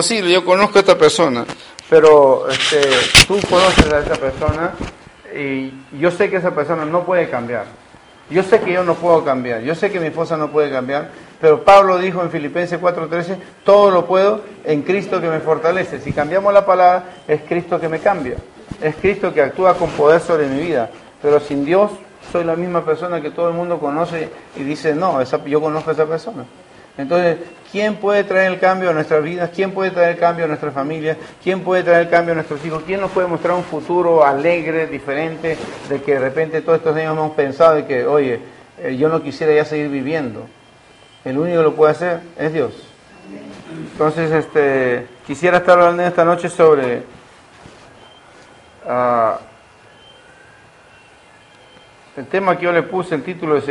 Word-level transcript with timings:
posible, 0.00 0.32
yo 0.32 0.46
conozco 0.46 0.78
a 0.78 0.80
esta 0.80 0.96
persona, 0.96 1.44
pero 1.90 2.48
este, 2.48 2.80
tú 3.28 3.38
conoces 3.50 3.92
a 3.92 3.98
esa 3.98 4.14
persona 4.14 4.72
y 5.36 5.74
yo 6.00 6.10
sé 6.10 6.30
que 6.30 6.36
esa 6.36 6.54
persona 6.54 6.86
no 6.86 7.04
puede 7.04 7.28
cambiar. 7.28 7.66
Yo 8.30 8.42
sé 8.42 8.60
que 8.60 8.72
yo 8.72 8.82
no 8.82 8.94
puedo 8.94 9.22
cambiar, 9.26 9.60
yo 9.60 9.74
sé 9.74 9.90
que 9.90 10.00
mi 10.00 10.06
esposa 10.06 10.38
no 10.38 10.50
puede 10.50 10.70
cambiar, 10.70 11.10
pero 11.38 11.64
Pablo 11.64 11.98
dijo 11.98 12.22
en 12.22 12.30
Filipenses 12.30 12.80
4:13, 12.80 13.36
todo 13.62 13.90
lo 13.90 14.06
puedo 14.06 14.40
en 14.64 14.80
Cristo 14.80 15.20
que 15.20 15.28
me 15.28 15.40
fortalece. 15.40 16.00
Si 16.00 16.14
cambiamos 16.14 16.54
la 16.54 16.64
palabra, 16.64 17.04
es 17.28 17.42
Cristo 17.46 17.78
que 17.78 17.90
me 17.90 17.98
cambia, 17.98 18.36
es 18.80 18.96
Cristo 18.96 19.34
que 19.34 19.42
actúa 19.42 19.74
con 19.74 19.90
poder 19.90 20.22
sobre 20.22 20.46
mi 20.46 20.62
vida, 20.62 20.88
pero 21.20 21.40
sin 21.40 21.66
Dios 21.66 21.90
soy 22.32 22.44
la 22.44 22.56
misma 22.56 22.86
persona 22.86 23.20
que 23.20 23.32
todo 23.32 23.48
el 23.48 23.54
mundo 23.54 23.78
conoce 23.78 24.30
y 24.56 24.62
dice, 24.62 24.94
no, 24.94 25.20
esa, 25.20 25.44
yo 25.44 25.60
conozco 25.60 25.90
a 25.90 25.92
esa 25.92 26.06
persona. 26.06 26.46
Entonces, 27.00 27.38
¿quién 27.72 27.96
puede 27.96 28.24
traer 28.24 28.52
el 28.52 28.60
cambio 28.60 28.90
a 28.90 28.92
nuestras 28.92 29.22
vidas? 29.22 29.50
¿Quién 29.54 29.72
puede 29.72 29.90
traer 29.90 30.10
el 30.10 30.18
cambio 30.18 30.44
a 30.44 30.48
nuestras 30.48 30.74
familias? 30.74 31.16
¿Quién 31.42 31.60
puede 31.60 31.82
traer 31.82 32.02
el 32.02 32.10
cambio 32.10 32.32
a 32.32 32.34
nuestros 32.34 32.64
hijos? 32.64 32.82
¿Quién 32.86 33.00
nos 33.00 33.10
puede 33.10 33.26
mostrar 33.26 33.54
un 33.54 33.64
futuro 33.64 34.24
alegre, 34.24 34.86
diferente, 34.86 35.56
de 35.88 36.02
que 36.02 36.14
de 36.14 36.20
repente 36.20 36.60
todos 36.60 36.78
estos 36.78 36.94
años 36.94 37.16
hemos 37.16 37.32
pensado 37.32 37.78
y 37.78 37.84
que, 37.84 38.04
oye, 38.06 38.40
eh, 38.78 38.96
yo 38.96 39.08
no 39.08 39.22
quisiera 39.22 39.54
ya 39.54 39.64
seguir 39.64 39.88
viviendo? 39.88 40.46
El 41.24 41.38
único 41.38 41.58
que 41.58 41.62
lo 41.62 41.74
puede 41.74 41.92
hacer 41.92 42.20
es 42.38 42.52
Dios. 42.52 42.72
Entonces, 43.92 44.30
este, 44.30 45.06
quisiera 45.26 45.58
estar 45.58 45.78
hablando 45.78 46.02
esta 46.02 46.24
noche 46.24 46.48
sobre 46.48 46.98
uh, 48.86 49.38
el 52.16 52.26
tema 52.26 52.58
que 52.58 52.64
yo 52.64 52.72
le 52.72 52.82
puse, 52.82 53.14
el 53.14 53.22
título 53.22 53.56
es 53.56 53.66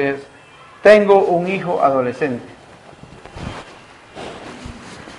Tengo 0.82 1.20
un 1.26 1.48
hijo 1.48 1.84
adolescente. 1.84 2.59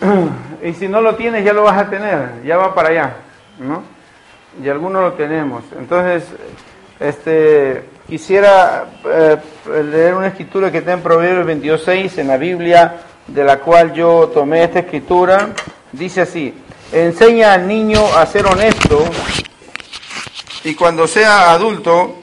y 0.62 0.72
si 0.72 0.88
no 0.88 1.00
lo 1.00 1.16
tienes 1.16 1.44
ya 1.44 1.52
lo 1.52 1.64
vas 1.64 1.78
a 1.78 1.90
tener, 1.90 2.42
ya 2.44 2.56
va 2.56 2.74
para 2.74 2.88
allá, 2.88 3.16
¿no? 3.58 3.82
Y 4.62 4.68
algunos 4.68 5.02
lo 5.02 5.12
tenemos. 5.12 5.62
Entonces, 5.78 6.24
este, 6.98 7.84
quisiera 8.08 8.86
eh, 9.04 9.36
leer 9.90 10.14
una 10.14 10.28
escritura 10.28 10.70
que 10.70 10.78
está 10.78 10.92
en 10.92 11.02
Proverbios 11.02 11.46
22.6 11.46 12.18
en 12.18 12.28
la 12.28 12.36
Biblia, 12.36 12.96
de 13.26 13.44
la 13.44 13.58
cual 13.60 13.92
yo 13.92 14.30
tomé 14.34 14.64
esta 14.64 14.80
escritura. 14.80 15.50
Dice 15.92 16.22
así, 16.22 16.54
enseña 16.92 17.54
al 17.54 17.66
niño 17.66 18.04
a 18.16 18.26
ser 18.26 18.46
honesto 18.46 19.04
y 20.64 20.74
cuando 20.74 21.06
sea 21.06 21.52
adulto 21.52 22.16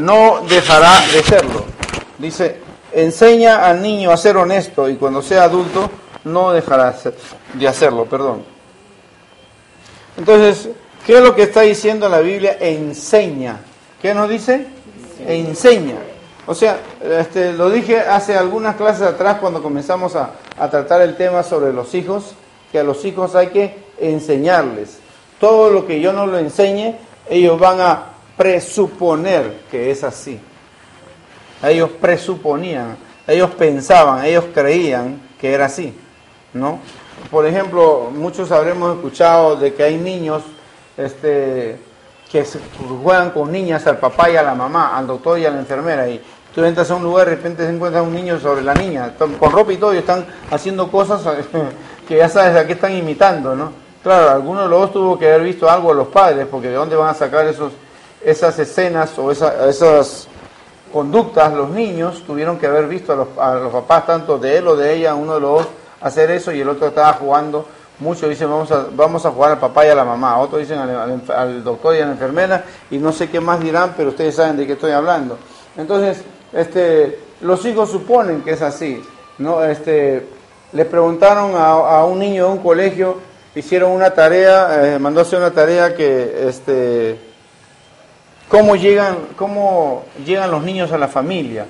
no 0.00 0.42
dejará 0.48 1.00
de 1.12 1.22
serlo. 1.22 1.64
Dice, 2.18 2.65
enseña 2.96 3.66
al 3.66 3.82
niño 3.82 4.10
a 4.10 4.16
ser 4.16 4.38
honesto 4.38 4.88
y 4.88 4.96
cuando 4.96 5.20
sea 5.20 5.44
adulto 5.44 5.90
no 6.24 6.52
dejará 6.52 6.94
de 7.52 7.68
hacerlo, 7.68 8.06
perdón. 8.06 8.42
Entonces, 10.16 10.70
¿qué 11.04 11.18
es 11.18 11.22
lo 11.22 11.34
que 11.34 11.42
está 11.42 11.60
diciendo 11.60 12.08
la 12.08 12.20
Biblia? 12.20 12.56
Enseña. 12.58 13.60
¿Qué 14.00 14.14
nos 14.14 14.30
dice? 14.30 14.66
Enseña. 15.26 15.96
O 16.46 16.54
sea, 16.54 16.78
este, 17.02 17.52
lo 17.52 17.68
dije 17.68 17.98
hace 18.00 18.34
algunas 18.34 18.76
clases 18.76 19.02
atrás 19.02 19.38
cuando 19.40 19.62
comenzamos 19.62 20.16
a, 20.16 20.30
a 20.58 20.70
tratar 20.70 21.02
el 21.02 21.16
tema 21.16 21.42
sobre 21.42 21.74
los 21.74 21.94
hijos, 21.94 22.32
que 22.72 22.78
a 22.78 22.82
los 22.84 23.04
hijos 23.04 23.34
hay 23.34 23.48
que 23.48 23.76
enseñarles. 24.00 25.00
Todo 25.38 25.70
lo 25.70 25.86
que 25.86 26.00
yo 26.00 26.14
no 26.14 26.26
lo 26.26 26.38
enseñe, 26.38 26.96
ellos 27.28 27.60
van 27.60 27.80
a 27.80 28.04
presuponer 28.38 29.60
que 29.70 29.90
es 29.90 30.02
así. 30.02 30.40
Ellos 31.62 31.90
presuponían, 32.00 32.96
ellos 33.26 33.50
pensaban, 33.52 34.24
ellos 34.24 34.44
creían 34.52 35.20
que 35.40 35.52
era 35.52 35.66
así, 35.66 35.96
¿no? 36.52 36.78
Por 37.30 37.46
ejemplo, 37.46 38.10
muchos 38.14 38.52
habremos 38.52 38.96
escuchado 38.96 39.56
de 39.56 39.74
que 39.74 39.82
hay 39.82 39.96
niños 39.96 40.42
este, 40.96 41.78
que 42.30 42.44
juegan 43.02 43.30
con 43.30 43.50
niñas 43.50 43.86
al 43.86 43.98
papá 43.98 44.30
y 44.30 44.36
a 44.36 44.42
la 44.42 44.54
mamá, 44.54 44.96
al 44.96 45.06
doctor 45.06 45.38
y 45.38 45.46
a 45.46 45.50
la 45.50 45.58
enfermera, 45.58 46.08
y 46.08 46.20
tú 46.54 46.64
entras 46.64 46.90
a 46.90 46.94
un 46.94 47.02
lugar 47.02 47.26
y 47.26 47.30
de 47.30 47.36
repente 47.36 47.64
se 47.64 47.72
encuentra 47.72 48.02
un 48.02 48.14
niño 48.14 48.38
sobre 48.38 48.62
la 48.62 48.74
niña, 48.74 49.14
con 49.16 49.50
ropa 49.50 49.72
y 49.72 49.76
todo, 49.76 49.94
y 49.94 49.98
están 49.98 50.26
haciendo 50.50 50.90
cosas 50.90 51.22
que 52.06 52.16
ya 52.16 52.28
sabes 52.28 52.56
a 52.56 52.66
qué 52.66 52.74
están 52.74 52.92
imitando, 52.92 53.54
¿no? 53.54 53.72
Claro, 54.02 54.30
algunos 54.30 54.64
de 54.64 54.70
los 54.70 54.92
tuvo 54.92 55.18
que 55.18 55.26
haber 55.26 55.42
visto 55.42 55.68
algo 55.68 55.90
a 55.90 55.94
los 55.94 56.08
padres, 56.08 56.46
porque 56.48 56.68
de 56.68 56.74
dónde 56.74 56.94
van 56.94 57.08
a 57.08 57.14
sacar 57.14 57.46
esos, 57.46 57.72
esas 58.22 58.56
escenas 58.58 59.18
o 59.18 59.32
esas 59.32 60.28
conductas, 60.92 61.52
los 61.52 61.70
niños 61.70 62.22
tuvieron 62.26 62.58
que 62.58 62.66
haber 62.66 62.86
visto 62.86 63.12
a 63.12 63.16
los, 63.16 63.28
a 63.38 63.54
los, 63.54 63.72
papás, 63.72 64.06
tanto 64.06 64.38
de 64.38 64.58
él 64.58 64.68
o 64.68 64.76
de 64.76 64.94
ella, 64.94 65.14
uno 65.14 65.34
de 65.34 65.40
los 65.40 65.50
dos, 65.58 65.68
hacer 66.00 66.30
eso 66.30 66.52
y 66.52 66.60
el 66.60 66.68
otro 66.68 66.88
estaba 66.88 67.12
jugando. 67.14 67.66
Muchos 67.98 68.28
dicen 68.28 68.50
vamos 68.50 68.70
a, 68.72 68.86
vamos 68.94 69.24
a 69.24 69.30
jugar 69.30 69.52
al 69.52 69.58
papá 69.58 69.86
y 69.86 69.88
a 69.88 69.94
la 69.94 70.04
mamá, 70.04 70.38
otros 70.38 70.60
dicen 70.60 70.78
al, 70.78 71.64
doctor 71.64 71.96
y 71.96 72.00
a 72.00 72.06
la 72.06 72.12
enfermera 72.12 72.64
y 72.90 72.98
no 72.98 73.10
sé 73.10 73.30
qué 73.30 73.40
más 73.40 73.60
dirán, 73.60 73.94
pero 73.96 74.10
ustedes 74.10 74.34
saben 74.34 74.56
de 74.56 74.66
qué 74.66 74.72
estoy 74.74 74.92
hablando. 74.92 75.38
Entonces, 75.76 76.22
este, 76.52 77.18
los 77.40 77.64
hijos 77.64 77.90
suponen 77.90 78.42
que 78.42 78.52
es 78.52 78.62
así. 78.62 79.02
¿no? 79.38 79.64
Este, 79.64 80.26
le 80.72 80.84
preguntaron 80.84 81.54
a, 81.54 81.70
a 81.70 82.04
un 82.04 82.18
niño 82.18 82.46
de 82.46 82.52
un 82.52 82.58
colegio, 82.58 83.16
hicieron 83.54 83.92
una 83.92 84.10
tarea, 84.10 84.94
eh, 84.94 84.98
mandó 84.98 85.22
hacer 85.22 85.38
una 85.38 85.50
tarea 85.50 85.94
que 85.94 86.48
este, 86.48 87.18
cómo 88.48 88.76
llegan, 88.76 89.16
cómo 89.36 90.04
llegan 90.24 90.50
los 90.50 90.62
niños 90.62 90.92
a 90.92 90.98
la 90.98 91.08
familia. 91.08 91.66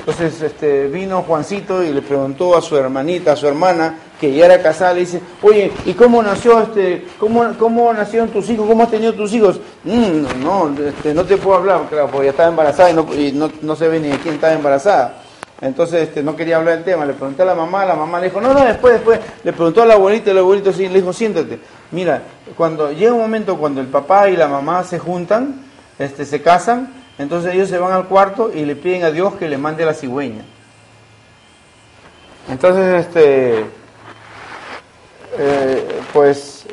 Entonces 0.00 0.40
este, 0.42 0.86
vino 0.88 1.22
Juancito 1.22 1.82
y 1.82 1.92
le 1.92 2.02
preguntó 2.02 2.56
a 2.56 2.60
su 2.60 2.76
hermanita, 2.76 3.32
a 3.32 3.36
su 3.36 3.46
hermana, 3.46 3.98
que 4.20 4.32
ya 4.32 4.46
era 4.46 4.62
casada, 4.62 4.94
le 4.94 5.00
dice, 5.00 5.20
oye, 5.42 5.72
¿y 5.86 5.94
cómo 5.94 6.22
nació 6.22 6.60
este, 6.60 7.06
cómo, 7.18 7.46
cómo 7.58 7.92
nacieron 7.92 8.28
tus 8.28 8.50
hijos? 8.50 8.66
¿Cómo 8.66 8.82
has 8.82 8.90
tenido 8.90 9.14
tus 9.14 9.32
hijos? 9.32 9.60
Mm, 9.84 10.42
no, 10.42 10.74
este, 10.86 11.14
no 11.14 11.24
te 11.24 11.36
puedo 11.36 11.56
hablar, 11.56 11.82
claro, 11.88 12.08
porque 12.10 12.26
ya 12.26 12.30
estaba 12.30 12.50
embarazada 12.50 12.90
y 12.90 12.94
no, 12.94 13.14
y 13.14 13.32
no, 13.32 13.50
no 13.62 13.76
se 13.76 13.88
ve 13.88 14.00
ni 14.00 14.08
de 14.08 14.18
quién 14.18 14.34
estaba 14.34 14.52
embarazada. 14.52 15.22
Entonces 15.60 16.08
este, 16.08 16.22
no 16.22 16.36
quería 16.36 16.56
hablar 16.56 16.76
del 16.76 16.84
tema, 16.84 17.04
le 17.04 17.14
pregunté 17.14 17.42
a 17.42 17.46
la 17.46 17.54
mamá, 17.54 17.84
la 17.84 17.96
mamá 17.96 18.20
le 18.20 18.26
dijo, 18.26 18.40
no, 18.40 18.54
no, 18.54 18.64
después, 18.64 18.94
después, 18.94 19.18
le 19.42 19.52
preguntó 19.52 19.82
a 19.82 19.86
la 19.86 19.94
abuelita, 19.94 20.30
el 20.30 20.38
abuelito 20.38 20.72
sí, 20.72 20.88
le 20.88 21.00
dijo, 21.00 21.12
siéntate. 21.12 21.58
Mira, 21.90 22.22
cuando 22.56 22.92
llega 22.92 23.12
un 23.12 23.20
momento 23.20 23.56
cuando 23.56 23.80
el 23.80 23.88
papá 23.88 24.28
y 24.28 24.36
la 24.36 24.46
mamá 24.46 24.84
se 24.84 24.98
juntan, 24.98 25.67
este, 25.98 26.24
se 26.24 26.42
casan, 26.42 26.92
entonces 27.18 27.54
ellos 27.54 27.68
se 27.68 27.78
van 27.78 27.92
al 27.92 28.06
cuarto 28.06 28.50
y 28.54 28.64
le 28.64 28.76
piden 28.76 29.04
a 29.04 29.10
Dios 29.10 29.34
que 29.34 29.48
le 29.48 29.58
mande 29.58 29.84
la 29.84 29.94
cigüeña. 29.94 30.44
Entonces, 32.48 33.06
este, 33.06 33.64
eh, 35.38 36.00
pues 36.12 36.66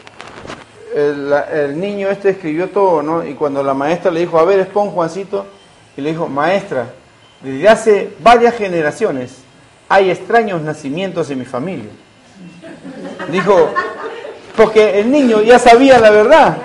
el, 0.96 1.80
niño 1.80 2.10
este 2.10 2.30
escribió 2.30 2.70
todo, 2.70 3.02
¿no? 3.02 3.26
Y 3.26 3.34
cuando 3.34 3.62
la 3.62 3.74
maestra 3.74 4.12
le 4.12 4.22
dijo, 4.22 4.40
a 4.40 4.46
ver, 4.46 4.60
expon 4.60 4.92
Juancito, 4.92 5.46
y 5.98 6.02
le 6.02 6.12
dijo, 6.12 6.28
maestra, 6.28 6.94
desde 7.42 7.68
hace 7.68 8.14
varias 8.20 8.56
generaciones 8.56 9.38
hay 9.90 10.10
extraños 10.10 10.62
nacimientos 10.62 11.30
en 11.30 11.40
mi 11.40 11.46
familia. 11.46 11.90
Dijo, 13.30 13.74
porque 14.56 15.00
el 15.00 15.12
niño 15.12 15.42
ya 15.42 15.60
sabía 15.60 16.00
la 16.00 16.12
verdad 16.12 16.58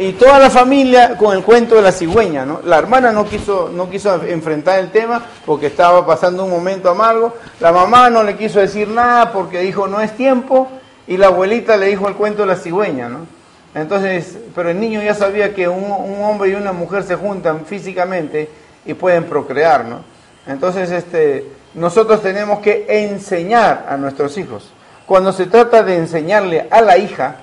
y 0.00 0.12
toda 0.12 0.38
la 0.38 0.48
familia 0.48 1.14
con 1.18 1.36
el 1.36 1.44
cuento 1.44 1.74
de 1.74 1.82
la 1.82 1.92
cigüeña, 1.92 2.46
¿no? 2.46 2.62
La 2.64 2.78
hermana 2.78 3.12
no 3.12 3.26
quiso, 3.26 3.68
no 3.70 3.90
quiso 3.90 4.14
enfrentar 4.24 4.78
el 4.78 4.90
tema 4.90 5.22
porque 5.44 5.66
estaba 5.66 6.06
pasando 6.06 6.46
un 6.46 6.50
momento 6.50 6.88
amargo, 6.88 7.34
la 7.60 7.70
mamá 7.70 8.08
no 8.08 8.22
le 8.22 8.34
quiso 8.34 8.60
decir 8.60 8.88
nada 8.88 9.30
porque 9.30 9.60
dijo 9.60 9.88
no 9.88 10.00
es 10.00 10.16
tiempo, 10.16 10.68
y 11.06 11.18
la 11.18 11.26
abuelita 11.26 11.76
le 11.76 11.88
dijo 11.88 12.08
el 12.08 12.14
cuento 12.14 12.40
de 12.40 12.48
la 12.48 12.56
cigüeña, 12.56 13.10
¿no? 13.10 13.26
Entonces, 13.74 14.38
pero 14.54 14.70
el 14.70 14.80
niño 14.80 15.02
ya 15.02 15.12
sabía 15.12 15.54
que 15.54 15.68
un, 15.68 15.84
un 15.84 16.22
hombre 16.22 16.48
y 16.48 16.54
una 16.54 16.72
mujer 16.72 17.02
se 17.02 17.16
juntan 17.16 17.66
físicamente 17.66 18.48
y 18.86 18.94
pueden 18.94 19.24
procrear, 19.24 19.84
¿no? 19.84 19.98
Entonces, 20.46 20.90
este, 20.90 21.44
nosotros 21.74 22.22
tenemos 22.22 22.60
que 22.60 22.86
enseñar 22.88 23.84
a 23.86 23.98
nuestros 23.98 24.38
hijos. 24.38 24.70
Cuando 25.04 25.30
se 25.34 25.44
trata 25.44 25.82
de 25.82 25.98
enseñarle 25.98 26.68
a 26.70 26.80
la 26.80 26.96
hija, 26.96 27.36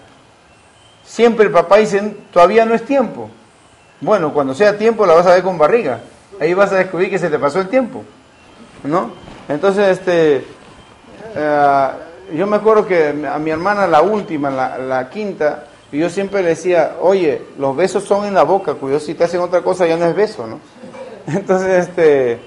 Siempre 1.08 1.46
el 1.46 1.52
papá 1.52 1.78
dice, 1.78 2.16
todavía 2.34 2.66
no 2.66 2.76
es 2.76 2.84
tiempo. 2.84 3.30
Bueno, 4.02 4.34
cuando 4.34 4.54
sea 4.54 4.78
tiempo 4.78 5.06
la 5.06 5.14
vas 5.14 5.26
a 5.26 5.34
ver 5.34 5.42
con 5.42 5.58
barriga. 5.58 6.02
Ahí 6.40 6.54
vas 6.54 6.72
a 6.74 6.78
descubrir 6.78 7.10
que 7.10 7.18
se 7.18 7.30
te 7.30 7.40
pasó 7.40 7.62
el 7.62 7.70
tiempo. 7.70 8.04
¿No? 8.84 9.12
Entonces, 9.48 9.98
este, 9.98 10.46
uh, 11.36 12.36
yo 12.36 12.46
me 12.46 12.58
acuerdo 12.58 12.86
que 12.86 13.08
a 13.08 13.40
mi 13.40 13.50
hermana, 13.50 13.88
la 13.88 14.02
última, 14.02 14.50
la, 14.50 14.78
la, 14.78 15.10
quinta, 15.10 15.64
yo 15.94 16.10
siempre 16.10 16.44
le 16.44 16.50
decía, 16.50 16.98
oye, 17.00 17.42
los 17.58 17.76
besos 17.76 18.04
son 18.04 18.26
en 18.26 18.34
la 18.34 18.44
boca, 18.44 18.74
cuidado, 18.74 19.00
si 19.00 19.14
te 19.14 19.24
hacen 19.24 19.40
otra 19.40 19.62
cosa 19.62 19.88
ya 19.88 19.96
no 19.96 20.06
es 20.06 20.16
beso, 20.16 20.46
¿no? 20.46 20.60
Entonces, 21.34 21.88
este, 21.88 22.40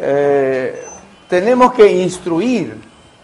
eh, 0.00 0.84
tenemos 1.28 1.72
que 1.72 1.86
instruir 1.86 2.74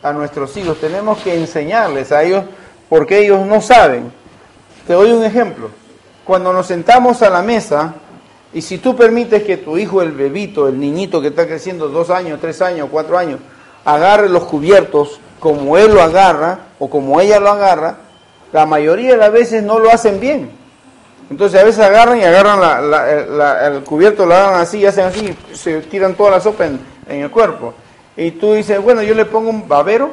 a 0.01 0.13
nuestros 0.13 0.57
hijos, 0.57 0.81
tenemos 0.81 1.19
que 1.19 1.35
enseñarles 1.35 2.13
a 2.13 2.23
ellos 2.23 2.45
porque 2.89 3.19
ellos 3.19 3.45
no 3.45 3.61
saben. 3.61 4.20
Te 4.87 4.93
doy 4.93 5.13
un 5.13 5.25
ejemplo. 5.25 5.71
Cuando 6.25 6.53
nos 6.53 6.67
sentamos 6.67 7.23
a 7.23 7.31
la 7.31 7.43
mesa, 7.43 7.95
y 8.53 8.63
si 8.63 8.79
tú 8.79 8.97
permites 8.97 9.45
que 9.45 9.57
tu 9.57 9.79
hijo, 9.79 10.03
el 10.03 10.13
bebito, 10.13 10.69
el 10.69 10.79
niñito 10.79 11.21
que 11.21 11.29
está 11.29 11.47
creciendo 11.47 11.89
dos 11.89 12.11
años, 12.11 12.41
tres 12.41 12.61
años, 12.63 12.89
cuatro 12.91 13.17
años, 13.17 13.39
agarre 13.85 14.29
los 14.29 14.45
cubiertos 14.45 15.21
como 15.39 15.79
él 15.79 15.95
lo 15.95 16.03
agarra 16.03 16.67
o 16.79 16.91
como 16.91 17.21
ella 17.21 17.41
lo 17.41 17.51
agarra, 17.51 17.97
la 18.53 18.67
mayoría 18.67 19.13
de 19.13 19.17
las 19.17 19.33
veces 19.33 19.63
no 19.63 19.79
lo 19.79 19.91
hacen 19.91 20.21
bien. 20.21 20.51
Entonces 21.31 21.61
a 21.61 21.65
veces 21.65 21.85
agarran 21.85 22.19
y 22.19 22.25
agarran 22.25 22.61
el 23.73 23.85
cubierto, 23.85 24.27
lo 24.27 24.35
agarran 24.35 24.61
así 24.61 24.79
y 24.79 24.87
hacen 24.87 25.07
así, 25.07 25.37
se 25.53 25.81
tiran 25.83 26.15
toda 26.15 26.33
la 26.33 26.41
sopa 26.41 26.67
en, 26.67 26.81
en 27.09 27.23
el 27.23 27.31
cuerpo. 27.31 27.73
Y 28.17 28.33
tú 28.33 28.55
dices, 28.55 28.83
bueno, 28.83 29.03
yo 29.03 29.15
le 29.15 29.25
pongo 29.25 29.49
un 29.49 29.69
babero, 29.69 30.11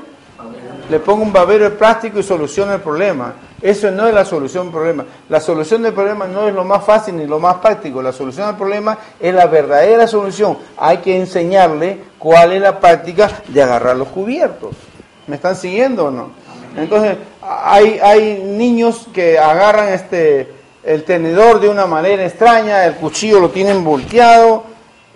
le 0.90 1.00
pongo 1.00 1.24
un 1.24 1.34
babero 1.34 1.66
de 1.66 1.72
plástico 1.72 2.20
y 2.20 2.24
soluciono 2.24 2.74
el 2.74 2.82
problema. 2.82 3.34
Eso 3.62 3.90
no 3.90 4.08
es 4.08 4.14
la 4.14 4.24
solución 4.24 4.66
del 4.66 4.74
problema. 4.74 5.06
La 5.30 5.40
solución 5.40 5.82
del 5.82 5.94
problema 5.94 6.28
no 6.28 6.48
es 6.48 6.54
lo 6.54 6.64
más 6.64 6.84
fácil 6.84 7.18
ni 7.18 7.26
lo 7.26 7.40
más 7.40 7.56
práctico. 7.56 8.02
La 8.02 8.12
solución 8.12 8.48
del 8.48 8.56
problema 8.56 8.98
es 9.20 9.34
la 9.34 9.48
verdadera 9.48 10.08
solución. 10.08 10.58
Hay 10.78 10.98
que 10.98 11.18
enseñarle 11.18 12.00
cuál 12.20 12.54
es 12.54 12.62
la 12.62 12.80
práctica 12.80 13.30
de 13.48 13.64
agarrar 13.64 13.98
los 13.98 14.10
cubiertos. 14.10 14.76
¿Me 15.26 15.38
están 15.38 15.56
siguiendo 15.56 16.06
o 16.06 16.12
no? 16.12 16.30
Entonces, 16.78 17.18
hay, 17.42 18.00
hay 18.00 18.44
niños 18.44 19.08
que 19.12 19.40
agarran 19.40 19.90
este, 19.90 20.48
el 20.84 21.04
tenedor 21.04 21.60
de 21.60 21.70
una 21.70 21.88
manera 21.88 22.24
extraña, 22.24 22.86
el 22.86 22.96
cuchillo 22.96 23.40
lo 23.40 23.50
tienen 23.50 23.84
volteado 23.84 24.64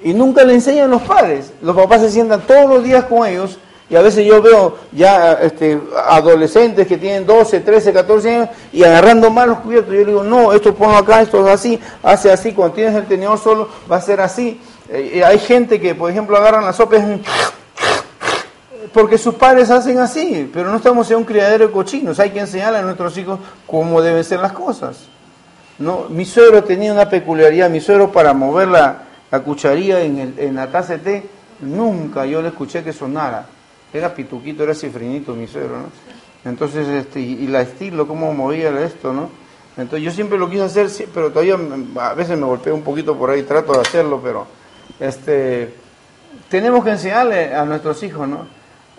y 0.04 0.14
nunca 0.14 0.44
le 0.44 0.56
enseñan 0.56 0.90
los 0.90 1.04
padres. 1.04 1.54
Los 1.62 1.76
papás 1.76 2.02
se 2.02 2.10
sientan 2.10 2.42
todos 2.42 2.68
los 2.68 2.84
días 2.84 3.06
con 3.06 3.28
ellos 3.28 3.60
y 3.92 3.96
a 3.98 4.02
veces 4.02 4.26
yo 4.26 4.42
veo 4.42 4.78
ya 4.94 5.34
este, 5.34 5.78
adolescentes 6.08 6.88
que 6.88 6.98
tienen 6.98 7.26
12, 7.26 7.60
13, 7.60 7.92
14 7.92 8.36
años 8.36 8.50
y 8.72 8.86
agarrando 8.86 9.30
mal 9.30 9.50
los 9.50 9.60
cubiertos. 9.60 9.94
Yo 9.94 10.00
le 10.00 10.06
digo, 10.06 10.24
no, 10.24 10.54
esto 10.54 10.74
ponlo 10.74 10.96
acá, 10.96 11.22
esto 11.22 11.46
es 11.46 11.54
así, 11.54 11.78
hace 12.02 12.32
así. 12.32 12.54
Cuando 12.54 12.74
tienes 12.74 12.96
el 12.96 13.06
tenedor 13.06 13.38
solo, 13.38 13.68
va 13.92 13.98
a 13.98 14.02
ser 14.02 14.22
así. 14.22 14.62
Eh, 14.88 15.22
hay 15.26 15.38
gente 15.40 15.82
que, 15.82 15.94
por 15.94 16.10
ejemplo, 16.10 16.38
agarran 16.38 16.64
las 16.64 16.78
sopa 16.78 16.96
porque 18.94 19.18
sus 19.18 19.36
padres 19.36 19.70
hacen 19.70 20.00
así, 20.00 20.50
pero 20.54 20.70
no 20.70 20.78
estamos 20.78 21.12
en 21.12 21.18
un 21.18 21.24
criadero 21.26 21.68
de 21.68 21.74
cochinos. 21.74 22.18
Hay 22.22 22.30
que 22.30 22.40
enseñarle 22.40 22.80
a 22.80 22.84
nuestros 22.84 23.18
hijos 23.18 23.40
cómo 23.68 24.02
deben 24.02 24.24
ser 24.24 24.40
las 24.40 24.54
cosas. 24.54 25.00
No, 25.78 26.06
mi 26.08 26.24
suegro 26.24 26.64
tenía 26.64 26.94
una 26.94 27.10
peculiaridad. 27.10 27.70
Mi 27.70 27.82
suegro, 27.82 28.10
para 28.10 28.34
mover 28.34 28.70
la, 28.70 29.04
cucharilla 29.44 30.00
en, 30.00 30.18
el, 30.18 30.40
en 30.40 30.56
la 30.56 30.72
taza 30.72 30.94
de 30.94 31.00
té, 31.00 31.30
nunca 31.60 32.26
yo 32.26 32.42
le 32.42 32.48
escuché 32.48 32.86
que 32.86 32.94
sonara 32.94 33.48
era 33.94 34.14
pituquito, 34.14 34.64
era 34.64 34.74
cifrinito 34.74 35.34
mi 35.34 35.48
suegro, 35.48 35.78
¿no? 35.80 36.12
Entonces, 36.44 36.88
este, 36.88 37.20
y, 37.20 37.48
la 37.48 37.62
estilo, 37.62 38.08
cómo 38.08 38.34
movía 38.34 38.70
esto, 38.84 39.14
¿no? 39.14 39.30
Entonces 39.78 40.04
yo 40.04 40.12
siempre 40.12 40.38
lo 40.38 40.50
quise 40.50 40.64
hacer, 40.64 40.90
pero 41.14 41.30
todavía 41.30 41.58
a 42.00 42.14
veces 42.14 42.38
me 42.38 42.46
golpeo 42.46 42.76
un 42.76 42.82
poquito 42.82 43.16
por 43.16 43.30
ahí, 43.30 43.44
trato 43.44 43.74
de 43.74 43.82
hacerlo, 43.82 44.20
pero 44.22 44.48
este, 45.00 45.74
tenemos 46.50 46.84
que 46.84 46.92
enseñarle 46.92 47.54
a 47.54 47.64
nuestros 47.64 48.02
hijos, 48.04 48.28
¿no? 48.28 48.48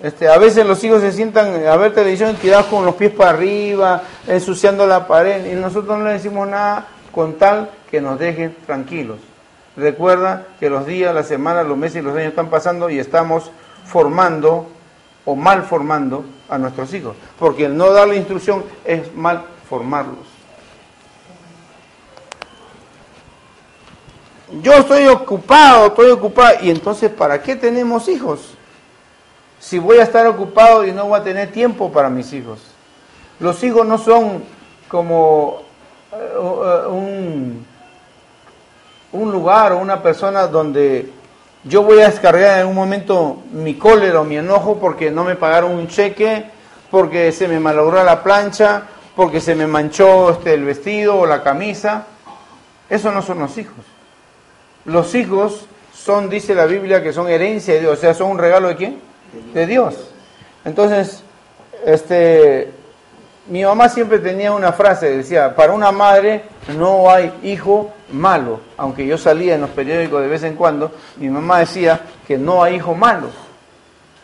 Este, 0.02 0.28
a 0.28 0.38
veces 0.38 0.66
los 0.66 0.82
hijos 0.82 1.00
se 1.00 1.12
sientan 1.12 1.66
a 1.66 1.76
ver 1.76 1.92
televisión 1.92 2.34
tirados 2.36 2.66
con 2.66 2.84
los 2.84 2.94
pies 2.94 3.12
para 3.12 3.30
arriba, 3.30 4.02
ensuciando 4.26 4.86
la 4.86 5.06
pared, 5.06 5.52
y 5.52 5.54
nosotros 5.54 5.98
no 5.98 6.04
le 6.04 6.12
decimos 6.12 6.48
nada 6.48 6.86
con 7.12 7.34
tal 7.34 7.70
que 7.90 8.00
nos 8.00 8.18
dejen 8.18 8.56
tranquilos. 8.66 9.18
Recuerda 9.76 10.46
que 10.58 10.70
los 10.70 10.86
días, 10.86 11.14
las 11.14 11.28
semanas, 11.28 11.66
los 11.66 11.76
meses 11.76 12.02
y 12.02 12.04
los 12.04 12.16
años 12.16 12.30
están 12.30 12.50
pasando 12.50 12.90
y 12.90 12.98
estamos 12.98 13.50
formando 13.84 14.68
o 15.24 15.36
mal 15.36 15.62
formando 15.62 16.24
a 16.48 16.58
nuestros 16.58 16.92
hijos, 16.94 17.16
porque 17.38 17.66
el 17.66 17.76
no 17.76 17.92
darle 17.92 18.16
instrucción 18.16 18.64
es 18.84 19.14
mal 19.14 19.44
formarlos. 19.68 20.32
Yo 24.60 24.72
estoy 24.74 25.06
ocupado, 25.06 25.86
estoy 25.86 26.10
ocupado, 26.10 26.58
y 26.60 26.70
entonces 26.70 27.10
¿para 27.10 27.42
qué 27.42 27.56
tenemos 27.56 28.08
hijos? 28.08 28.54
Si 29.58 29.78
voy 29.78 29.98
a 29.98 30.02
estar 30.02 30.26
ocupado 30.26 30.84
y 30.84 30.92
no 30.92 31.06
voy 31.06 31.20
a 31.20 31.22
tener 31.22 31.52
tiempo 31.52 31.90
para 31.90 32.10
mis 32.10 32.32
hijos. 32.32 32.60
Los 33.38 33.62
hijos 33.64 33.86
no 33.86 33.96
son 33.96 34.44
como 34.88 35.62
eh, 36.12 36.86
un, 36.88 37.64
un 39.12 39.32
lugar 39.32 39.72
o 39.72 39.78
una 39.78 40.02
persona 40.02 40.46
donde 40.46 41.10
yo 41.64 41.82
voy 41.82 42.00
a 42.00 42.08
descargar 42.08 42.60
en 42.60 42.66
un 42.66 42.74
momento 42.74 43.42
mi 43.52 43.74
cólera 43.74 44.20
o 44.20 44.24
mi 44.24 44.36
enojo 44.36 44.78
porque 44.78 45.10
no 45.10 45.24
me 45.24 45.36
pagaron 45.36 45.72
un 45.72 45.86
cheque, 45.86 46.44
porque 46.90 47.30
se 47.30 47.46
me 47.46 47.60
malogró 47.60 48.02
la 48.02 48.22
plancha, 48.22 48.82
porque 49.14 49.40
se 49.40 49.54
me 49.54 49.66
manchó 49.66 50.30
este, 50.30 50.54
el 50.54 50.64
vestido 50.64 51.18
o 51.18 51.26
la 51.26 51.42
camisa. 51.42 52.06
Eso 52.90 53.12
no 53.12 53.22
son 53.22 53.38
los 53.38 53.56
hijos. 53.58 53.84
Los 54.84 55.14
hijos 55.14 55.66
son, 55.94 56.28
dice 56.28 56.54
la 56.54 56.66
Biblia, 56.66 57.02
que 57.02 57.12
son 57.12 57.28
herencia 57.28 57.74
de 57.74 57.80
Dios, 57.80 57.98
o 57.98 58.00
sea, 58.00 58.14
son 58.14 58.32
un 58.32 58.38
regalo 58.38 58.68
de 58.68 58.76
quién? 58.76 59.00
De 59.54 59.66
Dios. 59.66 60.10
Entonces, 60.64 61.22
este, 61.86 62.72
mi 63.46 63.64
mamá 63.64 63.88
siempre 63.88 64.18
tenía 64.20 64.52
una 64.52 64.72
frase, 64.72 65.16
decía, 65.16 65.54
para 65.56 65.72
una 65.72 65.90
madre 65.90 66.44
no 66.78 67.10
hay 67.10 67.32
hijo 67.42 67.92
malo. 68.12 68.60
Aunque 68.76 69.06
yo 69.06 69.18
salía 69.18 69.56
en 69.56 69.62
los 69.62 69.70
periódicos 69.70 70.22
de 70.22 70.28
vez 70.28 70.42
en 70.44 70.54
cuando, 70.54 70.92
mi 71.16 71.28
mamá 71.28 71.58
decía 71.58 72.00
que 72.26 72.38
no 72.38 72.62
hay 72.62 72.76
hijo 72.76 72.94
malo. 72.94 73.28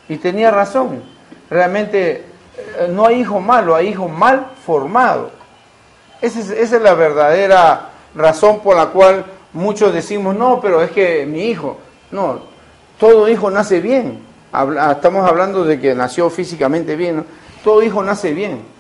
Y 0.09 0.17
tenía 0.19 0.51
razón. 0.51 1.03
Realmente 1.51 2.25
eh, 2.57 2.89
no 2.91 3.07
hay 3.07 3.21
hijo 3.21 3.41
malo, 3.41 3.75
hay 3.75 3.89
hijo 3.89 4.09
mal 4.09 4.53
formado. 4.65 5.31
Esa 6.21 6.39
es, 6.39 6.51
esa 6.51 6.77
es 6.77 6.83
la 6.83 6.95
verdadera 6.95 7.91
razón 8.15 8.61
por 8.61 8.77
la 8.77 8.87
cual 8.87 9.25
muchos 9.53 9.93
decimos, 9.93 10.37
no, 10.37 10.61
pero 10.61 10.83
es 10.83 10.91
que 10.91 11.27
mi 11.27 11.47
hijo, 11.47 11.79
no, 12.11 12.41
todo 12.99 13.29
hijo 13.29 13.51
nace 13.51 13.81
bien. 13.81 14.27
Estamos 14.91 15.29
hablando 15.29 15.65
de 15.65 15.79
que 15.79 15.95
nació 15.95 16.31
físicamente 16.31 16.97
bien, 16.97 17.25
todo 17.63 17.83
hijo 17.83 18.03
nace 18.03 18.33
bien 18.33 18.78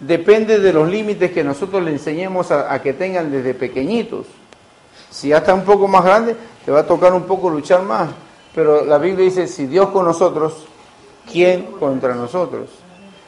depende 0.00 0.58
de 0.58 0.72
los 0.72 0.88
límites 0.88 1.30
que 1.30 1.44
nosotros 1.44 1.82
le 1.82 1.92
enseñemos 1.92 2.50
a, 2.50 2.80
que 2.82 2.94
tengan 2.94 3.30
desde 3.30 3.54
pequeñitos. 3.54 4.26
Si 5.10 5.28
ya 5.28 5.38
está 5.38 5.54
un 5.54 5.64
poco 5.64 5.86
más 5.86 6.04
grande, 6.04 6.34
te 6.64 6.72
va 6.72 6.80
a 6.80 6.86
tocar 6.86 7.12
un 7.12 7.24
poco 7.24 7.50
luchar 7.50 7.82
más. 7.82 8.08
Pero 8.54 8.84
la 8.84 8.98
Biblia 8.98 9.26
dice, 9.26 9.46
si 9.46 9.66
Dios 9.66 9.90
con 9.90 10.04
nosotros, 10.04 10.64
¿quién 11.30 11.66
contra 11.78 12.14
nosotros? 12.14 12.70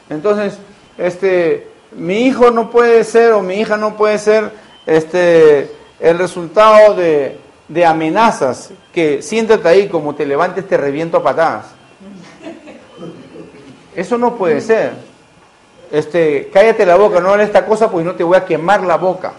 Entonces, 0.08 0.58
este, 0.98 1.68
mi 1.92 2.22
hijo 2.22 2.50
no 2.50 2.70
puede 2.70 3.04
ser 3.04 3.32
o 3.32 3.42
mi 3.42 3.54
hija 3.56 3.76
no 3.76 3.96
puede 3.96 4.18
ser 4.18 4.50
este, 4.86 5.70
el 6.00 6.18
resultado 6.18 6.94
de, 6.94 7.38
de 7.68 7.86
amenazas, 7.86 8.70
que 8.92 9.22
siéntate 9.22 9.68
ahí, 9.68 9.88
como 9.88 10.14
te 10.14 10.26
levantes 10.26 10.66
te 10.66 10.76
reviento 10.76 11.18
a 11.18 11.22
patadas. 11.22 11.66
Eso 13.94 14.16
no 14.16 14.36
puede 14.36 14.60
ser 14.60 15.11
este, 15.92 16.48
cállate 16.50 16.86
la 16.86 16.96
boca, 16.96 17.20
no 17.20 17.28
hables 17.28 17.48
esta 17.48 17.66
cosa 17.66 17.90
porque 17.90 18.06
no 18.06 18.14
te 18.14 18.24
voy 18.24 18.38
a 18.38 18.46
quemar 18.46 18.82
la 18.82 18.96
boca. 18.96 19.34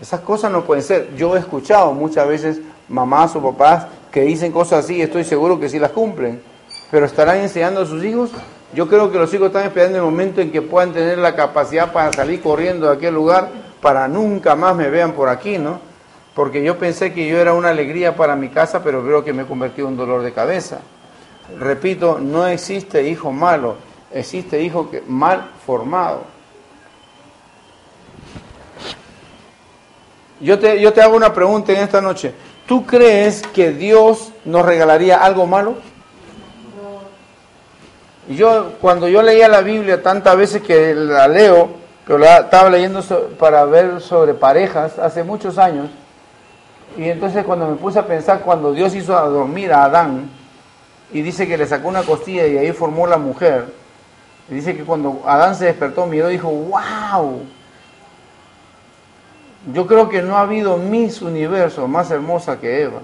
Esas 0.00 0.18
cosas 0.18 0.50
no 0.50 0.64
pueden 0.64 0.82
ser. 0.82 1.14
Yo 1.14 1.36
he 1.36 1.38
escuchado 1.38 1.92
muchas 1.92 2.26
veces 2.26 2.60
mamás 2.88 3.36
o 3.36 3.40
papás 3.40 3.86
que 4.10 4.22
dicen 4.22 4.50
cosas 4.50 4.84
así 4.84 5.00
estoy 5.00 5.22
seguro 5.22 5.60
que 5.60 5.68
sí 5.68 5.78
las 5.78 5.92
cumplen. 5.92 6.42
Pero 6.90 7.06
estarán 7.06 7.36
enseñando 7.36 7.82
a 7.82 7.86
sus 7.86 8.02
hijos. 8.02 8.32
Yo 8.74 8.88
creo 8.88 9.12
que 9.12 9.18
los 9.18 9.32
hijos 9.32 9.46
están 9.46 9.64
esperando 9.64 9.98
el 9.98 10.02
momento 10.02 10.40
en 10.40 10.50
que 10.50 10.60
puedan 10.60 10.92
tener 10.92 11.18
la 11.18 11.36
capacidad 11.36 11.92
para 11.92 12.12
salir 12.12 12.42
corriendo 12.42 12.88
de 12.88 12.96
aquel 12.96 13.14
lugar 13.14 13.48
para 13.80 14.08
nunca 14.08 14.56
más 14.56 14.74
me 14.74 14.90
vean 14.90 15.12
por 15.12 15.28
aquí, 15.28 15.56
¿no? 15.56 15.78
Porque 16.34 16.64
yo 16.64 16.78
pensé 16.78 17.12
que 17.12 17.28
yo 17.28 17.38
era 17.38 17.54
una 17.54 17.68
alegría 17.68 18.16
para 18.16 18.34
mi 18.34 18.48
casa, 18.48 18.82
pero 18.82 19.04
creo 19.04 19.24
que 19.24 19.32
me 19.32 19.42
he 19.42 19.46
convertido 19.46 19.86
en 19.86 19.92
un 19.92 19.98
dolor 19.98 20.22
de 20.22 20.32
cabeza. 20.32 20.80
Repito, 21.58 22.18
no 22.20 22.48
existe 22.48 23.08
hijo 23.08 23.30
malo 23.30 23.89
existe 24.12 24.62
hijo 24.62 24.90
que, 24.90 25.02
mal 25.06 25.50
formado. 25.64 26.22
Yo 30.40 30.58
te, 30.58 30.80
yo 30.80 30.92
te 30.92 31.02
hago 31.02 31.16
una 31.16 31.32
pregunta 31.32 31.72
en 31.72 31.80
esta 31.80 32.00
noche. 32.00 32.34
¿Tú 32.66 32.86
crees 32.86 33.42
que 33.42 33.72
Dios 33.72 34.32
nos 34.44 34.64
regalaría 34.64 35.22
algo 35.22 35.46
malo? 35.46 35.74
Yo, 38.28 38.74
cuando 38.80 39.08
yo 39.08 39.22
leía 39.22 39.48
la 39.48 39.60
Biblia 39.60 40.02
tantas 40.02 40.36
veces 40.36 40.62
que 40.62 40.94
la 40.94 41.26
leo, 41.26 41.68
que 42.06 42.16
la 42.16 42.38
estaba 42.38 42.70
leyendo 42.70 43.02
para 43.38 43.64
ver 43.64 44.00
sobre 44.00 44.34
parejas 44.34 44.98
hace 44.98 45.24
muchos 45.24 45.58
años, 45.58 45.90
y 46.96 47.08
entonces 47.08 47.44
cuando 47.44 47.66
me 47.66 47.76
puse 47.76 47.98
a 47.98 48.06
pensar, 48.06 48.40
cuando 48.40 48.72
Dios 48.72 48.94
hizo 48.94 49.16
a 49.16 49.22
dormir 49.22 49.72
a 49.72 49.84
Adán, 49.84 50.30
y 51.12 51.22
dice 51.22 51.46
que 51.48 51.58
le 51.58 51.66
sacó 51.66 51.88
una 51.88 52.04
costilla 52.04 52.46
y 52.46 52.56
ahí 52.56 52.72
formó 52.72 53.06
la 53.06 53.18
mujer, 53.18 53.79
dice 54.54 54.76
que 54.76 54.84
cuando 54.84 55.22
Adán 55.26 55.54
se 55.54 55.66
despertó, 55.66 56.06
miró 56.06 56.28
y 56.28 56.34
dijo, 56.34 56.48
wow. 56.50 57.42
Yo 59.72 59.86
creo 59.86 60.08
que 60.08 60.22
no 60.22 60.36
ha 60.36 60.42
habido 60.42 60.76
Miss 60.76 61.22
Universo 61.22 61.86
más 61.86 62.10
hermosa 62.10 62.58
que 62.58 62.82
Eva. 62.82 63.00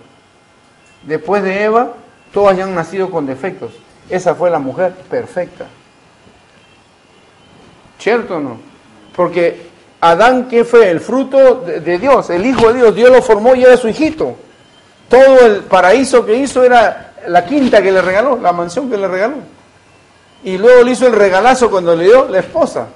Después 1.02 1.42
de 1.42 1.64
Eva, 1.64 1.92
todas 2.32 2.56
ya 2.56 2.64
han 2.64 2.74
nacido 2.74 3.10
con 3.10 3.26
defectos. 3.26 3.72
Esa 4.08 4.34
fue 4.34 4.50
la 4.50 4.58
mujer 4.58 4.92
perfecta. 5.08 5.66
¿Cierto 7.98 8.36
o 8.36 8.40
no? 8.40 8.58
Porque 9.14 9.68
Adán, 10.00 10.48
¿qué 10.48 10.64
fue? 10.64 10.90
El 10.90 11.00
fruto 11.00 11.62
de, 11.62 11.98
Dios, 11.98 12.30
el 12.30 12.44
Hijo 12.46 12.72
de 12.72 12.80
Dios. 12.80 12.94
Dios 12.94 13.10
lo 13.10 13.22
formó 13.22 13.54
y 13.54 13.64
era 13.64 13.76
su 13.76 13.88
hijito. 13.88 14.36
Todo 15.08 15.46
el 15.46 15.64
paraíso 15.64 16.24
que 16.24 16.34
hizo 16.34 16.62
era 16.64 17.14
la 17.28 17.44
quinta 17.44 17.80
que 17.82 17.92
le 17.92 18.02
regaló, 18.02 18.38
la 18.40 18.52
mansión 18.52 18.90
que 18.90 18.96
le 18.96 19.08
regaló. 19.08 19.36
Y 20.46 20.58
luego 20.58 20.84
le 20.84 20.92
hizo 20.92 21.08
el 21.08 21.12
regalazo 21.12 21.68
cuando 21.68 21.96
le 21.96 22.04
dio 22.04 22.28
la 22.28 22.38
esposa. 22.38 22.86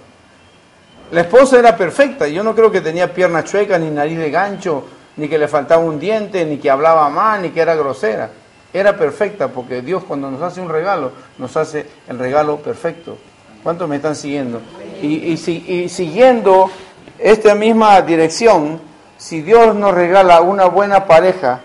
La 1.11 1.23
esposa 1.23 1.59
era 1.59 1.77
perfecta. 1.77 2.29
Yo 2.29 2.45
no 2.45 2.55
creo 2.55 2.71
que 2.71 2.81
tenía 2.81 3.13
pierna 3.13 3.43
chueca, 3.43 3.77
ni 3.77 3.91
nariz 3.91 4.19
de 4.19 4.31
gancho, 4.31 4.85
ni 5.17 5.29
que 5.29 5.37
le 5.37 5.49
faltaba 5.49 5.83
un 5.83 5.99
diente, 5.99 6.45
ni 6.45 6.59
que 6.59 6.71
hablaba 6.71 7.09
mal, 7.11 7.43
ni 7.43 7.51
que 7.51 7.61
era 7.61 7.75
grosera. 7.75 8.31
Era 8.73 8.97
perfecta 8.97 9.49
porque 9.49 9.83
Dios 9.83 10.05
cuando 10.05 10.31
nos 10.31 10.41
hace 10.43 10.61
un 10.61 10.69
regalo, 10.69 11.11
nos 11.39 11.57
hace 11.57 11.87
el 12.07 12.21
regalo 12.21 12.59
perfecto. 12.59 13.19
¿Cuántos 13.65 13.89
me 13.89 13.97
están 13.97 14.15
siguiendo? 14.15 14.61
Y, 15.03 15.33
y 15.33 15.89
siguiendo 15.89 16.71
esta 17.19 17.57
misma 17.57 18.01
dirección, 18.03 18.81
si 19.19 19.43
Dios 19.43 19.75
nos 19.75 19.93
regala 19.93 20.41
una 20.41 20.67
buena 20.67 21.05
pareja, 21.09 21.63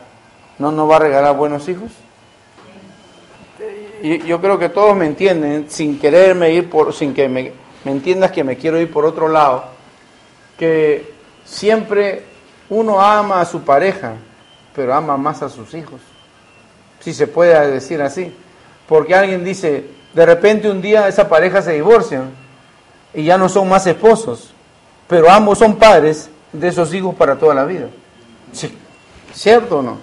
¿no 0.58 0.72
nos 0.72 0.90
va 0.90 0.96
a 0.96 1.00
regalar 1.00 1.36
buenos 1.36 1.70
hijos? 1.70 1.92
Yo 4.06 4.40
creo 4.40 4.60
que 4.60 4.70
todos 4.70 4.96
me 4.96 5.08
entienden, 5.08 5.66
sin 5.68 5.98
quererme 5.98 6.52
ir 6.52 6.70
por, 6.70 6.94
sin 6.94 7.12
que 7.12 7.28
me, 7.28 7.52
entiendas 7.86 8.32
que 8.32 8.44
me 8.44 8.56
quiero 8.56 8.80
ir 8.80 8.92
por 8.92 9.04
otro 9.04 9.28
lado, 9.28 9.66
que 10.60 11.12
siempre 11.44 12.24
uno 12.70 13.02
ama 13.02 13.42
a 13.42 13.46
su 13.46 13.62
pareja, 13.62 14.14
pero 14.76 14.94
ama 14.94 15.18
más 15.18 15.42
a 15.42 15.50
sus 15.50 15.74
hijos. 15.74 16.02
Si 17.00 17.16
se 17.16 17.26
puede 17.26 17.72
decir 17.72 18.00
así. 18.02 18.32
Porque 18.88 19.16
alguien 19.16 19.44
dice, 19.44 19.86
de 20.14 20.26
repente 20.26 20.70
un 20.70 20.84
día 20.84 21.08
esa 21.08 21.28
pareja 21.28 21.64
se 21.64 21.74
divorcia 21.74 22.26
y 23.12 23.24
ya 23.24 23.40
no 23.40 23.50
son 23.50 23.68
más 23.68 23.88
esposos, 23.88 24.54
pero 25.08 25.32
ambos 25.32 25.58
son 25.58 25.78
padres 25.78 26.30
de 26.54 26.68
esos 26.68 26.94
hijos 26.94 27.16
para 27.16 27.38
toda 27.38 27.56
la 27.56 27.66
vida. 27.66 27.88
¿Cierto 29.34 29.80
o 29.80 29.82
no? 29.82 29.98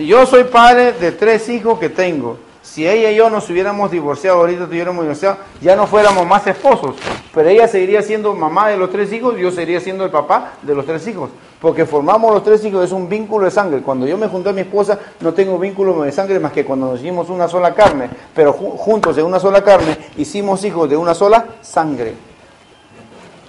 Yo 0.00 0.26
soy 0.26 0.42
padre 0.44 0.92
de 0.92 1.12
tres 1.12 1.48
hijos 1.48 1.78
que 1.78 1.88
tengo. 1.88 2.47
Si 2.70 2.86
ella 2.86 3.10
y 3.10 3.16
yo 3.16 3.30
nos 3.30 3.48
hubiéramos 3.48 3.90
divorciado, 3.90 4.40
ahorita 4.40 4.66
tuviéramos 4.66 5.02
divorciado, 5.02 5.38
ya 5.62 5.74
no 5.74 5.86
fuéramos 5.86 6.26
más 6.26 6.46
esposos. 6.46 6.96
Pero 7.34 7.48
ella 7.48 7.66
seguiría 7.66 8.02
siendo 8.02 8.34
mamá 8.34 8.68
de 8.68 8.76
los 8.76 8.90
tres 8.90 9.10
hijos 9.12 9.38
yo 9.38 9.50
seguiría 9.50 9.80
siendo 9.80 10.04
el 10.04 10.10
papá 10.10 10.52
de 10.60 10.74
los 10.74 10.84
tres 10.84 11.06
hijos. 11.08 11.30
Porque 11.62 11.86
formamos 11.86 12.32
los 12.32 12.44
tres 12.44 12.62
hijos, 12.66 12.84
es 12.84 12.92
un 12.92 13.08
vínculo 13.08 13.46
de 13.46 13.50
sangre. 13.50 13.80
Cuando 13.80 14.06
yo 14.06 14.18
me 14.18 14.28
junté 14.28 14.50
a 14.50 14.52
mi 14.52 14.60
esposa, 14.60 14.98
no 15.20 15.32
tengo 15.32 15.58
vínculo 15.58 16.02
de 16.02 16.12
sangre 16.12 16.38
más 16.38 16.52
que 16.52 16.66
cuando 16.66 16.90
nos 16.90 17.00
hicimos 17.00 17.30
una 17.30 17.48
sola 17.48 17.74
carne. 17.74 18.10
Pero 18.34 18.52
juntos 18.52 19.16
en 19.16 19.24
una 19.24 19.40
sola 19.40 19.64
carne, 19.64 19.96
hicimos 20.18 20.62
hijos 20.64 20.90
de 20.90 20.96
una 20.96 21.14
sola 21.14 21.46
sangre. 21.62 22.14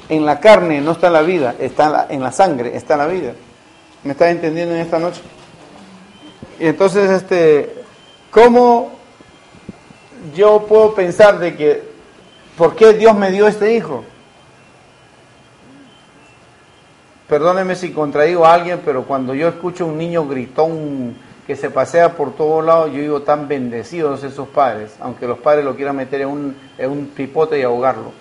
En 0.08 0.26
la 0.26 0.40
carne 0.40 0.80
no 0.80 0.94
está 0.94 1.10
la 1.10 1.22
vida, 1.22 1.56
está 1.60 1.90
la, 1.90 2.08
en 2.10 2.24
la 2.24 2.32
sangre 2.32 2.76
está 2.76 2.96
la 2.96 3.06
vida. 3.06 3.34
¿Me 4.06 4.14
estás 4.14 4.30
entendiendo 4.30 4.74
en 4.74 4.82
esta 4.82 4.98
noche? 4.98 5.22
Y 6.58 6.68
entonces, 6.68 7.12
este, 7.12 7.84
¿cómo 8.32 8.99
yo 10.36 10.66
puedo 10.68 10.94
pensar 10.94 11.40
de 11.40 11.56
que, 11.56 11.84
¿por 12.58 12.76
qué 12.76 12.94
Dios 12.94 13.16
me 13.16 13.32
dio 13.32 13.48
este 13.48 13.74
hijo? 13.74 14.04
Perdóneme 17.28 17.76
si 17.76 17.92
contradigo 17.92 18.46
a 18.46 18.54
alguien, 18.54 18.82
pero 18.84 19.04
cuando 19.04 19.36
yo 19.36 19.48
escucho 19.48 19.86
un 19.86 19.98
niño 19.98 20.28
gritón 20.28 21.16
que 21.46 21.56
se 21.56 21.70
pasea 21.70 22.16
por 22.16 22.36
todos 22.36 22.66
lados, 22.66 22.92
yo 22.92 23.00
digo 23.00 23.22
tan 23.22 23.48
bendecidos 23.48 24.24
esos 24.24 24.48
padres, 24.50 24.96
aunque 25.00 25.28
los 25.28 25.40
padres 25.40 25.64
lo 25.64 25.76
quieran 25.76 25.96
meter 25.96 26.22
en 26.22 26.28
un, 26.28 26.56
en 26.78 26.90
un 26.90 27.06
pipote 27.08 27.60
y 27.60 27.64
ahogarlo. 27.64 28.12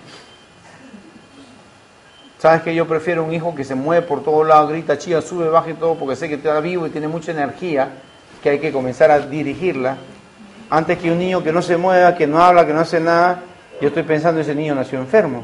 ¿Sabes 2.38 2.62
que 2.62 2.74
yo 2.74 2.86
prefiero 2.86 3.24
un 3.24 3.32
hijo 3.32 3.54
que 3.54 3.64
se 3.64 3.74
mueve 3.74 4.06
por 4.06 4.22
todos 4.22 4.46
lados, 4.46 4.70
grita, 4.70 4.96
chilla, 4.96 5.20
sube, 5.20 5.48
baja 5.48 5.70
y 5.70 5.74
todo, 5.74 5.96
porque 5.96 6.14
sé 6.14 6.28
que 6.28 6.34
está 6.34 6.60
vivo 6.60 6.86
y 6.86 6.90
tiene 6.90 7.08
mucha 7.08 7.32
energía, 7.32 7.88
que 8.42 8.50
hay 8.50 8.58
que 8.60 8.72
comenzar 8.72 9.10
a 9.10 9.20
dirigirla, 9.20 9.96
antes 10.70 10.98
que 10.98 11.10
un 11.10 11.18
niño 11.18 11.42
que 11.42 11.52
no 11.52 11.62
se 11.62 11.76
mueva, 11.76 12.14
que 12.14 12.26
no 12.26 12.42
habla, 12.42 12.66
que 12.66 12.72
no 12.72 12.80
hace 12.80 13.00
nada, 13.00 13.42
yo 13.80 13.88
estoy 13.88 14.02
pensando 14.02 14.40
ese 14.40 14.54
niño 14.54 14.74
nació 14.74 14.98
enfermo. 14.98 15.42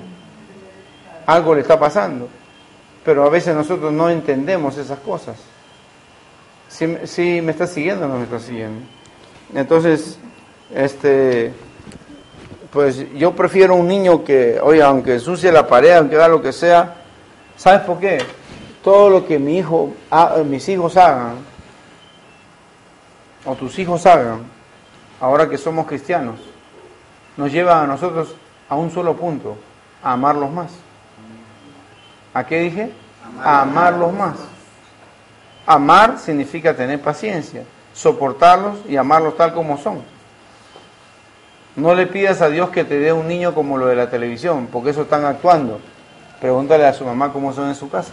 Algo 1.27 1.55
le 1.55 1.63
está 1.63 1.79
pasando. 1.79 2.29
Pero 3.05 3.25
a 3.25 3.31
veces 3.31 3.55
nosotros 3.55 3.93
no 3.93 4.11
entendemos 4.11 4.77
esas 4.77 4.99
cosas. 4.99 5.37
Si, 6.69 7.41
me 7.41 7.53
está 7.53 7.67
siguiendo 7.67 8.07
o 8.07 8.09
no 8.09 8.17
me 8.17 8.25
está 8.25 8.41
siguiendo. 8.41 8.81
Entonces, 9.55 10.19
este, 10.75 11.53
pues 12.73 13.07
yo 13.15 13.33
prefiero 13.33 13.77
un 13.77 13.87
niño 13.87 14.25
que, 14.25 14.59
oye, 14.61 14.83
aunque 14.83 15.15
ensucie 15.15 15.53
la 15.53 15.67
pared, 15.69 15.93
aunque 15.93 16.17
haga 16.17 16.29
lo 16.29 16.43
que 16.43 16.53
sea, 16.53 16.95
¿sabes 17.57 17.83
por 17.83 18.01
qué? 18.01 18.19
Todo 18.83 19.09
lo 19.09 19.27
que 19.27 19.39
mi 19.39 19.59
hijo, 19.59 19.95
mis 20.47 20.69
hijos 20.69 20.97
hagan, 20.97 21.37
o 23.45 23.55
tus 23.55 23.79
hijos 23.79 24.05
hagan, 24.07 24.54
ahora 25.25 25.49
que 25.49 25.57
somos 25.57 25.87
cristianos, 25.87 26.39
nos 27.39 27.51
lleva 27.51 27.83
a 27.83 27.87
nosotros 27.87 28.35
a 28.69 28.77
un 28.77 28.91
solo 28.91 29.17
punto, 29.17 29.57
a 30.03 30.13
amarlos 30.13 30.51
más. 30.51 30.71
¿A 32.35 32.45
qué 32.45 32.61
dije? 32.61 32.93
A 33.43 33.63
amarlos 33.63 34.13
más. 34.13 34.37
Amar 35.65 36.19
significa 36.19 36.77
tener 36.77 37.01
paciencia, 37.01 37.65
soportarlos 37.95 38.81
y 38.87 38.97
amarlos 38.97 39.35
tal 39.35 39.55
como 39.55 39.79
son. 39.79 40.03
No 41.75 41.95
le 41.95 42.07
pidas 42.07 42.43
a 42.43 42.51
Dios 42.51 42.69
que 42.69 42.85
te 42.85 42.99
dé 42.99 43.11
un 43.11 43.27
niño 43.27 43.55
como 43.55 43.79
lo 43.79 43.87
de 43.87 43.97
la 43.97 44.11
televisión, 44.11 44.69
porque 44.71 44.91
eso 44.91 45.03
están 45.03 45.25
actuando. 45.25 45.81
Pregúntale 46.39 46.85
a 46.85 46.93
su 46.93 47.07
mamá 47.07 47.33
cómo 47.33 47.51
son 47.55 47.69
en 47.69 47.75
su 47.75 47.89
casa. 47.89 48.13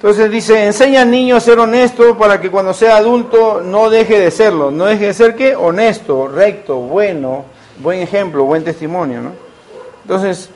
Entonces 0.00 0.30
dice, 0.30 0.64
enseña 0.64 1.02
al 1.02 1.10
niño 1.10 1.36
a 1.36 1.40
ser 1.40 1.58
honesto 1.58 2.16
para 2.16 2.40
que 2.40 2.50
cuando 2.50 2.72
sea 2.72 2.96
adulto 2.96 3.60
no 3.60 3.90
deje 3.90 4.18
de 4.18 4.30
serlo. 4.30 4.70
No 4.70 4.86
deje 4.86 5.08
de 5.08 5.12
ser 5.12 5.36
qué? 5.36 5.54
Honesto, 5.54 6.26
recto, 6.26 6.76
bueno, 6.76 7.44
buen 7.80 8.00
ejemplo, 8.00 8.44
buen 8.44 8.64
testimonio, 8.64 9.20
¿no? 9.20 9.32
Entonces, 10.00 10.48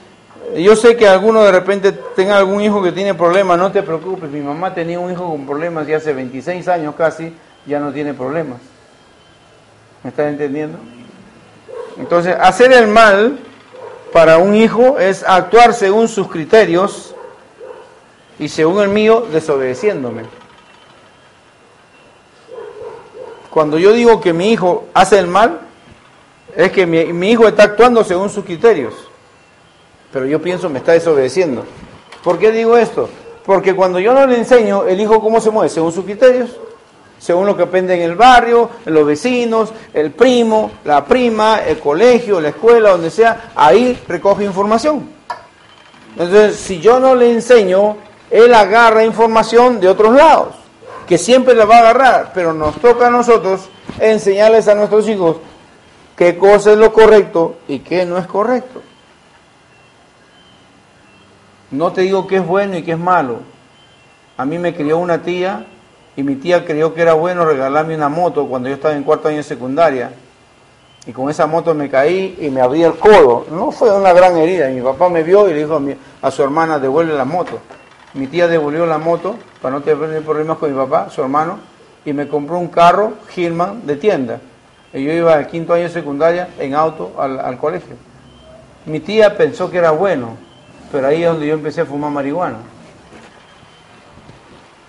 yo 0.57 0.75
sé 0.75 0.97
que 0.97 1.07
alguno 1.07 1.45
de 1.45 1.53
repente 1.53 1.93
tenga 1.93 2.39
algún 2.39 2.63
hijo 2.63 2.83
que 2.83 2.91
tiene 2.91 3.13
problemas, 3.13 3.59
no 3.59 3.71
te 3.71 3.83
preocupes, 3.83 4.31
mi 4.31 4.41
mamá 4.41 4.73
tenía 4.73 4.99
un 4.99 5.13
hijo 5.13 5.29
con 5.29 5.45
problemas 5.45 5.87
y 5.91 5.93
hace 5.93 6.15
26 6.15 6.67
años 6.69 6.95
casi 6.97 7.31
ya 7.67 7.79
no 7.79 7.93
tiene 7.93 8.15
problemas. 8.15 8.63
¿Me 10.03 10.09
estás 10.09 10.29
entendiendo? 10.29 10.79
Entonces, 11.99 12.35
hacer 12.41 12.73
el 12.73 12.87
mal 12.87 13.39
para 14.11 14.39
un 14.39 14.55
hijo 14.55 14.99
es 14.99 15.23
actuar 15.23 15.75
según 15.75 16.09
sus 16.09 16.29
criterios 16.29 17.14
y 18.39 18.49
según 18.49 18.83
el 18.83 18.89
mío, 18.89 19.27
desobedeciéndome. 19.33 20.23
Cuando 23.51 23.79
yo 23.79 23.93
digo 23.93 24.21
que 24.21 24.33
mi 24.33 24.51
hijo 24.51 24.87
hace 24.95 25.19
el 25.19 25.29
mal, 25.29 25.61
es 26.57 26.73
que 26.73 26.87
mi, 26.87 27.31
hijo 27.31 27.47
está 27.47 27.65
actuando 27.65 28.03
según 28.05 28.29
sus 28.29 28.45
criterios, 28.45 28.95
pero 30.13 30.27
yo 30.27 30.43
pienso 30.43 30.69
me 30.69 30.79
está 30.79 30.93
desobedeciendo. 30.93 31.65
¿Por 32.23 32.39
qué 32.39 32.51
digo 32.51 32.77
esto? 32.77 33.09
Porque 33.45 33.75
cuando 33.75 34.01
yo 34.01 34.15
no 34.15 34.27
le 34.27 34.39
enseño 34.39 34.85
el 34.85 35.01
hijo 35.01 35.21
cómo 35.21 35.41
se 35.41 35.51
mueve, 35.51 35.69
según 35.69 35.93
sus 35.93 36.05
criterios, 36.05 36.51
según 37.19 37.47
lo 37.47 37.57
que 37.57 37.63
aprende 37.63 37.95
en 37.95 38.03
el 38.03 38.17
barrio, 38.17 38.71
en 38.85 38.95
los 38.95 39.07
vecinos, 39.07 39.73
el 39.93 40.11
primo, 40.13 40.73
la 40.85 41.05
prima, 41.05 41.61
el 41.65 41.79
colegio, 41.79 42.41
la 42.41 42.49
escuela, 42.49 42.91
donde 42.91 43.11
sea, 43.11 43.53
ahí 43.55 43.99
recoge 44.09 44.45
información. 44.45 45.09
Entonces, 46.13 46.57
si 46.57 46.81
yo 46.81 46.99
no 47.01 47.15
le 47.15 47.31
enseño 47.31 47.97
él 48.35 48.53
agarra 48.53 49.05
información 49.05 49.79
de 49.79 49.89
otros 49.89 50.13
lados, 50.13 50.57
que 51.07 51.19
siempre 51.19 51.55
la 51.55 51.67
va 51.67 51.77
a 51.77 51.79
agarrar, 51.79 52.33
pero 52.35 52.53
nos 52.53 52.75
toca 52.81 53.07
a 53.07 53.11
nosotros 53.11 53.69
enseñarles 54.01 54.67
a 54.67 54.75
nuestros 54.75 55.09
hijos 55.09 55.37
qué 56.17 56.37
cosa 56.37 56.73
es 56.73 56.79
lo 56.79 56.93
correcto 56.93 57.59
y 57.69 57.79
qué 57.79 58.05
no 58.05 58.19
es 58.19 58.27
correcto. 58.27 58.83
No 61.71 61.93
te 61.93 62.01
digo 62.01 62.27
qué 62.27 62.39
es 62.39 62.47
bueno 62.47 62.77
y 62.77 62.83
qué 62.83 62.93
es 62.93 62.99
malo. 62.99 63.39
A 64.37 64.45
mí 64.45 64.59
me 64.59 64.75
crió 64.75 64.99
una 64.99 65.23
tía 65.23 65.67
y 66.17 66.25
mi 66.25 66.35
tía 66.35 66.65
creyó 66.65 66.93
que 66.93 67.03
era 67.03 67.15
bueno 67.15 67.45
regalarme 67.45 67.95
una 67.95 68.09
moto 68.09 68.49
cuando 68.49 68.69
yo 68.69 68.75
estaba 68.75 68.97
en 68.97 69.05
cuarto 69.05 69.29
año 69.29 69.37
de 69.37 69.43
secundaria. 69.45 70.11
Y 71.07 71.13
con 71.13 71.31
esa 71.31 71.47
moto 71.47 71.73
me 71.73 71.89
caí 71.89 72.37
y 72.41 72.51
me 72.51 72.61
abrí 72.61 72.83
el 72.83 72.97
codo. 72.97 73.47
No 73.49 73.71
fue 73.71 73.97
una 73.97 74.13
gran 74.13 74.37
herida. 74.37 74.69
Y 74.73 74.75
mi 74.75 74.83
papá 74.83 75.09
me 75.09 75.23
vio 75.23 75.49
y 75.49 75.53
le 75.53 75.61
dijo 75.61 75.77
a, 75.77 76.27
a 76.27 76.31
su 76.33 76.43
hermana, 76.43 76.81
devuelve 76.81 77.15
la 77.15 77.25
moto. 77.25 77.61
Mi 78.15 78.29
tía 78.29 78.47
devolvió 78.47 78.87
la 78.87 78.99
moto 78.99 79.37
para 79.61 79.75
no 79.75 79.83
tener 79.83 80.23
problemas 80.23 80.59
con 80.59 80.71
mi 80.71 80.79
papá, 80.79 81.11
su 81.11 81.21
hermano, 81.21 81.59
y 82.05 82.13
me 82.13 82.29
compró 82.29 82.59
un 82.59 82.69
carro 82.69 83.15
Hillman 83.35 83.87
de 83.87 83.97
tienda. 83.97 84.41
Y 84.93 85.03
yo 85.03 85.13
iba 85.13 85.35
al 85.35 85.49
quinto 85.49 85.73
año 85.73 85.85
de 85.85 85.91
secundaria 85.91 86.49
en 86.59 86.75
auto 86.75 87.13
al, 87.19 87.59
colegio. 87.59 87.97
Mi 88.87 89.01
tía 89.01 89.37
pensó 89.37 89.69
que 89.69 89.79
era 89.79 89.91
bueno, 89.91 90.37
pero 90.93 91.09
ahí 91.09 91.25
es 91.25 91.29
donde 91.29 91.49
yo 91.49 91.55
empecé 91.55 91.81
a 91.81 91.87
fumar 91.87 92.13
marihuana. 92.13 92.59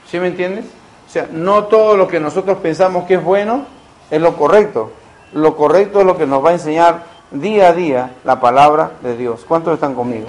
¿Sí 0.08 0.20
me 0.20 0.28
entiendes? 0.28 0.66
O 1.08 1.10
sea, 1.10 1.28
no 1.32 1.64
todo 1.64 1.98
lo 1.98 2.08
que 2.08 2.20
nosotros 2.20 2.60
pensamos 2.60 3.06
que 3.06 3.16
es 3.16 3.24
bueno 3.24 3.66
es 4.12 4.22
lo 4.22 4.38
correcto. 4.38 4.92
Lo 5.34 5.56
correcto 5.58 6.02
es 6.02 6.06
lo 6.06 6.16
que 6.18 6.28
nos 6.28 6.46
va 6.46 6.52
a 6.52 6.54
enseñar 6.54 7.04
día 7.32 7.70
a 7.70 7.74
día 7.74 8.12
la 8.24 8.40
palabra 8.40 8.92
de 9.02 9.18
Dios. 9.18 9.44
¿Cuántos 9.48 9.74
están 9.74 9.96
conmigo? 9.96 10.28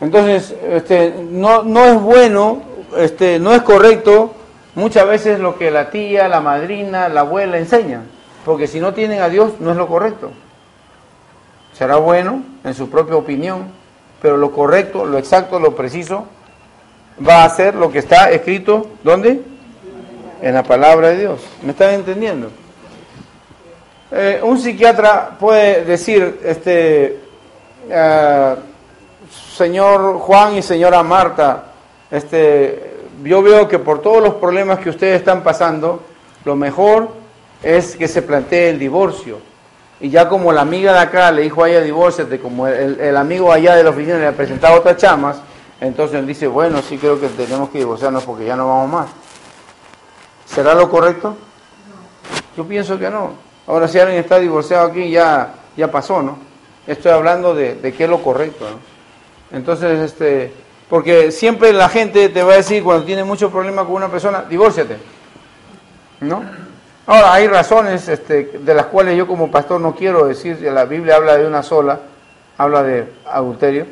Entonces, 0.00 0.54
este, 0.62 1.14
no, 1.30 1.62
no 1.62 1.84
es 1.84 2.00
bueno, 2.00 2.62
este, 2.96 3.38
no 3.38 3.52
es 3.54 3.62
correcto 3.62 4.34
muchas 4.74 5.06
veces 5.06 5.38
lo 5.38 5.58
que 5.58 5.70
la 5.70 5.90
tía, 5.90 6.28
la 6.28 6.40
madrina, 6.40 7.08
la 7.08 7.20
abuela 7.20 7.58
enseñan. 7.58 8.08
porque 8.44 8.66
si 8.66 8.80
no 8.80 8.94
tienen 8.94 9.20
a 9.20 9.28
Dios 9.28 9.60
no 9.60 9.70
es 9.70 9.76
lo 9.76 9.86
correcto. 9.86 10.30
Será 11.74 11.96
bueno 11.96 12.42
en 12.64 12.74
su 12.74 12.88
propia 12.88 13.16
opinión, 13.16 13.68
pero 14.22 14.36
lo 14.36 14.50
correcto, 14.50 15.04
lo 15.04 15.18
exacto, 15.18 15.60
lo 15.60 15.76
preciso 15.76 16.26
va 17.26 17.44
a 17.44 17.48
ser 17.50 17.74
lo 17.74 17.90
que 17.90 17.98
está 17.98 18.30
escrito, 18.30 18.90
¿dónde? 19.02 19.42
En 20.42 20.54
la 20.54 20.62
palabra 20.62 21.08
de 21.08 21.18
Dios. 21.18 21.40
¿Me 21.62 21.72
están 21.72 21.94
entendiendo? 21.94 22.50
Eh, 24.10 24.40
un 24.42 24.58
psiquiatra 24.58 25.36
puede 25.38 25.84
decir, 25.84 26.40
este, 26.44 27.18
eh, 27.88 28.54
señor 29.30 30.18
Juan 30.18 30.56
y 30.56 30.62
señora 30.62 31.02
Marta, 31.02 31.64
este, 32.10 33.00
yo 33.22 33.42
veo 33.42 33.68
que 33.68 33.78
por 33.78 34.00
todos 34.00 34.22
los 34.22 34.34
problemas 34.34 34.78
que 34.78 34.90
ustedes 34.90 35.18
están 35.18 35.42
pasando, 35.42 36.02
lo 36.44 36.56
mejor 36.56 37.08
es 37.62 37.96
que 37.96 38.08
se 38.08 38.22
plantee 38.22 38.70
el 38.70 38.78
divorcio. 38.78 39.38
Y 40.00 40.08
ya 40.08 40.28
como 40.28 40.50
la 40.52 40.62
amiga 40.62 40.94
de 40.94 40.98
acá 41.00 41.30
le 41.30 41.42
dijo 41.42 41.62
a 41.62 41.68
ella 41.68 41.82
divórciate, 41.82 42.40
como 42.40 42.66
el, 42.66 43.16
amigo 43.16 43.52
allá 43.52 43.76
de 43.76 43.84
la 43.84 43.90
oficina 43.90 44.18
le 44.18 44.26
ha 44.26 44.32
presentado 44.32 44.78
otras 44.78 44.96
chamas, 44.96 45.36
entonces 45.78 46.18
él 46.18 46.26
dice, 46.26 46.46
bueno, 46.46 46.80
sí 46.80 46.96
creo 46.96 47.20
que 47.20 47.28
tenemos 47.28 47.68
que 47.68 47.78
divorciarnos 47.78 48.24
porque 48.24 48.46
ya 48.46 48.56
no 48.56 48.66
vamos 48.66 48.90
más. 48.90 49.10
¿Será 50.46 50.74
lo 50.74 50.90
correcto? 50.90 51.36
Yo 52.56 52.64
pienso 52.64 52.98
que 52.98 53.10
no. 53.10 53.32
Ahora 53.66 53.86
si 53.88 53.98
alguien 53.98 54.18
está 54.18 54.38
divorciado 54.38 54.88
aquí 54.88 55.10
ya, 55.10 55.54
ya 55.76 55.90
pasó, 55.90 56.22
¿no? 56.22 56.38
Estoy 56.86 57.12
hablando 57.12 57.54
de, 57.54 57.74
de 57.74 57.92
qué 57.92 58.04
es 58.04 58.10
lo 58.10 58.22
correcto, 58.22 58.64
¿no? 58.70 58.99
Entonces, 59.52 59.98
este, 60.00 60.52
porque 60.88 61.30
siempre 61.32 61.72
la 61.72 61.88
gente 61.88 62.28
te 62.28 62.42
va 62.42 62.54
a 62.54 62.56
decir 62.56 62.82
cuando 62.82 63.04
tiene 63.04 63.24
mucho 63.24 63.50
problema 63.50 63.84
con 63.84 63.94
una 63.94 64.08
persona, 64.08 64.42
divórciate. 64.48 64.96
¿No? 66.20 66.42
Ahora, 67.06 67.32
hay 67.32 67.48
razones 67.48 68.06
este, 68.08 68.58
de 68.60 68.74
las 68.74 68.86
cuales 68.86 69.16
yo 69.16 69.26
como 69.26 69.50
pastor 69.50 69.80
no 69.80 69.94
quiero 69.94 70.26
decir, 70.26 70.60
la 70.62 70.84
Biblia 70.84 71.16
habla 71.16 71.36
de 71.36 71.46
una 71.46 71.62
sola, 71.62 72.00
habla 72.56 72.82
de 72.82 73.06
adulterio, 73.26 73.86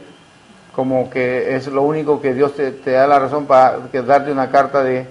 como 0.75 1.11
que 1.11 1.57
es 1.57 1.67
lo 1.67 1.83
único 1.83 2.21
que 2.21 2.35
Dios 2.35 2.53
te, 2.55 2.91
da 2.91 3.07
la 3.07 3.19
razón 3.19 3.47
para 3.47 3.79
darte 3.93 4.31
una 4.31 4.51
carta 4.51 4.85
de 4.85 5.07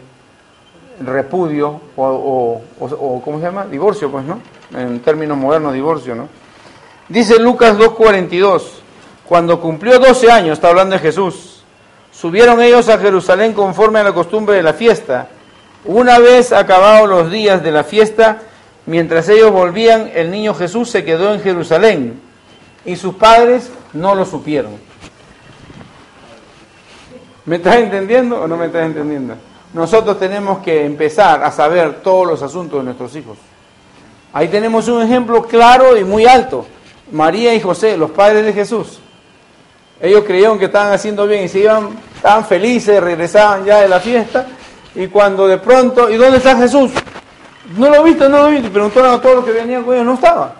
repudio 1.01 1.81
o, 1.95 2.61
o, 2.79 2.85
o, 2.85 3.21
¿cómo 3.21 3.39
se 3.39 3.45
llama? 3.45 3.65
Divorcio, 3.65 4.09
pues, 4.09 4.23
¿no? 4.23 4.39
En 4.73 4.99
términos 5.01 5.37
modernos, 5.37 5.73
divorcio, 5.73 6.15
¿no? 6.15 6.29
Dice 7.09 7.39
Lucas 7.39 7.77
2.42, 7.77 8.61
cuando 9.27 9.59
cumplió 9.59 9.99
12 9.99 10.31
años, 10.31 10.53
está 10.53 10.69
hablando 10.69 10.95
de 10.95 11.01
Jesús, 11.01 11.63
subieron 12.11 12.61
ellos 12.61 12.87
a 12.87 12.97
Jerusalén 12.97 13.53
conforme 13.53 13.99
a 13.99 14.03
la 14.03 14.13
costumbre 14.13 14.55
de 14.55 14.63
la 14.63 14.73
fiesta. 14.73 15.27
Una 15.83 16.17
vez 16.19 16.53
acabados 16.53 17.09
los 17.09 17.29
días 17.29 17.61
de 17.61 17.71
la 17.71 17.83
fiesta, 17.83 18.39
mientras 18.85 19.27
ellos 19.27 19.51
volvían, 19.51 20.09
el 20.15 20.31
niño 20.31 20.53
Jesús 20.53 20.89
se 20.89 21.03
quedó 21.03 21.33
en 21.33 21.41
Jerusalén 21.41 22.21
y 22.85 22.95
sus 22.95 23.15
padres 23.15 23.69
no 23.93 24.15
lo 24.15 24.25
supieron. 24.25 24.77
¿Me 27.45 27.57
estás 27.57 27.75
entendiendo 27.77 28.41
o 28.41 28.47
no 28.47 28.55
me 28.55 28.67
estás 28.67 28.85
entendiendo? 28.85 29.35
Nosotros 29.73 30.17
tenemos 30.17 30.59
que 30.59 30.85
empezar 30.85 31.43
a 31.43 31.51
saber 31.51 32.01
todos 32.01 32.25
los 32.25 32.41
asuntos 32.41 32.79
de 32.79 32.85
nuestros 32.85 33.15
hijos. 33.15 33.37
Ahí 34.31 34.47
tenemos 34.47 34.87
un 34.87 35.01
ejemplo 35.01 35.43
claro 35.43 35.97
y 35.97 36.03
muy 36.03 36.25
alto. 36.25 36.65
María 37.11 37.53
y 37.53 37.59
José, 37.59 37.97
los 37.97 38.11
padres 38.11 38.45
de 38.45 38.53
Jesús. 38.53 38.99
Ellos 40.01 40.23
creyeron 40.25 40.59
que 40.59 40.65
estaban 40.65 40.93
haciendo 40.93 41.25
bien 41.25 41.45
y 41.45 41.47
se 41.47 41.59
iban, 41.59 41.89
estaban 42.15 42.45
felices, 42.45 43.01
regresaban 43.01 43.65
ya 43.65 43.81
de 43.81 43.87
la 43.87 43.99
fiesta. 43.99 44.45
Y 44.95 45.07
cuando 45.07 45.47
de 45.47 45.57
pronto, 45.57 46.09
¿y 46.09 46.17
dónde 46.17 46.37
está 46.37 46.55
Jesús? 46.55 46.91
No 47.75 47.89
lo 47.89 48.03
viste, 48.03 48.29
no 48.29 48.43
lo 48.43 48.49
viste. 48.49 48.69
Preguntaron 48.69 49.15
a 49.15 49.21
todos 49.21 49.37
los 49.37 49.45
que 49.45 49.51
venían 49.51 49.83
con 49.83 49.93
ellos, 49.95 50.05
no 50.05 50.13
estaba. 50.13 50.55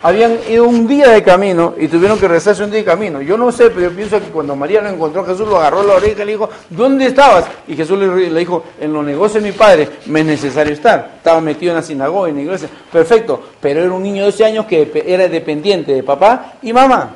Habían 0.00 0.38
ido 0.48 0.64
un 0.64 0.86
día 0.86 1.08
de 1.08 1.24
camino 1.24 1.74
y 1.76 1.88
tuvieron 1.88 2.20
que 2.20 2.28
rezarse 2.28 2.62
un 2.62 2.70
día 2.70 2.78
de 2.78 2.84
camino. 2.84 3.20
Yo 3.20 3.36
no 3.36 3.50
sé, 3.50 3.68
pero 3.70 3.90
yo 3.90 3.96
pienso 3.96 4.20
que 4.20 4.28
cuando 4.28 4.54
María 4.54 4.80
lo 4.80 4.90
encontró, 4.90 5.24
Jesús 5.24 5.48
lo 5.48 5.58
agarró 5.58 5.82
la 5.82 5.94
oreja 5.94 6.22
y 6.22 6.26
le 6.26 6.32
dijo, 6.32 6.48
¿dónde 6.70 7.06
estabas? 7.06 7.46
Y 7.66 7.74
Jesús 7.74 7.98
le 7.98 8.38
dijo, 8.38 8.62
en 8.80 8.92
los 8.92 9.04
negocios 9.04 9.42
de 9.42 9.50
mi 9.50 9.56
padre 9.56 9.88
me 10.06 10.20
es 10.20 10.26
necesario 10.26 10.72
estar. 10.72 11.14
Estaba 11.16 11.40
metido 11.40 11.72
en 11.72 11.76
la 11.78 11.82
sinagoga, 11.82 12.28
en 12.28 12.36
la 12.36 12.42
iglesia. 12.42 12.68
Perfecto, 12.92 13.42
pero 13.60 13.80
era 13.80 13.92
un 13.92 14.02
niño 14.02 14.24
de 14.24 14.30
12 14.30 14.44
años 14.44 14.66
que 14.66 15.04
era 15.04 15.26
dependiente 15.26 15.92
de 15.92 16.04
papá 16.04 16.54
y 16.62 16.72
mamá. 16.72 17.10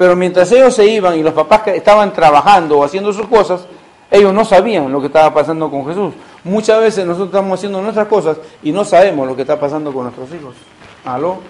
Pero 0.00 0.16
mientras 0.16 0.50
ellos 0.50 0.74
se 0.74 0.86
iban 0.86 1.18
y 1.18 1.22
los 1.22 1.34
papás 1.34 1.60
estaban 1.66 2.10
trabajando 2.14 2.78
o 2.78 2.84
haciendo 2.84 3.12
sus 3.12 3.26
cosas, 3.26 3.66
ellos 4.10 4.32
no 4.32 4.46
sabían 4.46 4.90
lo 4.90 4.98
que 4.98 5.08
estaba 5.08 5.34
pasando 5.34 5.70
con 5.70 5.86
Jesús. 5.86 6.14
Muchas 6.42 6.80
veces 6.80 7.04
nosotros 7.04 7.28
estamos 7.28 7.58
haciendo 7.58 7.82
nuestras 7.82 8.08
cosas 8.08 8.38
y 8.62 8.72
no 8.72 8.82
sabemos 8.82 9.28
lo 9.28 9.36
que 9.36 9.42
está 9.42 9.60
pasando 9.60 9.92
con 9.92 10.04
nuestros 10.04 10.32
hijos. 10.32 10.54
¿Aló? 11.04 11.40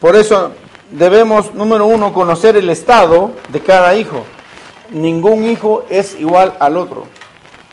Por 0.00 0.16
eso 0.16 0.52
debemos, 0.92 1.52
número 1.52 1.84
uno, 1.84 2.14
conocer 2.14 2.56
el 2.56 2.70
estado 2.70 3.32
de 3.50 3.60
cada 3.60 3.94
hijo. 3.94 4.24
Ningún 4.88 5.44
hijo 5.44 5.84
es 5.90 6.18
igual 6.18 6.54
al 6.58 6.78
otro. 6.78 7.04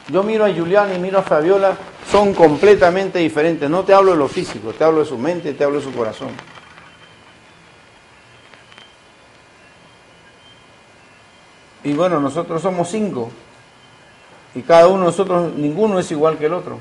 Yo 0.09 0.23
miro 0.23 0.43
a 0.43 0.53
Julián 0.53 0.93
y 0.93 0.99
miro 0.99 1.19
a 1.19 1.21
Fabiola, 1.21 1.77
son 2.11 2.33
completamente 2.33 3.19
diferentes. 3.19 3.69
No 3.69 3.83
te 3.83 3.93
hablo 3.93 4.11
de 4.11 4.17
lo 4.17 4.27
físico, 4.27 4.73
te 4.73 4.83
hablo 4.83 4.99
de 4.99 5.05
su 5.05 5.17
mente, 5.17 5.53
te 5.53 5.63
hablo 5.63 5.79
de 5.79 5.85
su 5.85 5.93
corazón. 5.93 6.29
Y 11.83 11.93
bueno, 11.93 12.19
nosotros 12.19 12.61
somos 12.61 12.89
cinco. 12.89 13.29
Y 14.55 14.61
cada 14.61 14.87
uno 14.87 14.99
de 14.99 15.05
nosotros, 15.05 15.53
ninguno 15.53 15.99
es 15.99 16.09
igual 16.11 16.37
que 16.37 16.45
el 16.45 16.53
otro. 16.53 16.79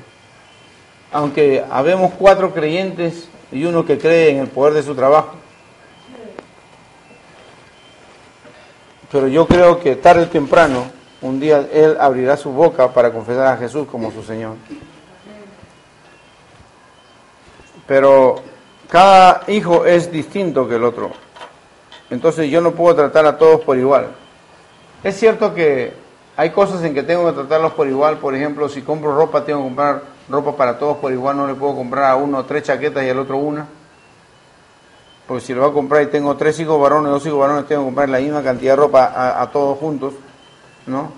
Aunque 1.11 1.63
habemos 1.69 2.13
cuatro 2.13 2.53
creyentes 2.53 3.27
y 3.51 3.65
uno 3.65 3.85
que 3.85 3.97
cree 3.97 4.31
en 4.31 4.37
el 4.37 4.47
poder 4.47 4.73
de 4.73 4.83
su 4.83 4.95
trabajo. 4.95 5.33
Pero 9.11 9.27
yo 9.27 9.45
creo 9.45 9.79
que 9.79 9.95
tarde 9.95 10.23
o 10.23 10.27
temprano, 10.27 10.85
un 11.21 11.39
día 11.39 11.67
Él 11.71 11.97
abrirá 11.99 12.35
su 12.35 12.49
boca 12.51 12.93
para 12.93 13.11
confesar 13.11 13.47
a 13.47 13.57
Jesús 13.57 13.87
como 13.87 14.11
su 14.11 14.23
Señor. 14.23 14.55
Pero 17.87 18.35
cada 18.89 19.43
hijo 19.47 19.85
es 19.85 20.11
distinto 20.11 20.67
que 20.67 20.75
el 20.75 20.83
otro. 20.83 21.11
Entonces 22.09 22.49
yo 22.49 22.61
no 22.61 22.71
puedo 22.71 22.95
tratar 22.95 23.25
a 23.25 23.37
todos 23.37 23.61
por 23.61 23.77
igual. 23.77 24.07
Es 25.03 25.19
cierto 25.19 25.53
que 25.53 25.93
hay 26.37 26.51
cosas 26.51 26.83
en 26.83 26.93
que 26.93 27.03
tengo 27.03 27.25
que 27.25 27.33
tratarlos 27.33 27.73
por 27.73 27.87
igual. 27.87 28.17
Por 28.17 28.35
ejemplo, 28.35 28.69
si 28.69 28.81
compro 28.81 29.15
ropa, 29.15 29.43
tengo 29.43 29.59
que 29.59 29.67
comprar 29.67 30.01
ropa 30.29 30.55
para 30.55 30.77
todos 30.77 30.97
por 30.97 31.11
igual. 31.11 31.37
No 31.37 31.47
le 31.47 31.55
puedo 31.55 31.75
comprar 31.75 32.11
a 32.11 32.15
uno 32.15 32.45
tres 32.45 32.63
chaquetas 32.63 33.03
y 33.03 33.09
al 33.09 33.19
otro 33.19 33.37
una. 33.37 33.67
Porque 35.27 35.43
si 35.43 35.53
lo 35.53 35.61
voy 35.61 35.71
a 35.71 35.73
comprar 35.73 36.03
y 36.03 36.07
tengo 36.07 36.35
tres 36.35 36.59
hijos 36.59 36.79
varones, 36.79 37.11
dos 37.11 37.25
hijos 37.25 37.39
varones, 37.39 37.65
tengo 37.67 37.81
que 37.81 37.87
comprar 37.87 38.09
la 38.09 38.19
misma 38.19 38.43
cantidad 38.43 38.73
de 38.73 38.75
ropa 38.75 39.05
a, 39.05 39.41
a 39.41 39.51
todos 39.51 39.77
juntos. 39.79 40.13
¿no? 40.85 41.11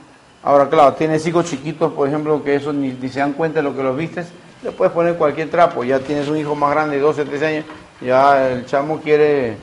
Ahora, 0.43 0.69
claro, 0.69 0.93
tienes 0.93 1.25
hijos 1.25 1.45
chiquitos, 1.45 1.91
por 1.93 2.08
ejemplo, 2.08 2.43
que 2.43 2.56
eso 2.56 2.71
ni, 2.71 2.91
ni, 2.91 3.10
se 3.10 3.19
dan 3.19 3.34
cuenta 3.34 3.60
de 3.60 3.63
lo 3.63 3.75
que 3.75 3.82
los 3.82 3.97
vistes, 3.97 4.28
le 4.65 4.71
puedes 4.71 4.91
poner 4.91 5.15
cualquier 5.15 5.49
trapo. 5.49 5.84
Ya 5.84 5.99
tienes 5.99 6.28
un 6.28 6.38
hijo 6.38 6.56
más 6.56 6.71
grande, 6.71 6.95
de 6.95 7.01
12, 7.01 7.25
13 7.25 7.45
años, 7.45 7.65
ya 8.01 8.51
el 8.51 8.65
chamo 8.65 8.99
quiere, 8.99 9.58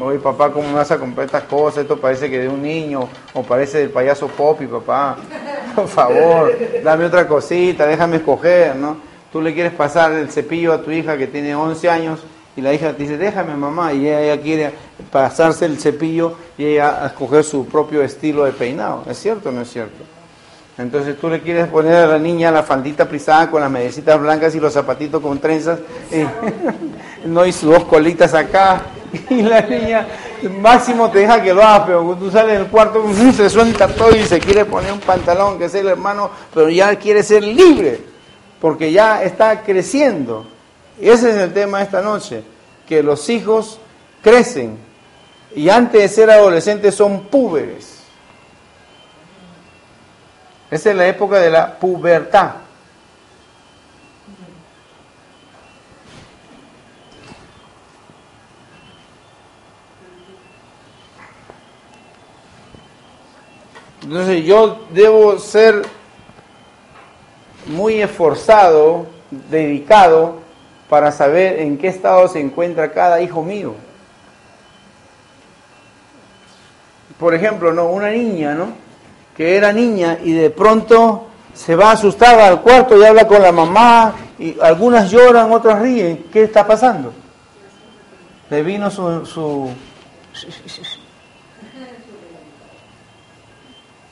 oye 0.00 0.18
papá, 0.18 0.50
¿cómo 0.52 0.68
me 0.68 0.74
vas 0.74 0.90
a 0.90 0.98
comprar 0.98 1.26
estas 1.26 1.42
cosas? 1.42 1.82
Esto 1.82 2.00
parece 2.00 2.30
que 2.30 2.38
de 2.38 2.48
un 2.48 2.62
niño, 2.62 3.08
o 3.34 3.42
parece 3.42 3.78
del 3.78 3.90
payaso 3.90 4.28
Poppy, 4.28 4.66
papá. 4.66 5.16
Por 5.74 5.88
favor, 5.88 6.56
dame 6.82 7.04
otra 7.04 7.26
cosita, 7.26 7.86
déjame 7.86 8.16
escoger, 8.16 8.76
¿no? 8.76 8.96
Tú 9.30 9.42
le 9.42 9.52
quieres 9.52 9.72
pasar 9.72 10.12
el 10.12 10.30
cepillo 10.30 10.72
a 10.72 10.80
tu 10.80 10.90
hija 10.90 11.18
que 11.18 11.26
tiene 11.26 11.54
11 11.54 11.90
años 11.90 12.20
y 12.56 12.62
la 12.62 12.72
hija 12.72 12.92
te 12.94 13.02
dice, 13.02 13.18
déjame 13.18 13.54
mamá, 13.54 13.92
y 13.92 14.08
ella, 14.08 14.40
quiere 14.40 14.72
pasarse 15.10 15.66
el 15.66 15.78
cepillo 15.78 16.34
y 16.56 16.64
ella 16.64 17.04
a 17.04 17.08
escoger 17.08 17.44
su 17.44 17.66
propio 17.66 18.02
estilo 18.02 18.44
de 18.44 18.52
peinado. 18.52 19.02
¿Es 19.06 19.18
cierto 19.18 19.50
o 19.50 19.52
no 19.52 19.60
es 19.60 19.70
cierto? 19.70 20.15
Entonces 20.78 21.18
tú 21.18 21.30
le 21.30 21.40
quieres 21.40 21.68
poner 21.68 21.94
a 21.94 22.06
la 22.06 22.18
niña 22.18 22.50
la 22.50 22.62
faldita 22.62 23.08
prisada 23.08 23.50
con 23.50 23.62
las 23.62 23.70
medecitas 23.70 24.20
blancas 24.20 24.54
y 24.54 24.60
los 24.60 24.74
zapatitos 24.74 25.22
con 25.22 25.38
trenzas, 25.38 25.78
no 27.24 27.46
y 27.46 27.52
sus 27.52 27.70
dos 27.70 27.84
colitas 27.84 28.34
acá, 28.34 28.82
y 29.30 29.42
la 29.42 29.62
niña 29.62 30.06
máximo 30.60 31.10
te 31.10 31.20
deja 31.20 31.42
que 31.42 31.54
lo 31.54 31.62
haga, 31.62 31.86
pero 31.86 32.04
cuando 32.04 32.26
tú 32.26 32.30
sales 32.30 32.58
del 32.58 32.68
cuarto 32.68 33.02
se 33.36 33.48
suelta 33.48 33.88
todo 33.88 34.14
y 34.14 34.22
se 34.24 34.38
quiere 34.38 34.66
poner 34.66 34.92
un 34.92 35.00
pantalón 35.00 35.58
que 35.58 35.64
es 35.64 35.74
el 35.74 35.88
hermano, 35.88 36.30
pero 36.52 36.68
ya 36.68 36.94
quiere 36.96 37.22
ser 37.22 37.42
libre, 37.42 38.00
porque 38.60 38.92
ya 38.92 39.22
está 39.22 39.62
creciendo. 39.62 40.46
Y 41.00 41.08
ese 41.08 41.30
es 41.30 41.36
el 41.36 41.52
tema 41.52 41.78
de 41.78 41.84
esta 41.84 42.02
noche, 42.02 42.42
que 42.86 43.02
los 43.02 43.28
hijos 43.28 43.78
crecen 44.22 44.78
y 45.54 45.70
antes 45.70 46.02
de 46.02 46.08
ser 46.08 46.30
adolescentes 46.30 46.94
son 46.94 47.22
púberes. 47.24 47.95
Esa 50.70 50.90
es 50.90 50.96
la 50.96 51.06
época 51.06 51.38
de 51.38 51.50
la 51.50 51.78
pubertad. 51.78 52.54
Entonces 64.02 64.44
yo 64.44 64.86
debo 64.90 65.38
ser 65.38 65.82
muy 67.66 68.00
esforzado, 68.00 69.06
dedicado, 69.30 70.36
para 70.88 71.10
saber 71.10 71.60
en 71.60 71.76
qué 71.76 71.88
estado 71.88 72.28
se 72.28 72.40
encuentra 72.40 72.92
cada 72.92 73.20
hijo 73.20 73.42
mío. 73.42 73.74
Por 77.18 77.34
ejemplo, 77.34 77.72
no, 77.72 77.86
una 77.86 78.10
niña, 78.10 78.54
¿no? 78.54 78.85
Que 79.36 79.56
era 79.56 79.72
niña 79.72 80.18
y 80.22 80.32
de 80.32 80.50
pronto 80.50 81.26
se 81.52 81.74
va 81.74 81.92
asustada 81.92 82.46
al 82.48 82.62
cuarto 82.62 82.98
y 82.98 83.04
habla 83.04 83.26
con 83.26 83.42
la 83.42 83.52
mamá 83.52 84.14
y 84.38 84.58
algunas 84.60 85.10
lloran, 85.10 85.52
otras 85.52 85.80
ríen. 85.80 86.26
¿Qué 86.32 86.44
está 86.44 86.66
pasando? 86.66 87.12
Le 88.50 88.62
vino 88.62 88.90
su, 88.90 89.26
su 89.26 89.70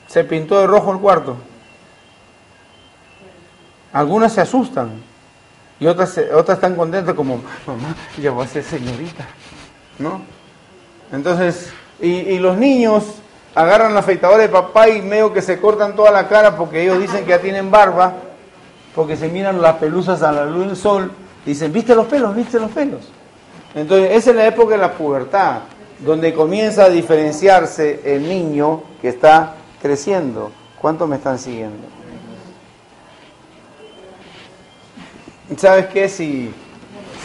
se 0.07 0.23
pintó 0.23 0.61
de 0.61 0.67
rojo 0.67 0.93
el 0.93 0.99
cuarto. 0.99 1.37
Algunas 3.91 4.33
se 4.33 4.41
asustan 4.41 5.01
y 5.79 5.87
otras, 5.87 6.17
otras 6.33 6.57
están 6.57 6.75
contentas 6.75 7.13
como, 7.15 7.41
mamá, 7.67 7.95
ya 8.21 8.31
voy 8.31 8.45
a 8.45 8.47
ser 8.47 8.63
señorita. 8.63 9.25
¿No? 9.99 10.21
Entonces, 11.11 11.73
y, 11.99 12.07
y 12.07 12.39
los 12.39 12.57
niños 12.57 13.03
agarran 13.55 13.93
la 13.93 14.01
afeitadora 14.01 14.43
de 14.43 14.49
papá 14.49 14.89
y 14.89 15.01
medio 15.01 15.33
que 15.33 15.41
se 15.41 15.59
cortan 15.59 15.95
toda 15.95 16.11
la 16.11 16.27
cara 16.27 16.57
porque 16.57 16.83
ellos 16.83 16.99
dicen 16.99 17.23
que 17.23 17.29
ya 17.29 17.39
tienen 17.39 17.71
barba, 17.71 18.13
porque 18.93 19.15
se 19.15 19.29
miran 19.29 19.61
las 19.61 19.77
pelusas 19.77 20.21
a 20.21 20.31
la 20.31 20.45
luz 20.45 20.67
del 20.67 20.75
sol, 20.75 21.11
dicen, 21.45 21.71
¿viste 21.71 21.95
los 21.95 22.05
pelos? 22.05 22.35
¿Viste 22.35 22.59
los 22.59 22.69
pelos? 22.71 23.09
Entonces, 23.73 24.11
esa 24.11 24.29
es 24.31 24.35
la 24.35 24.47
época 24.47 24.75
de 24.75 24.81
la 24.81 24.91
pubertad, 24.91 25.59
donde 25.99 26.33
comienza 26.33 26.85
a 26.85 26.89
diferenciarse 26.89 28.01
el 28.03 28.27
niño 28.27 28.83
que 29.01 29.09
está 29.09 29.55
creciendo. 29.81 30.51
¿Cuántos 30.79 31.07
me 31.07 31.15
están 31.15 31.39
siguiendo? 31.39 31.87
¿Sabes 35.57 35.87
qué? 35.87 36.09
Si, 36.09 36.53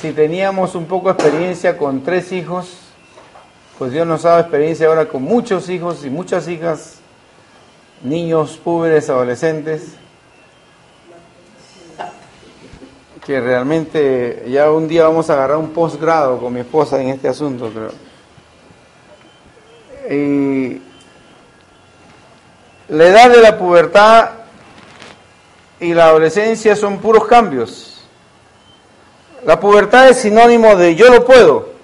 si 0.00 0.12
teníamos 0.12 0.74
un 0.74 0.86
poco 0.86 1.12
de 1.12 1.14
experiencia 1.14 1.76
con 1.76 2.02
tres 2.02 2.32
hijos, 2.32 2.79
pues 3.80 3.92
Dios 3.92 4.06
nos 4.06 4.26
ha 4.26 4.28
dado 4.28 4.40
experiencia 4.42 4.88
ahora 4.88 5.08
con 5.08 5.22
muchos 5.22 5.70
hijos 5.70 6.04
y 6.04 6.10
muchas 6.10 6.46
hijas, 6.48 6.96
niños, 8.02 8.60
púberes, 8.62 9.08
adolescentes, 9.08 9.94
que 13.24 13.40
realmente 13.40 14.44
ya 14.50 14.70
un 14.70 14.86
día 14.86 15.04
vamos 15.04 15.30
a 15.30 15.32
agarrar 15.32 15.56
un 15.56 15.70
posgrado 15.70 16.38
con 16.38 16.52
mi 16.52 16.60
esposa 16.60 17.00
en 17.00 17.08
este 17.08 17.28
asunto. 17.28 17.72
Y 20.10 20.82
la 22.88 23.06
edad 23.06 23.30
de 23.30 23.40
la 23.40 23.56
pubertad 23.56 24.28
y 25.80 25.94
la 25.94 26.08
adolescencia 26.08 26.76
son 26.76 26.98
puros 26.98 27.26
cambios. 27.26 28.04
La 29.46 29.58
pubertad 29.58 30.10
es 30.10 30.18
sinónimo 30.18 30.76
de 30.76 30.96
yo 30.96 31.08
lo 31.08 31.24
puedo. 31.24 31.79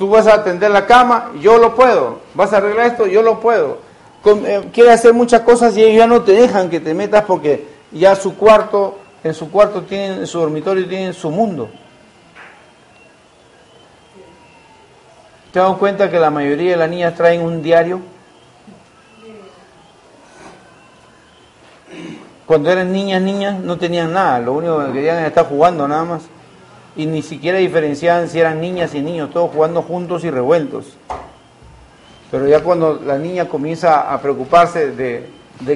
Tú 0.00 0.08
vas 0.08 0.26
a 0.26 0.32
atender 0.36 0.70
la 0.70 0.86
cama, 0.86 1.30
yo 1.42 1.58
lo 1.58 1.74
puedo. 1.74 2.20
Vas 2.32 2.54
a 2.54 2.56
arreglar 2.56 2.86
esto, 2.86 3.06
yo 3.06 3.20
lo 3.20 3.38
puedo. 3.38 3.80
Eh, 4.24 4.70
quiere 4.72 4.92
hacer 4.92 5.12
muchas 5.12 5.42
cosas 5.42 5.76
y 5.76 5.82
ellos 5.82 5.98
ya 5.98 6.06
no 6.06 6.22
te 6.22 6.32
dejan 6.32 6.70
que 6.70 6.80
te 6.80 6.94
metas 6.94 7.22
porque 7.26 7.68
ya 7.92 8.16
su 8.16 8.34
cuarto, 8.34 8.96
en 9.22 9.34
su 9.34 9.50
cuarto 9.50 9.82
tienen, 9.82 10.20
en 10.20 10.26
su 10.26 10.40
dormitorio 10.40 10.88
tienen 10.88 11.12
su 11.12 11.28
mundo. 11.28 11.68
¿Te 15.52 15.58
das 15.58 15.76
cuenta 15.76 16.10
que 16.10 16.18
la 16.18 16.30
mayoría 16.30 16.70
de 16.70 16.76
las 16.78 16.88
niñas 16.88 17.14
traen 17.14 17.42
un 17.42 17.62
diario? 17.62 18.00
Cuando 22.46 22.70
eran 22.70 22.90
niñas, 22.90 23.20
niñas, 23.20 23.60
no 23.60 23.76
tenían 23.76 24.14
nada, 24.14 24.40
lo 24.40 24.54
único 24.54 24.78
que 24.86 24.92
querían 24.92 25.18
era 25.18 25.26
estar 25.26 25.44
jugando 25.46 25.86
nada 25.86 26.04
más 26.04 26.22
y 27.00 27.06
ni 27.06 27.22
siquiera 27.22 27.56
diferenciaban 27.56 28.28
si 28.28 28.38
eran 28.38 28.60
niñas 28.60 28.94
y 28.94 29.00
niños, 29.00 29.30
todos 29.30 29.50
jugando 29.52 29.80
juntos 29.80 30.22
y 30.22 30.30
revueltos. 30.30 30.98
Pero 32.30 32.46
ya 32.46 32.62
cuando 32.62 33.00
la 33.02 33.16
niña 33.16 33.48
comienza 33.48 34.12
a 34.12 34.20
preocuparse 34.20 34.90
de, 34.90 35.26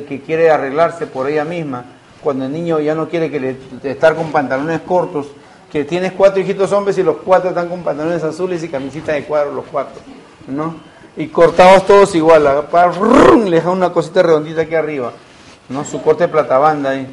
que 0.05 0.21
quiere 0.21 0.51
arreglarse 0.51 1.07
por 1.07 1.31
ella 1.31 1.47
misma, 1.47 1.87
cuando 2.23 2.45
el 2.45 2.53
niño 2.53 2.79
ya 2.79 2.95
no 2.95 3.09
quiere 3.09 3.31
que 3.31 3.41
le, 3.41 3.57
estar 3.85 4.15
con 4.15 4.33
pantalones 4.33 4.83
cortos, 4.83 5.29
que 5.73 5.85
tienes 5.85 6.13
cuatro 6.13 6.43
hijitos 6.43 6.71
hombres 6.73 6.99
y 6.99 7.03
los 7.03 7.17
cuatro 7.17 7.49
están 7.49 7.71
con 7.71 7.83
pantalones 7.83 8.23
azules 8.23 8.63
y 8.63 8.69
camisetas 8.69 9.15
de 9.15 9.25
cuadro 9.25 9.55
los 9.55 9.65
cuatro, 9.65 10.03
¿no? 10.47 10.75
Y 11.17 11.29
cortados 11.29 11.87
todos 11.87 12.15
igual, 12.15 12.45
le 12.45 13.51
deja 13.51 13.71
una 13.71 13.95
cosita 13.95 14.23
redondita 14.23 14.61
aquí 14.61 14.75
arriba, 14.75 15.13
¿no? 15.71 15.87
Su 15.87 16.03
corte 16.03 16.25
de 16.25 16.29
platabanda 16.29 16.91
ahí. 16.91 17.07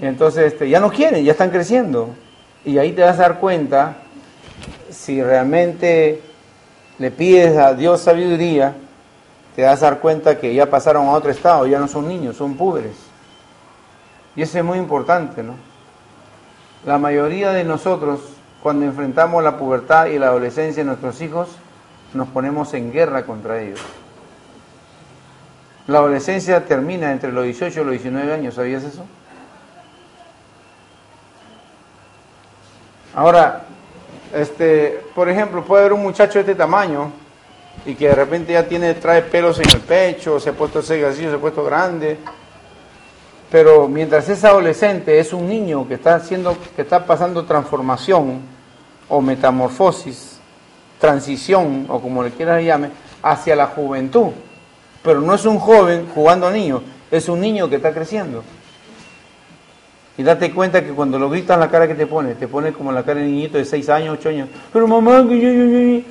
Entonces, 0.00 0.54
este, 0.54 0.68
ya 0.68 0.80
no 0.80 0.90
quieren, 0.90 1.24
ya 1.24 1.32
están 1.32 1.50
creciendo. 1.50 2.16
Y 2.68 2.76
ahí 2.76 2.92
te 2.92 3.00
vas 3.00 3.18
a 3.18 3.22
dar 3.22 3.38
cuenta 3.38 3.96
si 4.90 5.22
realmente 5.22 6.20
le 6.98 7.10
pides 7.10 7.56
a 7.56 7.72
Dios 7.72 8.02
sabiduría, 8.02 8.74
te 9.56 9.62
vas 9.62 9.82
a 9.82 9.86
dar 9.86 10.00
cuenta 10.00 10.36
que 10.36 10.52
ya 10.52 10.68
pasaron 10.68 11.06
a 11.06 11.12
otro 11.12 11.30
estado, 11.30 11.66
ya 11.66 11.78
no 11.78 11.88
son 11.88 12.06
niños, 12.06 12.36
son 12.36 12.58
púberes. 12.58 12.92
Y 14.36 14.42
eso 14.42 14.58
es 14.58 14.64
muy 14.64 14.76
importante, 14.76 15.42
¿no? 15.42 15.54
La 16.84 16.98
mayoría 16.98 17.52
de 17.52 17.64
nosotros, 17.64 18.20
cuando 18.62 18.84
enfrentamos 18.84 19.42
la 19.42 19.56
pubertad 19.56 20.04
y 20.08 20.18
la 20.18 20.26
adolescencia 20.26 20.82
de 20.82 20.88
nuestros 20.88 21.22
hijos, 21.22 21.48
nos 22.12 22.28
ponemos 22.28 22.74
en 22.74 22.92
guerra 22.92 23.24
contra 23.24 23.62
ellos. 23.62 23.80
La 25.86 26.00
adolescencia 26.00 26.66
termina 26.66 27.12
entre 27.12 27.32
los 27.32 27.44
18 27.44 27.80
y 27.80 27.84
los 27.84 27.92
19 27.92 28.30
años, 28.30 28.56
¿sabías 28.56 28.84
eso? 28.84 29.06
Ahora, 33.18 33.64
este, 34.32 35.00
por 35.12 35.28
ejemplo, 35.28 35.64
puede 35.64 35.82
haber 35.82 35.92
un 35.92 36.04
muchacho 36.04 36.34
de 36.34 36.42
este 36.42 36.54
tamaño 36.54 37.10
y 37.84 37.96
que 37.96 38.06
de 38.06 38.14
repente 38.14 38.52
ya 38.52 38.62
tiene, 38.68 38.94
trae 38.94 39.22
pelos 39.22 39.58
en 39.58 39.68
el 39.70 39.80
pecho, 39.80 40.38
se 40.38 40.50
ha 40.50 40.52
puesto 40.52 40.80
cegacillo, 40.82 41.30
se 41.30 41.34
ha 41.34 41.40
puesto 41.40 41.64
grande, 41.64 42.16
pero 43.50 43.88
mientras 43.88 44.28
es 44.28 44.44
adolescente, 44.44 45.18
es 45.18 45.32
un 45.32 45.48
niño 45.48 45.88
que 45.88 45.94
está 45.94 46.14
haciendo, 46.14 46.56
que 46.76 46.82
está 46.82 47.04
pasando 47.06 47.44
transformación 47.44 48.38
o 49.08 49.20
metamorfosis, 49.20 50.38
transición 51.00 51.86
o 51.88 52.00
como 52.00 52.22
le 52.22 52.30
quieras 52.30 52.62
llame, 52.62 52.90
hacia 53.20 53.56
la 53.56 53.66
juventud. 53.66 54.28
Pero 55.02 55.20
no 55.20 55.34
es 55.34 55.44
un 55.44 55.58
joven 55.58 56.08
jugando 56.14 56.46
a 56.46 56.52
niño, 56.52 56.84
es 57.10 57.28
un 57.28 57.40
niño 57.40 57.68
que 57.68 57.76
está 57.76 57.92
creciendo. 57.92 58.44
Y 60.18 60.24
date 60.24 60.52
cuenta 60.52 60.84
que 60.84 60.90
cuando 60.90 61.16
lo 61.16 61.30
gritas 61.30 61.56
la 61.58 61.70
cara 61.70 61.86
que 61.86 61.94
te 61.94 62.06
pone, 62.06 62.34
te 62.34 62.48
pone 62.48 62.72
como 62.72 62.90
la 62.90 63.04
cara 63.04 63.20
de 63.20 63.26
niñito 63.26 63.56
de 63.56 63.64
6 63.64 63.88
años, 63.88 64.18
8 64.18 64.28
años. 64.30 64.48
Pero 64.72 64.88
mamá, 64.88 65.24
que 65.28 65.40
yo, 65.40 65.48
yo, 65.48 65.64
yo. 65.64 66.02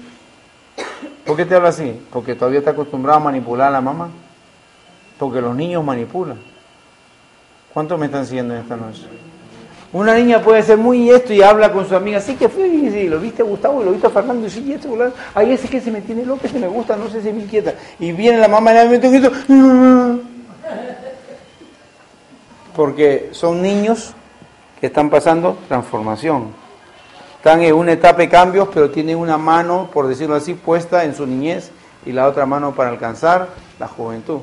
¿Por 1.26 1.36
qué 1.36 1.46
te 1.46 1.56
habla 1.56 1.70
así? 1.70 2.02
Porque 2.10 2.34
todavía 2.34 2.60
está 2.60 2.72
acostumbrado 2.72 3.20
a 3.20 3.24
manipular 3.24 3.68
a 3.68 3.72
la 3.72 3.82
mamá. 3.82 4.10
Porque 5.20 5.42
los 5.42 5.54
niños 5.54 5.84
manipulan. 5.84 6.38
¿Cuántos 7.74 8.00
me 8.00 8.06
están 8.06 8.26
siguiendo 8.26 8.56
en 8.56 8.62
esta 8.62 8.78
noche? 8.78 9.04
Una 9.92 10.16
niña 10.16 10.42
puede 10.42 10.64
ser 10.64 10.78
muy 10.78 11.10
esto 11.10 11.34
y 11.34 11.42
habla 11.42 11.74
con 11.74 11.88
su 11.88 11.96
amiga, 11.96 12.22
sí 12.22 12.36
que 12.36 12.48
fue, 12.50 12.68
lo 13.10 13.20
viste 13.20 13.42
a 13.42 13.46
Gustavo 13.46 13.84
lo 13.84 13.92
viste 13.92 14.08
a 14.08 14.10
Fernando, 14.10 14.46
y 14.46 14.50
sí, 14.50 14.74
esto, 14.74 14.90
ahí 15.34 15.52
ese 15.52 15.70
que 15.70 15.80
se 15.80 15.92
me 15.92 16.02
tiene 16.02 16.26
loco, 16.26 16.46
se 16.48 16.60
me 16.60 16.68
gusta, 16.68 16.98
no 16.98 17.10
sé 17.10 17.22
si 17.22 17.32
me 17.32 17.44
inquieta. 17.44 17.74
Y 18.00 18.12
viene 18.12 18.38
la 18.38 18.48
mamá 18.48 18.74
y 18.74 18.76
le 18.76 18.90
mete 18.90 19.08
un 19.08 19.14
grito, 19.14 20.27
porque 22.78 23.30
son 23.32 23.64
niños 23.64 24.14
que 24.80 24.86
están 24.86 25.10
pasando 25.10 25.58
transformación. 25.68 26.54
Están 27.38 27.64
en 27.64 27.74
una 27.74 27.94
etapa 27.94 28.20
de 28.20 28.30
cambios, 28.30 28.70
pero 28.72 28.92
tienen 28.92 29.18
una 29.18 29.38
mano, 29.38 29.90
por 29.92 30.08
decirlo 30.08 30.36
así, 30.36 30.54
puesta 30.54 31.04
en 31.04 31.16
su 31.16 31.26
niñez 31.26 31.72
y 32.06 32.12
la 32.12 32.28
otra 32.28 32.46
mano 32.46 32.76
para 32.76 32.90
alcanzar 32.90 33.50
la 33.80 33.88
juventud. 33.88 34.42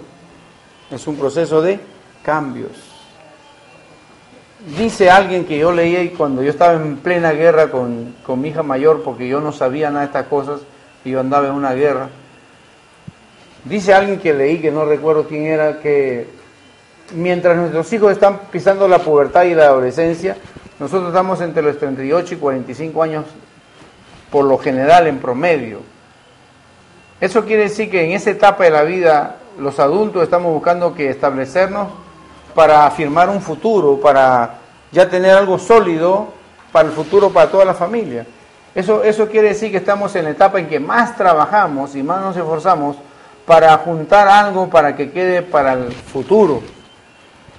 Es 0.90 1.07
un 1.07 1.16
proceso 1.16 1.62
de 1.62 1.79
cambios. 2.25 2.73
Dice 4.77 5.11
alguien 5.11 5.44
que 5.44 5.57
yo 5.57 5.70
leí 5.70 6.09
cuando 6.11 6.42
yo 6.42 6.51
estaba 6.51 6.73
en 6.73 6.97
plena 6.97 7.31
guerra 7.31 7.70
con, 7.70 8.16
con 8.27 8.40
mi 8.40 8.49
hija 8.49 8.64
mayor, 8.64 9.03
porque 9.05 9.29
yo 9.29 9.40
no 9.40 9.53
sabía 9.53 9.90
nada 9.90 10.01
de 10.01 10.07
estas 10.07 10.27
cosas, 10.27 10.61
y 11.05 11.11
yo 11.11 11.20
andaba 11.20 11.47
en 11.47 11.55
una 11.55 11.73
guerra. 11.73 12.09
Dice 13.64 13.94
alguien 13.94 14.18
que 14.18 14.35
leí, 14.35 14.59
que 14.59 14.73
no 14.73 14.85
recuerdo 14.85 15.29
quién 15.29 15.44
era, 15.44 15.79
que 15.79 16.42
mientras 17.12 17.57
nuestros 17.57 17.93
hijos 17.93 18.12
están 18.12 18.38
pisando 18.51 18.88
la 18.88 18.99
pubertad 18.99 19.45
y 19.45 19.55
la 19.55 19.67
adolescencia, 19.67 20.37
nosotros 20.79 21.09
estamos 21.09 21.40
entre 21.40 21.62
los 21.62 21.79
38 21.79 22.35
y 22.35 22.37
45 22.38 23.03
años 23.03 23.25
por 24.31 24.45
lo 24.45 24.59
general 24.59 25.07
en 25.07 25.19
promedio. 25.19 25.81
Eso 27.21 27.45
quiere 27.45 27.64
decir 27.64 27.90
que 27.90 28.05
en 28.05 28.12
esa 28.12 28.31
etapa 28.31 28.64
de 28.64 28.71
la 28.71 28.83
vida 28.83 29.37
los 29.59 29.79
adultos 29.79 30.23
estamos 30.23 30.53
buscando 30.53 30.95
que 30.95 31.11
establecernos 31.11 31.88
para 32.55 32.87
afirmar 32.87 33.29
un 33.29 33.40
futuro, 33.40 34.01
para 34.01 34.59
ya 34.90 35.09
tener 35.09 35.33
algo 35.33 35.59
sólido 35.59 36.29
para 36.73 36.88
el 36.88 36.95
futuro 36.95 37.31
para 37.31 37.51
toda 37.51 37.64
la 37.64 37.75
familia. 37.75 38.27
Eso, 38.75 39.05
eso 39.05 39.29
quiere 39.29 39.49
decir 39.49 39.71
que 39.71 39.77
estamos 39.77 40.17
en 40.17 40.25
la 40.25 40.31
etapa 40.31 40.59
en 40.59 40.69
que 40.69 40.81
más 40.81 41.17
trabajamos 41.17 41.95
y 41.95 42.03
más 42.03 42.21
nos 42.21 42.37
esforzamos 42.37 42.97
para 43.47 43.77
juntar 43.79 44.27
algo 44.27 44.69
para 44.69 44.97
que 44.97 45.12
quede 45.12 45.43
para 45.43 45.75
el 45.75 45.93
futuro. 45.93 46.62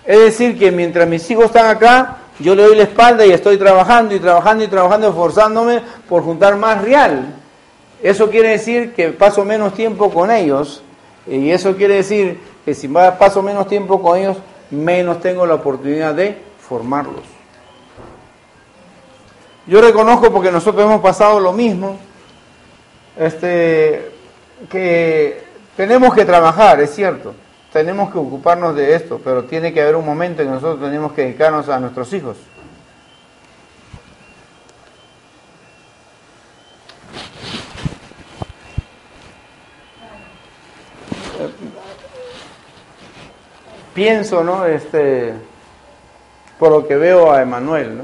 Es 0.05 0.19
decir, 0.19 0.57
que 0.57 0.71
mientras 0.71 1.07
mis 1.07 1.29
hijos 1.31 1.45
están 1.45 1.67
acá, 1.67 2.17
yo 2.39 2.53
le 2.53 2.63
doy 2.63 2.75
la 2.75 2.83
espalda 2.83 3.25
y 3.25 3.31
estoy 3.31 3.57
trabajando 3.57 4.13
y 4.13 4.19
trabajando 4.19 4.63
y 4.63 4.67
trabajando, 4.67 5.07
esforzándome 5.07 5.81
por 6.07 6.23
juntar 6.23 6.55
más 6.57 6.81
real. 6.81 7.33
Eso 8.03 8.29
quiere 8.29 8.49
decir 8.49 8.93
que 8.93 9.09
paso 9.09 9.45
menos 9.45 9.73
tiempo 9.73 10.11
con 10.11 10.29
ellos 10.29 10.83
y 11.25 11.49
eso 11.49 11.75
quiere 11.75 11.95
decir 11.95 12.39
que 12.63 12.75
si 12.75 12.87
paso 12.87 13.41
menos 13.41 13.67
tiempo 13.67 14.01
con 14.01 14.17
ellos, 14.17 14.37
menos 14.69 15.21
tengo 15.21 15.45
la 15.45 15.55
oportunidad 15.55 16.13
de 16.13 16.37
formarlos. 16.67 17.23
Yo 19.65 19.81
reconozco 19.81 20.31
porque 20.31 20.51
nosotros 20.51 20.83
hemos 20.83 21.01
pasado 21.01 21.39
lo 21.39 21.51
mismo, 21.51 21.97
este, 23.17 24.11
que 24.69 25.43
tenemos 25.75 26.13
que 26.13 26.25
trabajar, 26.25 26.79
es 26.81 26.93
cierto, 26.93 27.33
tenemos 27.75 28.09
que 28.09 28.17
ocuparnos 28.17 28.73
de 28.73 28.95
esto, 28.95 29.19
pero 29.21 29.43
tiene 29.43 29.73
que 29.73 29.81
haber 29.81 29.97
un 29.97 30.05
momento 30.05 30.41
en 30.41 30.47
que 30.47 30.53
nosotros 30.53 30.79
tenemos 30.79 31.11
que 31.11 31.23
dedicarnos 31.23 31.67
a 31.67 31.77
nuestros 31.77 32.13
hijos. 32.13 32.37
Pienso, 43.93 44.41
¿no? 44.41 44.65
Este, 44.65 45.33
por 46.57 46.71
lo 46.71 46.87
que 46.87 46.95
veo 46.95 47.33
a 47.33 47.41
Emanuel, 47.41 47.97
¿no? 47.97 48.03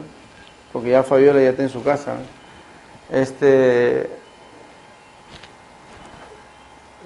porque 0.74 0.90
ya 0.90 1.04
Fabiola 1.04 1.42
ya 1.42 1.52
está 1.52 1.64
en 1.64 1.70
su 1.70 1.82
casa. 1.82 2.16
Este, 3.10 4.10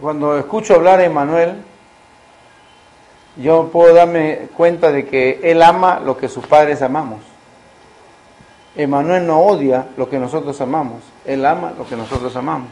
cuando 0.02 0.36
escucho 0.40 0.74
hablar 0.74 1.00
a 1.00 1.06
Emanuel, 1.06 1.64
yo 3.38 3.70
puedo 3.72 3.94
darme 3.94 4.48
cuenta 4.56 4.92
de 4.92 5.06
que 5.06 5.40
él 5.44 5.62
ama 5.62 6.00
lo 6.00 6.18
que 6.18 6.30
sus 6.30 6.46
padres 6.48 6.82
amamos. 6.82 7.20
Emanuel 8.76 9.26
no 9.26 9.40
odia 9.42 9.88
lo 9.98 10.10
que 10.10 10.20
nosotros 10.20 10.60
amamos, 10.62 11.04
él 11.26 11.46
ama 11.46 11.74
lo 11.78 11.88
que 11.88 11.96
nosotros 11.96 12.36
amamos. 12.36 12.70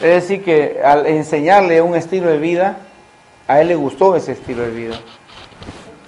Es 0.00 0.22
decir, 0.22 0.44
que 0.44 0.80
al 0.84 1.06
enseñarle 1.06 1.80
un 1.80 1.94
estilo 1.94 2.28
de 2.28 2.38
vida, 2.38 2.78
a 3.46 3.60
él 3.60 3.68
le 3.68 3.74
gustó 3.74 4.16
ese 4.16 4.32
estilo 4.32 4.62
de 4.62 4.70
vida. 4.70 4.94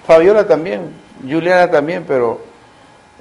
Fabiola 0.06 0.46
también, 0.46 0.92
Juliana 1.22 1.70
también, 1.70 2.04
pero 2.06 2.40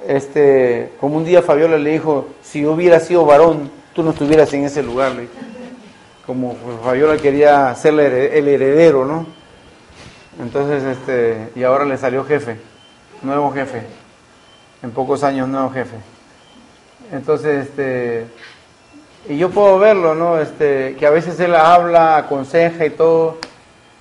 este, 0.06 0.92
como 1.00 1.16
un 1.16 1.24
día 1.24 1.42
Fabiola 1.42 1.78
le 1.78 1.90
dijo, 1.90 2.28
si 2.42 2.64
hubiera 2.64 3.00
sido 3.00 3.24
varón, 3.24 3.70
tú 3.92 4.02
no 4.02 4.10
estuvieras 4.10 4.52
en 4.54 4.64
ese 4.64 4.82
lugar. 4.82 5.12
Como 6.24 6.56
Fabiola 6.84 7.16
quería 7.16 7.74
ser 7.74 7.98
el 7.98 8.48
heredero, 8.48 9.04
¿no? 9.04 9.35
Entonces, 10.40 10.82
este, 10.84 11.50
y 11.54 11.62
ahora 11.62 11.84
le 11.84 11.96
salió 11.96 12.24
jefe, 12.24 12.58
nuevo 13.22 13.52
jefe, 13.52 13.82
en 14.82 14.90
pocos 14.90 15.24
años 15.24 15.48
nuevo 15.48 15.70
jefe. 15.70 15.96
Entonces, 17.12 17.68
este, 17.68 18.26
y 19.28 19.38
yo 19.38 19.50
puedo 19.50 19.78
verlo, 19.78 20.14
¿no? 20.14 20.38
Este, 20.38 20.94
que 20.98 21.06
a 21.06 21.10
veces 21.10 21.38
él 21.40 21.54
habla, 21.54 22.16
aconseja 22.16 22.84
y 22.84 22.90
todo. 22.90 23.38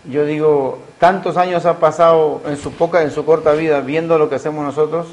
Yo 0.06 0.26
digo, 0.26 0.80
tantos 1.00 1.38
años 1.38 1.66
ha 1.66 1.80
pasado 1.80 2.42
en 2.46 2.58
su 2.58 2.72
poca, 2.74 3.02
en 3.02 3.12
su 3.12 3.26
corta 3.26 3.54
vida 3.54 3.80
viendo 3.82 4.18
lo 4.18 4.30
que 4.30 4.36
hacemos 4.36 4.64
nosotros 4.64 5.08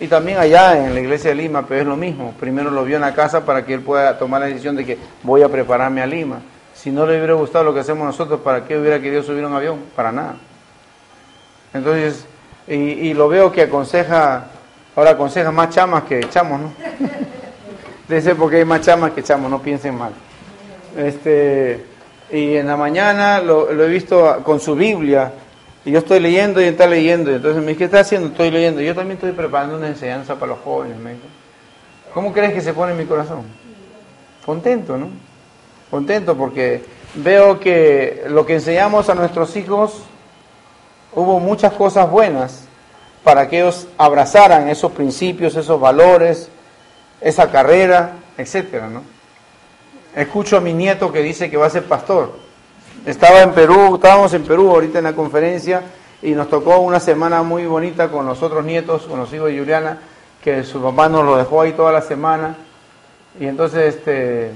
y 0.00 0.08
también 0.08 0.38
allá 0.38 0.84
en 0.86 0.94
la 0.94 1.00
iglesia 1.00 1.30
de 1.30 1.36
Lima, 1.36 1.66
pero 1.66 1.82
es 1.82 1.86
lo 1.86 1.96
mismo. 1.96 2.34
Primero 2.40 2.70
lo 2.70 2.84
vio 2.84 2.96
en 2.96 3.02
la 3.02 3.14
casa 3.14 3.44
para 3.44 3.64
que 3.64 3.74
él 3.74 3.82
pueda 3.82 4.18
tomar 4.18 4.40
la 4.40 4.46
decisión 4.46 4.74
de 4.74 4.86
que 4.86 4.98
voy 5.22 5.42
a 5.42 5.48
prepararme 5.48 6.00
a 6.02 6.06
Lima. 6.06 6.40
Si 6.74 6.90
no 6.90 7.06
le 7.06 7.16
hubiera 7.16 7.34
gustado 7.34 7.64
lo 7.64 7.74
que 7.74 7.80
hacemos 7.80 8.06
nosotros, 8.06 8.40
¿para 8.40 8.64
qué 8.64 8.78
hubiera 8.78 9.00
querido 9.00 9.22
subir 9.22 9.44
un 9.44 9.52
avión? 9.52 9.78
Para 9.94 10.10
nada. 10.10 10.36
Entonces, 11.74 12.24
y, 12.66 13.12
lo 13.14 13.28
veo 13.28 13.50
que 13.50 13.62
aconseja, 13.62 14.46
ahora 14.94 15.10
aconseja 15.10 15.50
más 15.50 15.70
chamas 15.70 16.04
que 16.04 16.20
chamos, 16.28 16.60
¿no? 16.60 16.72
Dice 18.14 18.34
porque 18.34 18.56
hay 18.56 18.64
más 18.64 18.82
chamas 18.82 19.12
que 19.12 19.22
chamos, 19.22 19.50
no 19.50 19.60
piensen 19.60 19.96
mal. 19.96 20.12
Este, 20.96 21.84
y 22.30 22.56
en 22.56 22.66
la 22.66 22.76
mañana 22.76 23.40
lo 23.40 23.70
he 23.70 23.88
visto 23.88 24.42
con 24.44 24.60
su 24.60 24.74
Biblia, 24.74 25.32
y 25.84 25.90
yo 25.90 25.98
estoy 25.98 26.20
leyendo 26.20 26.60
y 26.60 26.64
está 26.64 26.86
leyendo. 26.86 27.30
Y 27.30 27.34
entonces 27.34 27.60
me 27.60 27.68
dice, 27.68 27.78
¿qué 27.78 27.84
está 27.84 28.00
haciendo? 28.00 28.28
Estoy 28.28 28.50
leyendo. 28.50 28.80
Yo 28.80 28.94
también 28.94 29.16
estoy 29.16 29.32
preparando 29.32 29.76
una 29.76 29.88
enseñanza 29.88 30.36
para 30.36 30.52
los 30.52 30.60
jóvenes. 30.60 30.96
Me 30.98 31.16
¿Cómo 32.14 32.32
crees 32.32 32.52
que 32.52 32.60
se 32.60 32.72
pone 32.72 32.92
en 32.92 32.98
mi 32.98 33.06
corazón? 33.06 33.42
Contento, 34.44 34.96
¿no? 34.96 35.08
Contento 35.90 36.36
porque 36.36 36.84
veo 37.14 37.58
que 37.58 38.24
lo 38.28 38.46
que 38.46 38.54
enseñamos 38.54 39.08
a 39.08 39.14
nuestros 39.14 39.56
hijos, 39.56 40.02
hubo 41.14 41.40
muchas 41.40 41.72
cosas 41.72 42.10
buenas 42.10 42.64
para 43.24 43.48
que 43.48 43.60
ellos 43.60 43.86
abrazaran 43.98 44.68
esos 44.68 44.92
principios, 44.92 45.54
esos 45.54 45.80
valores, 45.80 46.48
esa 47.20 47.50
carrera, 47.50 48.12
etcétera, 48.36 48.88
¿no? 48.88 49.02
Escucho 50.14 50.56
a 50.56 50.60
mi 50.60 50.74
nieto 50.74 51.12
que 51.12 51.22
dice 51.22 51.50
que 51.50 51.56
va 51.56 51.66
a 51.66 51.70
ser 51.70 51.84
pastor. 51.84 52.32
Estaba 53.06 53.42
en 53.42 53.52
Perú, 53.52 53.94
estábamos 53.94 54.34
en 54.34 54.44
Perú 54.44 54.70
ahorita 54.70 54.98
en 54.98 55.04
la 55.04 55.14
conferencia 55.14 55.82
y 56.20 56.32
nos 56.32 56.48
tocó 56.48 56.78
una 56.78 57.00
semana 57.00 57.42
muy 57.42 57.66
bonita 57.66 58.08
con 58.08 58.26
los 58.26 58.42
otros 58.42 58.64
nietos, 58.64 59.02
con 59.02 59.18
los 59.18 59.32
hijos 59.32 59.48
de 59.48 59.58
Juliana, 59.58 59.98
que 60.42 60.64
su 60.64 60.82
papá 60.82 61.08
nos 61.08 61.24
lo 61.24 61.36
dejó 61.36 61.62
ahí 61.62 61.72
toda 61.72 61.92
la 61.92 62.02
semana. 62.02 62.56
Y 63.40 63.46
entonces 63.46 63.96
este 63.96 64.52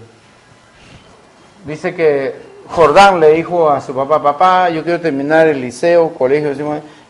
dice 1.64 1.95
que 1.95 2.45
Jordán 2.68 3.20
le 3.20 3.33
dijo 3.33 3.70
a 3.70 3.81
su 3.81 3.94
papá, 3.94 4.22
papá, 4.22 4.70
yo 4.70 4.83
quiero 4.83 5.00
terminar 5.00 5.46
el 5.46 5.61
liceo, 5.61 6.11
colegio, 6.11 6.52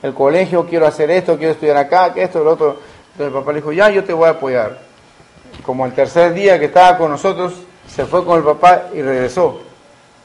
el 0.03 0.14
colegio, 0.14 0.66
quiero 0.66 0.87
hacer 0.87 1.11
esto, 1.11 1.37
quiero 1.37 1.53
estudiar 1.53 1.77
acá, 1.77 2.12
que 2.12 2.23
esto, 2.23 2.45
lo 2.45 2.53
otro. 2.53 2.79
Entonces 3.12 3.27
el 3.27 3.33
papá 3.33 3.53
le 3.53 3.59
dijo, 3.61 3.73
ya, 3.73 3.90
yo 3.90 4.05
te 4.05 4.12
voy 4.12 4.27
a 4.27 4.33
apoyar. 4.33 4.79
Como 5.64 5.87
el 5.87 5.92
tercer 5.92 6.35
día 6.35 6.59
que 6.59 6.66
estaba 6.66 6.99
con 6.99 7.11
nosotros, 7.11 7.55
se 7.88 8.05
fue 8.05 8.25
con 8.25 8.38
el 8.38 8.45
papá 8.45 8.85
y 8.95 9.01
regresó. 9.01 9.61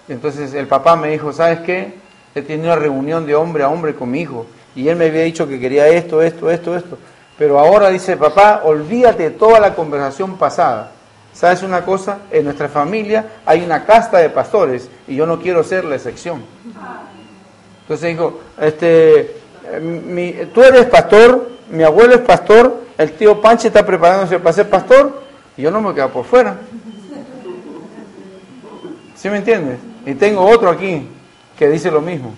Entonces 0.07 0.53
el 0.53 0.67
papá 0.67 0.95
me 0.95 1.09
dijo, 1.09 1.31
¿sabes 1.31 1.59
qué? 1.61 1.95
He 2.35 2.41
tenido 2.41 2.73
una 2.73 2.75
reunión 2.75 3.25
de 3.25 3.35
hombre 3.35 3.63
a 3.63 3.69
hombre 3.69 3.95
con 3.95 4.11
mi 4.11 4.21
hijo 4.21 4.45
y 4.75 4.87
él 4.87 4.95
me 4.95 5.05
había 5.05 5.23
dicho 5.23 5.47
que 5.47 5.59
quería 5.59 5.87
esto, 5.87 6.21
esto, 6.21 6.49
esto, 6.49 6.75
esto. 6.75 6.97
Pero 7.37 7.59
ahora 7.59 7.89
dice, 7.89 8.17
papá, 8.17 8.61
olvídate 8.63 9.31
toda 9.31 9.59
la 9.59 9.73
conversación 9.73 10.37
pasada. 10.37 10.91
¿Sabes 11.33 11.63
una 11.63 11.83
cosa? 11.85 12.19
En 12.29 12.43
nuestra 12.45 12.67
familia 12.67 13.25
hay 13.45 13.63
una 13.63 13.85
casta 13.85 14.17
de 14.17 14.29
pastores 14.29 14.89
y 15.07 15.15
yo 15.15 15.25
no 15.25 15.39
quiero 15.39 15.63
ser 15.63 15.85
la 15.85 15.95
excepción. 15.95 16.43
Entonces 17.81 18.09
dijo, 18.09 18.39
este, 18.59 19.37
mi, 19.81 20.33
tú 20.53 20.61
eres 20.63 20.85
pastor, 20.85 21.49
mi 21.69 21.83
abuelo 21.83 22.15
es 22.15 22.21
pastor, 22.21 22.81
el 22.97 23.13
tío 23.13 23.41
Panche 23.41 23.69
está 23.69 23.85
preparándose 23.85 24.39
para 24.39 24.53
ser 24.53 24.69
pastor 24.69 25.23
y 25.57 25.61
yo 25.61 25.71
no 25.71 25.81
me 25.81 25.93
quedo 25.93 26.09
por 26.09 26.25
fuera. 26.25 26.57
¿Sí 29.15 29.29
me 29.29 29.37
entiendes? 29.37 29.79
Y 30.05 30.15
tengo 30.15 30.45
otro 30.45 30.69
aquí 30.69 31.07
que 31.57 31.69
dice 31.69 31.91
lo 31.91 32.01
mismo. 32.01 32.33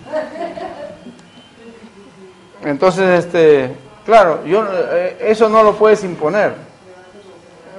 Entonces, 2.62 3.24
este, 3.24 3.70
claro, 4.04 4.44
yo 4.44 4.64
eh, 4.70 5.18
eso 5.20 5.48
no 5.48 5.62
lo 5.62 5.74
puedes 5.76 6.04
imponer. 6.04 6.54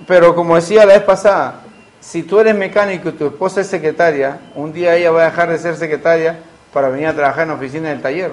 Pero 0.08 0.36
como 0.36 0.56
decía 0.56 0.86
la 0.86 0.94
vez 0.94 1.04
pasada, 1.04 1.62
si 2.00 2.24
tú 2.24 2.39
eres 2.39 2.56
mecánico 2.56 3.10
y 3.10 3.13
tu 3.13 3.28
esposa 3.28 3.62
es 3.62 3.68
secretaria, 3.68 4.39
un 4.56 4.72
día 4.72 4.96
ella 4.96 5.12
va 5.12 5.24
a 5.24 5.26
dejar 5.26 5.50
de 5.50 5.58
ser 5.58 5.76
secretaria 5.76 6.39
para 6.72 6.89
venir 6.89 7.08
a 7.08 7.13
trabajar 7.13 7.44
en 7.44 7.50
la 7.50 7.56
oficina 7.56 7.89
del 7.89 8.02
taller, 8.02 8.32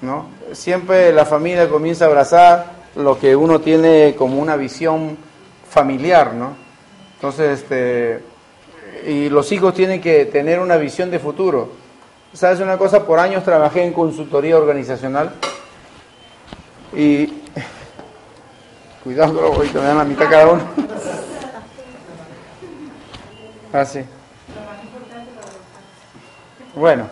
¿no? 0.00 0.26
Siempre 0.52 1.12
la 1.12 1.24
familia 1.24 1.68
comienza 1.68 2.04
a 2.04 2.08
abrazar 2.08 2.66
lo 2.94 3.18
que 3.18 3.34
uno 3.34 3.60
tiene 3.60 4.14
como 4.16 4.40
una 4.40 4.56
visión 4.56 5.16
familiar, 5.68 6.34
¿no? 6.34 6.54
Entonces, 7.16 7.60
este, 7.60 8.20
y 9.06 9.28
los 9.28 9.50
hijos 9.52 9.74
tienen 9.74 10.00
que 10.00 10.26
tener 10.26 10.60
una 10.60 10.76
visión 10.76 11.10
de 11.10 11.18
futuro. 11.18 11.70
¿Sabes 12.32 12.60
una 12.60 12.78
cosa? 12.78 13.04
Por 13.04 13.18
años 13.18 13.44
trabajé 13.44 13.82
en 13.82 13.92
consultoría 13.92 14.56
organizacional 14.56 15.32
y 16.94 17.41
cuidado 19.02 19.60
que 19.60 19.78
me 19.78 19.84
dan 19.84 19.98
la 19.98 20.04
mitad 20.04 20.30
cada 20.30 20.48
uno. 20.48 20.62
Así. 23.72 24.04
Ah, 24.54 24.76
bueno, 26.74 27.06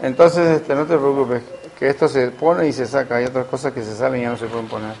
entonces 0.00 0.60
este, 0.60 0.74
no 0.74 0.86
te 0.86 0.96
preocupes, 0.96 1.42
que 1.78 1.88
esto 1.88 2.08
se 2.08 2.30
pone 2.30 2.66
y 2.66 2.72
se 2.72 2.86
saca. 2.86 3.16
Hay 3.16 3.26
otras 3.26 3.44
cosas 3.44 3.74
que 3.74 3.82
se 3.82 3.94
salen 3.94 4.20
y 4.20 4.24
ya 4.24 4.30
no 4.30 4.38
se 4.38 4.46
pueden 4.46 4.68
poner. 4.68 4.94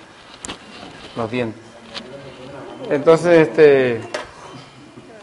Los 1.16 1.30
dientes. 1.30 1.62
Entonces, 2.90 3.48
este, 3.48 4.02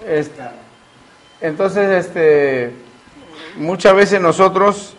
este 0.07 0.41
entonces, 1.41 2.05
este, 2.05 2.73
muchas 3.55 3.95
veces 3.95 4.19
nosotros 4.19 4.93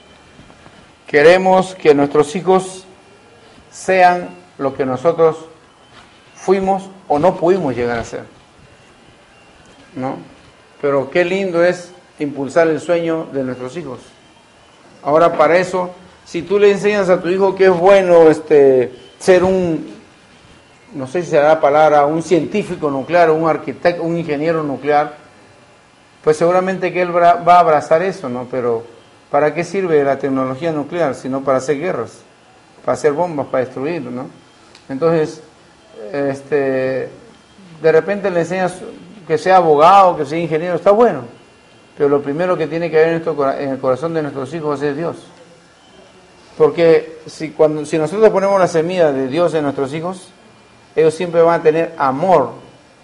queremos 1.06 1.74
que 1.74 1.94
nuestros 1.94 2.34
hijos 2.34 2.86
sean 3.70 4.30
lo 4.56 4.74
que 4.74 4.86
nosotros 4.86 5.49
fuimos 6.40 6.88
o 7.08 7.18
no 7.18 7.36
pudimos 7.36 7.76
llegar 7.76 7.98
a 7.98 8.04
ser. 8.04 8.24
¿no? 9.94 10.16
Pero 10.80 11.10
qué 11.10 11.24
lindo 11.24 11.62
es 11.64 11.92
impulsar 12.18 12.68
el 12.68 12.80
sueño 12.80 13.26
de 13.32 13.44
nuestros 13.44 13.76
hijos. 13.76 14.00
Ahora 15.02 15.36
para 15.36 15.56
eso, 15.58 15.90
si 16.24 16.42
tú 16.42 16.58
le 16.58 16.72
enseñas 16.72 17.08
a 17.08 17.20
tu 17.20 17.28
hijo 17.28 17.54
que 17.54 17.66
es 17.66 17.76
bueno 17.76 18.30
este, 18.30 18.92
ser 19.18 19.44
un, 19.44 19.94
no 20.94 21.06
sé 21.06 21.22
si 21.22 21.30
será 21.30 21.48
la 21.48 21.60
palabra, 21.60 22.06
un 22.06 22.22
científico 22.22 22.90
nuclear, 22.90 23.30
un 23.30 23.48
arquitecto, 23.48 24.02
un 24.02 24.18
ingeniero 24.18 24.62
nuclear, 24.62 25.16
pues 26.22 26.36
seguramente 26.36 26.92
que 26.92 27.00
él 27.00 27.16
va 27.16 27.30
a 27.30 27.58
abrazar 27.58 28.02
eso, 28.02 28.28
¿no? 28.28 28.46
Pero 28.50 28.84
¿para 29.30 29.54
qué 29.54 29.64
sirve 29.64 30.04
la 30.04 30.18
tecnología 30.18 30.70
nuclear? 30.70 31.14
Sino 31.14 31.42
para 31.42 31.58
hacer 31.58 31.78
guerras, 31.78 32.18
para 32.84 32.94
hacer 32.94 33.12
bombas, 33.12 33.46
para 33.46 33.64
destruir, 33.64 34.02
¿no? 34.02 34.26
Entonces, 34.90 35.42
este, 36.12 37.08
de 37.82 37.92
repente 37.92 38.30
le 38.30 38.40
enseñas 38.40 38.74
que 39.26 39.38
sea 39.38 39.56
abogado, 39.56 40.16
que 40.16 40.26
sea 40.26 40.38
ingeniero, 40.38 40.74
está 40.74 40.90
bueno, 40.90 41.22
pero 41.96 42.08
lo 42.08 42.22
primero 42.22 42.56
que 42.56 42.66
tiene 42.66 42.90
que 42.90 42.98
haber 42.98 43.22
en, 43.60 43.70
el 43.70 43.78
corazón 43.78 44.14
de 44.14 44.22
nuestros 44.22 44.52
hijos 44.54 44.82
es 44.82 44.96
Dios. 44.96 45.16
Porque 46.58 47.18
si, 47.26 47.50
cuando, 47.50 47.86
si 47.86 47.96
nosotros 47.96 48.28
ponemos 48.30 48.58
la 48.58 48.66
semilla 48.66 49.12
de 49.12 49.28
Dios 49.28 49.54
en 49.54 49.62
nuestros 49.62 49.94
hijos, 49.94 50.28
ellos 50.96 51.14
siempre 51.14 51.42
van 51.42 51.60
a 51.60 51.62
tener 51.62 51.94
amor 51.96 52.50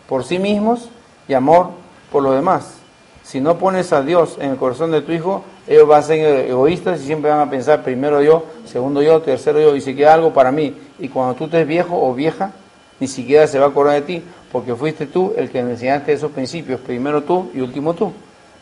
por 0.08 0.24
sí 0.24 0.38
mismos 0.38 0.88
y 1.28 1.34
amor 1.34 1.70
por 2.10 2.22
los 2.22 2.34
demás. 2.34 2.74
Si 3.22 3.40
no 3.40 3.58
pones 3.58 3.92
a 3.92 4.02
Dios 4.02 4.36
en 4.40 4.50
el 4.50 4.56
corazón 4.56 4.92
de 4.92 5.02
tu 5.02 5.12
hijo, 5.12 5.42
ellos 5.66 5.88
van 5.88 6.00
a 6.00 6.02
ser 6.02 6.48
egoístas 6.48 7.00
y 7.00 7.06
siempre 7.06 7.30
van 7.30 7.40
a 7.40 7.50
pensar 7.50 7.82
primero 7.82 8.22
yo, 8.22 8.44
segundo 8.66 9.02
yo, 9.02 9.20
tercero 9.22 9.60
yo, 9.60 9.74
y 9.74 9.80
si 9.80 9.96
queda 9.96 10.14
algo 10.14 10.32
para 10.32 10.52
mí. 10.52 10.76
Y 10.98 11.08
cuando 11.08 11.34
tú 11.34 11.44
estés 11.44 11.66
viejo 11.66 12.00
o 12.00 12.14
vieja, 12.14 12.52
ni 12.98 13.06
siquiera 13.08 13.46
se 13.46 13.58
va 13.58 13.66
a 13.66 13.68
acordar 13.68 13.94
de 13.94 14.02
ti, 14.02 14.22
porque 14.50 14.74
fuiste 14.74 15.06
tú 15.06 15.34
el 15.36 15.50
que 15.50 15.62
me 15.62 15.72
enseñaste 15.72 16.12
esos 16.12 16.30
principios, 16.32 16.80
primero 16.80 17.22
tú 17.22 17.50
y 17.54 17.60
último 17.60 17.94
tú. 17.94 18.12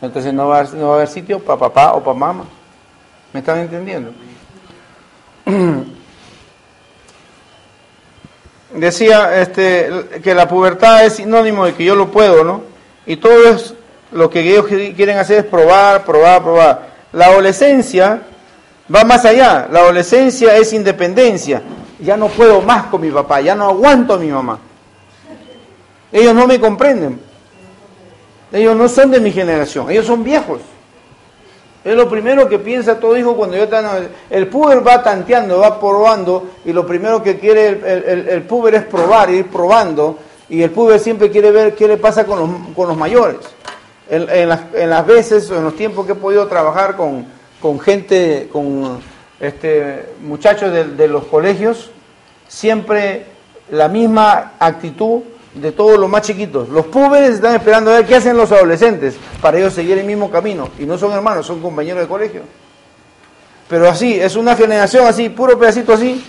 Entonces 0.02 0.34
no 0.34 0.48
va 0.48 0.60
a, 0.60 0.64
no 0.64 0.88
va 0.88 0.94
a 0.94 0.96
haber 0.96 1.08
sitio 1.08 1.38
para 1.38 1.58
papá 1.58 1.92
o 1.94 2.02
para 2.02 2.18
mamá. 2.18 2.44
¿Me 3.32 3.40
están 3.40 3.58
entendiendo? 3.58 4.12
Decía 8.74 9.40
este, 9.40 9.88
que 10.22 10.34
la 10.34 10.48
pubertad 10.48 11.04
es 11.04 11.14
sinónimo 11.14 11.64
de 11.64 11.74
que 11.74 11.84
yo 11.84 11.94
lo 11.94 12.10
puedo, 12.10 12.42
¿no? 12.42 12.62
Y 13.06 13.16
todo 13.16 13.50
es 13.50 13.74
lo 14.10 14.30
que 14.30 14.40
ellos 14.40 14.66
quieren 14.66 15.18
hacer 15.18 15.38
es 15.38 15.44
probar, 15.44 16.04
probar, 16.04 16.42
probar. 16.42 16.88
La 17.12 17.26
adolescencia 17.26 18.22
va 18.92 19.04
más 19.04 19.24
allá. 19.24 19.68
La 19.70 19.80
adolescencia 19.80 20.56
es 20.56 20.72
independencia. 20.72 21.62
Ya 22.00 22.16
no 22.16 22.28
puedo 22.28 22.60
más 22.60 22.86
con 22.86 23.00
mi 23.00 23.10
papá, 23.10 23.40
ya 23.40 23.54
no 23.54 23.66
aguanto 23.68 24.14
a 24.14 24.18
mi 24.18 24.28
mamá. 24.28 24.58
Ellos 26.10 26.34
no 26.34 26.46
me 26.46 26.60
comprenden. 26.60 27.20
Ellos 28.52 28.76
no 28.76 28.88
son 28.88 29.10
de 29.10 29.20
mi 29.20 29.32
generación, 29.32 29.90
ellos 29.90 30.06
son 30.06 30.22
viejos. 30.22 30.60
Es 31.84 31.94
lo 31.94 32.08
primero 32.08 32.48
que 32.48 32.58
piensa 32.58 32.98
todo 32.98 33.16
hijo 33.16 33.36
cuando 33.36 33.56
yo 33.56 33.64
está... 33.64 34.00
El 34.30 34.46
puber 34.46 34.86
va 34.86 35.02
tanteando, 35.02 35.58
va 35.58 35.78
probando, 35.78 36.50
y 36.64 36.72
lo 36.72 36.86
primero 36.86 37.22
que 37.22 37.38
quiere 37.38 37.68
el, 37.68 38.28
el, 38.28 38.42
puber 38.42 38.74
es 38.76 38.84
probar, 38.84 39.28
ir 39.30 39.48
probando, 39.48 40.18
y 40.48 40.62
el 40.62 40.70
puber 40.70 40.98
siempre 40.98 41.30
quiere 41.30 41.50
ver 41.50 41.74
qué 41.74 41.86
le 41.86 41.98
pasa 41.98 42.24
con 42.24 42.38
los, 42.38 42.48
con 42.74 42.88
los 42.88 42.96
mayores. 42.96 43.36
En, 44.08 44.28
en, 44.30 44.48
las, 44.48 44.60
en, 44.72 44.88
las, 44.88 45.06
veces 45.06 45.50
o 45.50 45.56
en 45.56 45.64
los 45.64 45.76
tiempos 45.76 46.06
que 46.06 46.12
he 46.12 46.16
podido 46.16 46.46
trabajar 46.46 46.96
con, 46.96 47.26
con 47.60 47.78
gente, 47.80 48.48
con 48.52 49.00
este, 49.44 50.06
muchachos 50.22 50.72
de, 50.72 51.08
los 51.08 51.24
colegios, 51.24 51.90
siempre 52.48 53.26
la 53.70 53.88
misma 53.88 54.52
actitud 54.58 55.22
de 55.54 55.72
todos 55.72 55.98
los 55.98 56.08
más 56.08 56.22
chiquitos. 56.22 56.68
Los 56.68 56.86
púberes 56.86 57.30
están 57.30 57.54
esperando 57.54 57.90
a 57.90 57.96
ver 57.96 58.06
qué 58.06 58.16
hacen 58.16 58.36
los 58.36 58.50
adolescentes 58.52 59.16
para 59.40 59.58
ellos 59.58 59.72
seguir 59.72 59.98
el 59.98 60.04
mismo 60.04 60.30
camino. 60.30 60.68
Y 60.78 60.84
no 60.84 60.98
son 60.98 61.12
hermanos, 61.12 61.46
son 61.46 61.60
compañeros 61.60 62.02
de 62.02 62.08
colegio. 62.08 62.42
Pero 63.68 63.88
así, 63.88 64.18
es 64.20 64.36
una 64.36 64.56
generación 64.56 65.06
así, 65.06 65.28
puro 65.28 65.58
pedacito 65.58 65.94
así, 65.94 66.24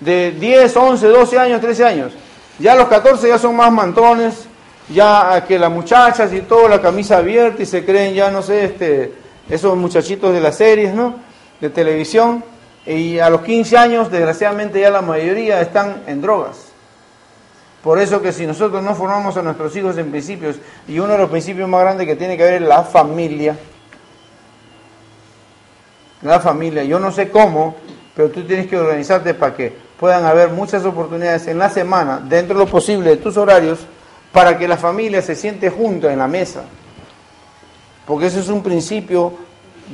de 0.00 0.32
10, 0.32 0.76
11, 0.76 1.06
12 1.06 1.38
años, 1.38 1.60
13 1.60 1.84
años. 1.84 2.12
Ya 2.58 2.74
los 2.74 2.88
14 2.88 3.28
ya 3.28 3.38
son 3.38 3.56
más 3.56 3.72
mantones, 3.72 4.46
ya 4.88 5.44
que 5.46 5.58
las 5.58 5.70
muchachas 5.70 6.32
y 6.32 6.40
todo, 6.42 6.68
la 6.68 6.80
camisa 6.80 7.18
abierta 7.18 7.62
y 7.62 7.66
se 7.66 7.84
creen 7.84 8.14
ya, 8.14 8.30
no 8.30 8.42
sé, 8.42 8.64
este, 8.64 9.12
esos 9.48 9.76
muchachitos 9.76 10.32
de 10.32 10.40
las 10.40 10.56
series, 10.56 10.94
¿no? 10.94 11.27
De 11.60 11.70
televisión. 11.70 12.44
Y 12.86 13.18
a 13.18 13.28
los 13.30 13.42
15 13.42 13.76
años, 13.76 14.10
desgraciadamente, 14.10 14.80
ya 14.80 14.90
la 14.90 15.02
mayoría 15.02 15.60
están 15.60 16.02
en 16.06 16.20
drogas. 16.20 16.68
Por 17.82 17.98
eso 17.98 18.20
que 18.20 18.32
si 18.32 18.46
nosotros 18.46 18.82
no 18.82 18.94
formamos 18.94 19.36
a 19.36 19.42
nuestros 19.42 19.74
hijos 19.76 19.96
en 19.98 20.10
principios, 20.10 20.56
y 20.86 20.98
uno 20.98 21.12
de 21.12 21.18
los 21.18 21.30
principios 21.30 21.68
más 21.68 21.80
grandes 21.82 22.06
que 22.06 22.16
tiene 22.16 22.36
que 22.36 22.42
ver 22.42 22.62
es 22.62 22.68
la 22.68 22.82
familia, 22.82 23.56
la 26.22 26.40
familia, 26.40 26.82
yo 26.82 26.98
no 26.98 27.12
sé 27.12 27.30
cómo, 27.30 27.76
pero 28.14 28.30
tú 28.30 28.42
tienes 28.44 28.66
que 28.66 28.76
organizarte 28.76 29.34
para 29.34 29.54
que 29.54 29.72
puedan 29.98 30.24
haber 30.24 30.50
muchas 30.50 30.84
oportunidades 30.84 31.46
en 31.46 31.58
la 31.58 31.70
semana, 31.70 32.18
dentro 32.18 32.58
de 32.58 32.64
lo 32.64 32.70
posible 32.70 33.10
de 33.10 33.16
tus 33.18 33.36
horarios, 33.36 33.78
para 34.32 34.58
que 34.58 34.66
la 34.66 34.76
familia 34.76 35.22
se 35.22 35.36
siente 35.36 35.70
junta 35.70 36.12
en 36.12 36.18
la 36.18 36.26
mesa. 36.26 36.64
Porque 38.06 38.26
eso 38.26 38.40
es 38.40 38.48
un 38.48 38.62
principio 38.62 39.34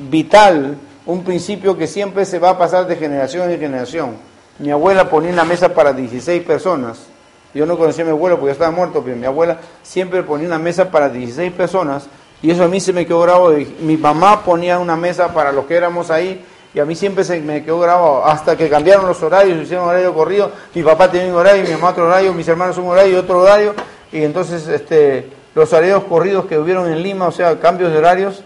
vital, 0.09 0.79
un 1.07 1.25
principio 1.25 1.77
que 1.77 1.87
siempre 1.87 2.25
se 2.25 2.38
va 2.38 2.51
a 2.51 2.59
pasar 2.59 2.87
de 2.87 2.97
generación 2.97 3.51
en 3.51 3.61
generación. 3.61 4.17
Mi 4.59 4.71
abuela 4.71 5.11
ponía 5.11 5.33
una 5.33 5.45
mesa 5.45 5.75
para 5.75 5.93
16 5.93 6.43
personas 6.43 7.09
yo 7.55 7.67
no 7.67 7.79
conocía 7.79 8.03
a 8.03 8.07
mi 8.07 8.11
abuelo 8.11 8.38
porque 8.38 8.53
estaba 8.53 8.73
muerto, 8.73 9.01
pero 9.05 9.17
mi 9.17 9.27
abuela 9.27 9.59
siempre 9.83 10.25
ponía 10.25 10.49
una 10.49 10.59
mesa 10.59 10.90
para 10.90 11.09
16 11.09 11.53
personas 11.53 12.09
y 12.43 12.51
eso 12.51 12.64
a 12.64 12.69
mí 12.69 12.81
se 12.81 12.93
me 12.93 13.07
quedó 13.07 13.21
grabado. 13.21 13.55
Mi 13.81 13.97
mamá 13.97 14.43
ponía 14.43 14.79
una 14.81 14.97
mesa 14.97 15.33
para 15.33 15.53
los 15.53 15.64
que 15.67 15.77
éramos 15.77 16.11
ahí 16.11 16.45
y 16.75 16.81
a 16.81 16.85
mí 16.85 16.97
siempre 16.97 17.23
se 17.23 17.40
me 17.40 17.64
quedó 17.64 17.79
grabado 17.79 18.25
hasta 18.27 18.57
que 18.57 18.69
cambiaron 18.69 19.07
los 19.07 19.23
horarios, 19.23 19.62
hicieron 19.62 19.88
horario 19.88 20.12
corrido. 20.12 20.51
Mi 20.75 20.83
papá 20.83 21.09
tenía 21.09 21.29
un 21.29 21.38
horario, 21.38 21.62
mi 21.62 21.71
mamá 21.71 21.90
otro 21.90 22.07
horario, 22.07 22.35
mis 22.35 22.49
hermanos 22.49 22.77
un 22.77 22.88
horario 22.88 23.12
y 23.12 23.17
otro 23.17 23.40
horario. 23.40 23.75
Y 24.11 24.25
entonces 24.25 24.67
este, 24.67 25.31
los 25.55 25.73
horarios 25.73 26.03
corridos 26.05 26.47
que 26.47 26.59
hubieron 26.59 26.90
en 26.90 27.03
Lima, 27.05 27.29
o 27.29 27.33
sea, 27.33 27.61
cambios 27.61 27.93
de 27.93 27.99
horarios, 27.99 28.43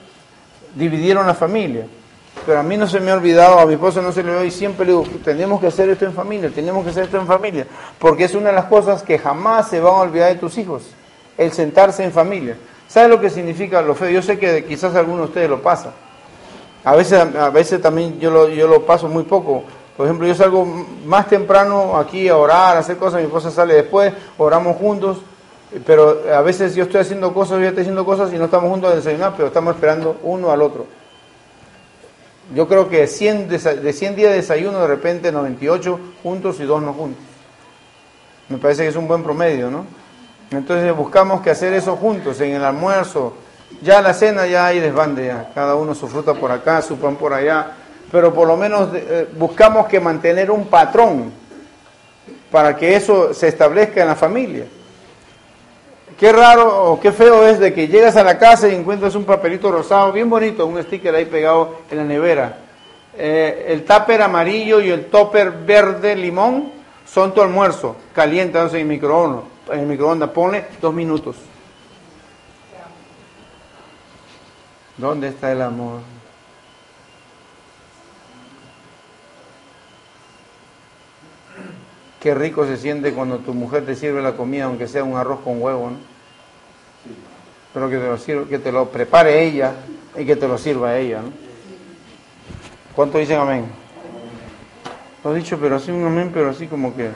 dividieron 0.75 1.27
la 1.27 1.35
familia 1.35 1.87
pero 2.49 2.61
a 2.61 2.63
mí 2.63 2.79
no 2.79 2.87
se 2.87 2.99
me 2.99 3.11
ha 3.11 3.15
olvidado, 3.15 3.59
a 3.59 3.67
mi 3.67 3.75
esposo 3.75 4.01
no 4.01 4.11
se 4.11 4.23
le 4.23 4.31
olvidó 4.31 4.45
y 4.47 4.51
siempre 4.51 4.87
le 4.87 4.93
digo, 4.93 5.05
tenemos 5.23 5.61
que 5.61 5.67
hacer 5.67 5.91
esto 5.91 6.07
en 6.07 6.15
familia, 6.15 6.49
tenemos 6.49 6.83
que 6.83 6.89
hacer 6.89 7.05
esto 7.05 7.19
en 7.19 7.27
familia, 7.27 7.67
porque 7.99 8.25
es 8.25 8.35
una 8.35 8.49
de 8.49 8.55
las 8.55 8.65
cosas 8.65 9.03
que 9.03 9.19
jamás 9.19 9.69
se 9.69 9.81
van 9.81 9.93
a 9.93 9.99
olvidar 9.99 10.33
de 10.33 10.37
tus 10.37 10.57
hijos, 10.57 10.85
el 11.37 11.53
sentarse 11.53 12.03
en 12.05 12.11
familia. 12.11 12.57
¿Sabes 12.89 13.11
lo 13.11 13.21
que 13.21 13.29
significa 13.29 13.83
lo 13.83 13.95
feo? 13.95 14.09
Yo 14.09 14.23
sé 14.23 14.39
que 14.39 14.65
quizás 14.65 14.95
alguno 14.95 15.19
de 15.19 15.25
ustedes 15.25 15.51
lo 15.51 15.61
pasa. 15.61 15.93
A 16.85 16.97
veces, 16.97 17.21
a 17.37 17.51
veces 17.51 17.83
también 17.83 18.19
yo 18.19 18.31
lo, 18.31 18.49
yo 18.49 18.67
lo 18.67 18.87
paso 18.87 19.09
muy 19.09 19.25
poco. 19.25 19.65
Por 19.95 20.07
ejemplo, 20.07 20.27
yo 20.27 20.35
salgo 20.35 20.65
más 21.05 21.29
temprano 21.29 21.99
aquí 21.99 22.31
a 22.31 22.37
orar, 22.39 22.79
a 22.79 22.81
hacer 22.81 22.97
cosas, 22.97 23.21
mi 23.21 23.27
esposa 23.27 23.51
sale 23.51 23.75
después, 23.75 24.11
oramos 24.39 24.79
juntos, 24.79 25.19
pero 25.85 26.23
a 26.35 26.41
veces 26.41 26.75
yo 26.75 26.85
estoy 26.85 27.03
haciendo 27.03 27.35
cosas, 27.35 27.61
yo 27.61 27.67
estoy 27.67 27.83
haciendo 27.83 28.07
cosas 28.07 28.33
y 28.33 28.39
no 28.39 28.47
estamos 28.47 28.71
juntos 28.71 28.91
a 28.91 28.97
desayunar, 28.97 29.35
pero 29.37 29.49
estamos 29.49 29.75
esperando 29.75 30.17
uno 30.23 30.51
al 30.51 30.63
otro. 30.63 30.87
Yo 32.55 32.67
creo 32.67 32.89
que 32.89 33.07
100 33.07 33.49
de 33.49 33.93
100 33.93 34.17
días 34.17 34.31
de 34.31 34.37
desayuno, 34.37 34.81
de 34.81 34.87
repente 34.87 35.31
98 35.31 36.01
juntos 36.23 36.59
y 36.61 36.65
dos 36.65 36.83
no 36.83 36.93
juntos. 36.95 37.23
Me 38.49 38.57
parece 38.57 38.83
que 38.83 38.89
es 38.89 38.97
un 38.97 39.07
buen 39.07 39.23
promedio, 39.23 39.71
¿no? 39.71 39.85
Entonces 40.51 40.97
buscamos 40.97 41.43
que 41.43 41.51
hacer 41.51 41.75
eso 41.75 41.97
juntos, 41.97 42.41
en 42.41 42.53
el 42.55 42.65
almuerzo. 42.65 43.35
Ya 43.83 44.01
la 44.01 44.15
cena 44.15 44.47
ya 44.47 44.67
hay 44.67 44.81
desbande, 44.81 45.27
ya. 45.27 45.51
cada 45.55 45.75
uno 45.75 45.95
su 45.95 46.09
fruta 46.09 46.33
por 46.33 46.51
acá, 46.51 46.81
su 46.81 46.97
pan 46.97 47.17
por 47.17 47.35
allá. 47.35 47.73
Pero 48.11 48.33
por 48.33 48.49
lo 48.49 48.57
menos 48.57 48.89
eh, 48.95 49.29
buscamos 49.37 49.87
que 49.87 50.01
mantener 50.01 50.51
un 50.51 50.67
patrón 50.69 51.31
para 52.51 52.75
que 52.75 52.97
eso 52.97 53.35
se 53.35 53.49
establezca 53.49 54.01
en 54.01 54.09
la 54.09 54.17
familia. 54.17 54.65
Qué 56.19 56.33
raro 56.33 56.91
o 56.91 56.99
qué 56.99 57.13
feo 57.13 57.47
es 57.47 57.61
de 57.61 57.73
que 57.73 57.87
llegas 57.87 58.17
a 58.17 58.25
la 58.25 58.39
casa 58.39 58.69
y 58.69 58.75
encuentras 58.75 59.15
un 59.15 59.25
papelito 59.25 59.71
rosado, 59.71 60.11
bien 60.11 60.29
bonito, 60.29 60.67
un 60.67 60.83
sticker 60.83 61.15
ahí 61.15 61.27
pegado 61.27 61.77
en 61.91 61.99
la 61.99 62.05
nevera. 62.05 62.59
Eh, 63.17 63.67
el 63.69 63.85
tupper 63.85 64.23
amarillo 64.23 64.81
y 64.81 64.91
el 64.91 65.07
topper 65.07 65.53
verde 65.53 66.17
limón 66.17 66.73
son 67.07 67.33
tu 67.33 67.41
almuerzo, 67.41 67.95
caliéntanos 68.13 68.75
en 68.75 68.81
el 68.81 68.87
microondas. 68.87 69.45
En 69.71 69.81
el 69.81 69.87
microondas, 69.87 70.31
ponle 70.31 70.65
dos 70.81 70.93
minutos. 70.93 71.37
¿Dónde 74.97 75.29
está 75.29 75.53
el 75.53 75.63
amor? 75.63 76.01
Qué 82.21 82.35
rico 82.35 82.67
se 82.67 82.77
siente 82.77 83.13
cuando 83.13 83.39
tu 83.39 83.55
mujer 83.55 83.87
te 83.87 83.95
sirve 83.95 84.21
la 84.21 84.37
comida, 84.37 84.65
aunque 84.65 84.89
sea 84.89 85.05
un 85.05 85.17
arroz 85.17 85.41
con 85.41 85.63
huevo, 85.63 85.91
¿no? 85.91 85.97
Pero 87.73 87.89
que 87.89 87.97
te 87.99 88.07
lo, 88.07 88.19
sirva, 88.19 88.49
que 88.49 88.59
te 88.59 88.73
lo 88.73 88.89
prepare 88.89 89.45
ella 89.45 89.73
y 90.17 90.25
que 90.25 90.35
te 90.35 90.49
lo 90.49 90.59
sirva 90.59 90.97
ella, 90.97 91.23
¿no? 91.23 91.31
¿Cuánto 92.95 93.19
dicen 93.19 93.39
amén? 93.39 93.67
Lo 95.23 95.33
he 95.33 95.39
dicho, 95.39 95.59
pero 95.61 95.77
así 95.77 95.91
un 95.91 96.05
amén, 96.05 96.31
pero 96.33 96.51
así 96.51 96.67
como 96.67 96.97
que... 96.97 97.11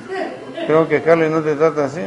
Creo 0.66 0.88
que 0.88 1.03
Carly 1.03 1.28
no 1.28 1.42
te 1.42 1.57
trata 1.57 1.86
así. 1.86 2.00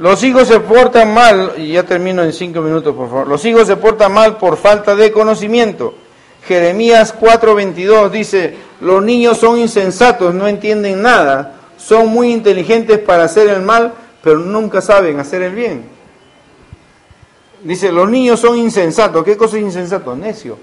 Los 0.00 0.22
hijos 0.22 0.46
se 0.46 0.60
portan 0.60 1.12
mal, 1.12 1.54
y 1.56 1.72
ya 1.72 1.82
termino 1.82 2.22
en 2.22 2.32
cinco 2.32 2.60
minutos, 2.60 2.94
por 2.94 3.08
favor. 3.08 3.26
Los 3.26 3.44
hijos 3.44 3.66
se 3.66 3.76
portan 3.76 4.12
mal 4.12 4.36
por 4.36 4.56
falta 4.56 4.94
de 4.94 5.10
conocimiento. 5.10 5.94
Jeremías 6.46 7.14
4:22 7.18 8.10
dice, 8.10 8.56
los 8.80 9.02
niños 9.02 9.38
son 9.38 9.58
insensatos, 9.58 10.32
no 10.34 10.46
entienden 10.46 11.02
nada, 11.02 11.56
son 11.76 12.08
muy 12.08 12.32
inteligentes 12.32 12.98
para 13.00 13.24
hacer 13.24 13.48
el 13.48 13.62
mal, 13.62 13.92
pero 14.22 14.38
nunca 14.38 14.80
saben 14.80 15.18
hacer 15.18 15.42
el 15.42 15.54
bien. 15.54 15.84
Dice, 17.62 17.90
los 17.90 18.08
niños 18.08 18.38
son 18.38 18.56
insensatos. 18.56 19.24
¿Qué 19.24 19.36
cosa 19.36 19.56
es 19.56 19.62
insensato? 19.62 20.14
Necio. 20.14 20.58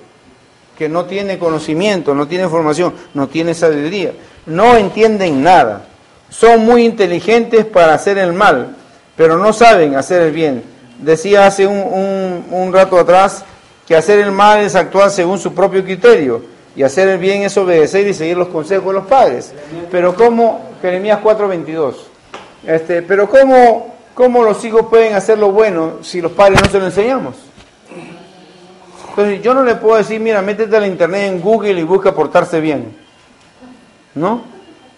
Que 0.77 0.87
no 0.87 1.05
tiene 1.05 1.37
conocimiento, 1.37 2.13
no 2.15 2.27
tiene 2.27 2.47
formación, 2.47 2.93
no 3.13 3.27
tiene 3.27 3.53
sabiduría. 3.53 4.13
No 4.45 4.75
entienden 4.77 5.43
nada. 5.43 5.87
Son 6.29 6.65
muy 6.65 6.85
inteligentes 6.85 7.65
para 7.65 7.93
hacer 7.93 8.17
el 8.17 8.33
mal, 8.33 8.75
pero 9.15 9.37
no 9.37 9.53
saben 9.53 9.95
hacer 9.95 10.21
el 10.21 10.31
bien. 10.31 10.63
Decía 10.99 11.45
hace 11.45 11.67
un, 11.67 12.69
rato 12.71 12.99
atrás 12.99 13.43
que 13.87 13.95
hacer 13.95 14.19
el 14.19 14.31
mal 14.31 14.59
es 14.59 14.75
actuar 14.75 15.11
según 15.11 15.37
su 15.37 15.53
propio 15.53 15.83
criterio 15.83 16.41
y 16.75 16.83
hacer 16.83 17.07
el 17.07 17.17
bien 17.19 17.43
es 17.43 17.57
obedecer 17.57 18.07
y 18.07 18.13
seguir 18.13 18.37
los 18.37 18.47
consejos 18.47 18.87
de 18.87 18.93
los 18.93 19.05
padres. 19.05 19.53
Pero 19.91 20.15
como 20.15 20.71
Jeremías 20.81 21.19
4:22, 21.23 21.95
este, 22.65 23.01
pero 23.01 23.29
cómo, 23.29 23.95
cómo 24.13 24.43
los 24.43 24.63
hijos 24.65 24.87
pueden 24.89 25.13
hacer 25.13 25.37
lo 25.37 25.51
bueno 25.51 25.99
si 26.01 26.21
los 26.21 26.31
padres 26.31 26.61
no 26.61 26.69
se 26.69 26.79
lo 26.79 26.85
enseñamos. 26.85 27.35
Entonces 29.09 29.41
yo 29.41 29.53
no 29.53 29.63
le 29.63 29.75
puedo 29.75 29.95
decir, 29.95 30.19
mira, 30.19 30.41
métete 30.41 30.75
al 30.75 30.87
internet 30.87 31.31
en 31.31 31.39
Google 31.39 31.79
y 31.79 31.83
busca 31.83 32.13
portarse 32.13 32.59
bien. 32.59 32.97
¿No? 34.13 34.54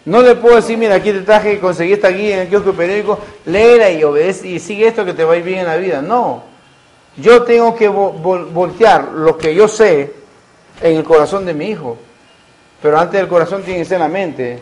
No 0.07 0.21
le 0.21 0.35
puedo 0.35 0.55
decir, 0.55 0.77
mira, 0.77 0.95
aquí 0.95 1.11
te 1.11 1.19
traje, 1.19 1.59
conseguí 1.59 1.91
esta 1.91 2.07
guía 2.07 2.35
en 2.35 2.39
el 2.43 2.47
kiosco 2.47 2.71
periódico, 2.71 3.19
léela 3.45 3.91
y 3.91 4.05
obedece 4.05 4.47
y 4.47 4.57
sigue 4.57 4.87
esto 4.87 5.03
que 5.03 5.13
te 5.13 5.25
va 5.25 5.33
a 5.33 5.35
ir 5.35 5.43
bien 5.43 5.59
en 5.59 5.65
la 5.65 5.75
vida. 5.75 6.01
No. 6.01 6.43
Yo 7.17 7.43
tengo 7.43 7.75
que 7.75 7.89
voltear 7.89 9.09
lo 9.11 9.37
que 9.37 9.53
yo 9.53 9.67
sé 9.67 10.13
en 10.81 10.95
el 10.95 11.03
corazón 11.03 11.45
de 11.45 11.53
mi 11.53 11.65
hijo. 11.65 11.97
Pero 12.81 12.97
antes 12.97 13.19
del 13.19 13.27
corazón 13.27 13.63
tiene 13.63 13.79
que 13.79 13.85
ser 13.85 13.99
la 13.99 14.07
mente. 14.07 14.59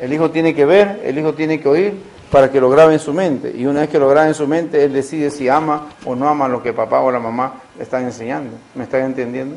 El 0.00 0.12
hijo 0.12 0.30
tiene 0.30 0.54
que 0.54 0.64
ver, 0.64 1.00
el 1.04 1.18
hijo 1.18 1.34
tiene 1.34 1.58
que 1.60 1.68
oír 1.68 1.94
para 2.30 2.48
que 2.52 2.60
lo 2.60 2.70
grabe 2.70 2.92
en 2.92 3.00
su 3.00 3.12
mente. 3.12 3.52
Y 3.56 3.66
una 3.66 3.80
vez 3.80 3.90
que 3.90 3.98
lo 3.98 4.08
grabe 4.08 4.28
en 4.28 4.34
su 4.34 4.46
mente, 4.46 4.84
él 4.84 4.92
decide 4.92 5.32
si 5.32 5.48
ama 5.48 5.88
o 6.04 6.14
no 6.14 6.28
ama 6.28 6.46
lo 6.46 6.62
que 6.62 6.72
papá 6.72 7.00
o 7.00 7.10
la 7.10 7.18
mamá 7.18 7.54
le 7.76 7.82
están 7.82 8.04
enseñando. 8.04 8.56
¿Me 8.76 8.84
están 8.84 9.00
entendiendo? 9.02 9.56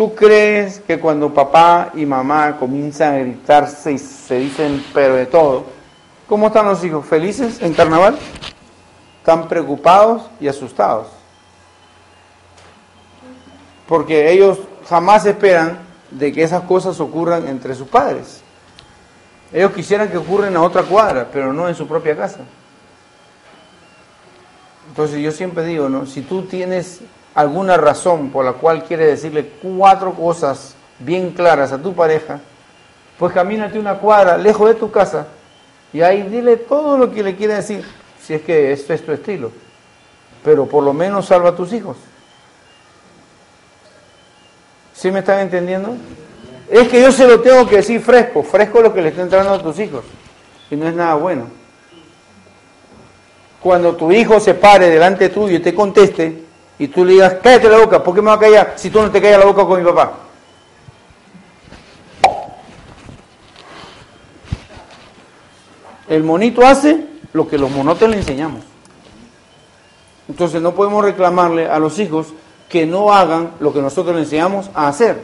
¿Tú 0.00 0.14
crees 0.14 0.80
que 0.80 0.98
cuando 0.98 1.34
papá 1.34 1.90
y 1.92 2.06
mamá 2.06 2.56
comienzan 2.56 3.12
a 3.12 3.18
gritarse 3.18 3.92
y 3.92 3.98
se 3.98 4.36
dicen 4.36 4.82
pero 4.94 5.14
de 5.14 5.26
todo, 5.26 5.66
¿cómo 6.26 6.46
están 6.46 6.64
los 6.64 6.82
hijos? 6.82 7.04
¿Felices 7.04 7.60
en 7.60 7.74
carnaval? 7.74 8.18
Están 9.18 9.46
preocupados 9.46 10.22
y 10.40 10.48
asustados. 10.48 11.08
Porque 13.86 14.32
ellos 14.32 14.60
jamás 14.88 15.26
esperan 15.26 15.80
de 16.10 16.32
que 16.32 16.44
esas 16.44 16.62
cosas 16.62 16.98
ocurran 16.98 17.46
entre 17.46 17.74
sus 17.74 17.86
padres. 17.86 18.40
Ellos 19.52 19.72
quisieran 19.72 20.08
que 20.08 20.16
ocurran 20.16 20.56
a 20.56 20.62
otra 20.62 20.82
cuadra, 20.84 21.28
pero 21.30 21.52
no 21.52 21.68
en 21.68 21.74
su 21.74 21.86
propia 21.86 22.16
casa. 22.16 22.40
Entonces 24.88 25.20
yo 25.20 25.30
siempre 25.30 25.62
digo, 25.66 25.90
¿no? 25.90 26.06
Si 26.06 26.22
tú 26.22 26.44
tienes 26.44 27.02
alguna 27.34 27.76
razón 27.76 28.30
por 28.30 28.44
la 28.44 28.52
cual 28.52 28.84
quieres 28.84 29.08
decirle 29.08 29.52
cuatro 29.62 30.12
cosas 30.12 30.74
bien 30.98 31.30
claras 31.30 31.72
a 31.72 31.78
tu 31.78 31.94
pareja, 31.94 32.40
pues 33.18 33.32
camínate 33.32 33.78
una 33.78 33.98
cuadra 33.98 34.36
lejos 34.36 34.68
de 34.68 34.74
tu 34.74 34.90
casa 34.90 35.26
y 35.92 36.02
ahí 36.02 36.22
dile 36.22 36.56
todo 36.56 36.96
lo 36.96 37.10
que 37.10 37.22
le 37.22 37.36
quiere 37.36 37.54
decir 37.54 37.84
si 38.20 38.34
es 38.34 38.42
que 38.42 38.72
este 38.72 38.94
es 38.94 39.04
tu 39.04 39.12
estilo. 39.12 39.50
Pero 40.44 40.66
por 40.66 40.84
lo 40.84 40.92
menos 40.92 41.26
salva 41.26 41.50
a 41.50 41.56
tus 41.56 41.72
hijos. 41.72 41.96
¿Sí 44.94 45.10
me 45.10 45.20
están 45.20 45.40
entendiendo? 45.40 45.96
Es 46.70 46.88
que 46.88 47.00
yo 47.00 47.10
se 47.10 47.26
lo 47.26 47.40
tengo 47.40 47.66
que 47.66 47.76
decir 47.76 48.00
fresco, 48.00 48.42
fresco 48.42 48.78
es 48.78 48.84
lo 48.84 48.94
que 48.94 49.02
le 49.02 49.08
está 49.08 49.22
entrando 49.22 49.52
a 49.52 49.62
tus 49.62 49.78
hijos. 49.78 50.04
Y 50.70 50.76
no 50.76 50.86
es 50.86 50.94
nada 50.94 51.14
bueno. 51.14 51.46
Cuando 53.60 53.96
tu 53.96 54.12
hijo 54.12 54.38
se 54.40 54.54
pare 54.54 54.88
delante 54.88 55.28
tuyo 55.28 55.56
y 55.56 55.60
te 55.60 55.74
conteste, 55.74 56.44
y 56.80 56.88
tú 56.88 57.04
le 57.04 57.12
digas, 57.12 57.36
cállate 57.42 57.68
la 57.68 57.76
boca, 57.76 58.02
¿por 58.02 58.14
qué 58.14 58.22
me 58.22 58.28
va 58.28 58.36
a 58.36 58.40
callar 58.40 58.72
si 58.76 58.88
tú 58.88 59.02
no 59.02 59.10
te 59.10 59.20
callas 59.20 59.40
la 59.40 59.44
boca 59.44 59.66
con 59.66 59.78
mi 59.78 59.86
papá? 59.86 60.14
El 66.08 66.24
monito 66.24 66.66
hace 66.66 67.04
lo 67.34 67.46
que 67.46 67.58
los 67.58 67.70
monotes 67.70 68.08
le 68.08 68.16
enseñamos. 68.16 68.64
Entonces 70.26 70.62
no 70.62 70.74
podemos 70.74 71.04
reclamarle 71.04 71.68
a 71.68 71.78
los 71.78 71.98
hijos 71.98 72.28
que 72.70 72.86
no 72.86 73.12
hagan 73.12 73.50
lo 73.60 73.74
que 73.74 73.82
nosotros 73.82 74.16
le 74.16 74.22
enseñamos 74.22 74.70
a 74.72 74.88
hacer. 74.88 75.20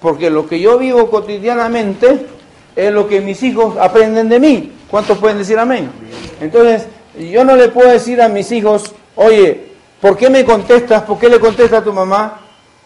Porque 0.00 0.30
lo 0.30 0.46
que 0.46 0.60
yo 0.60 0.78
vivo 0.78 1.10
cotidianamente 1.10 2.28
es 2.76 2.92
lo 2.92 3.08
que 3.08 3.20
mis 3.20 3.42
hijos 3.42 3.76
aprenden 3.76 4.28
de 4.28 4.38
mí. 4.38 4.72
¿Cuántos 4.88 5.18
pueden 5.18 5.38
decir 5.38 5.58
amén? 5.58 5.90
Entonces, 6.40 6.86
yo 7.18 7.44
no 7.44 7.56
le 7.56 7.70
puedo 7.70 7.90
decir 7.90 8.22
a 8.22 8.28
mis 8.28 8.52
hijos, 8.52 8.94
oye, 9.16 9.71
¿por 10.02 10.16
qué 10.16 10.28
me 10.28 10.44
contestas? 10.44 11.04
¿Por 11.04 11.18
qué 11.18 11.28
le 11.28 11.38
contestas 11.38 11.80
a 11.80 11.84
tu 11.84 11.92
mamá? 11.92 12.40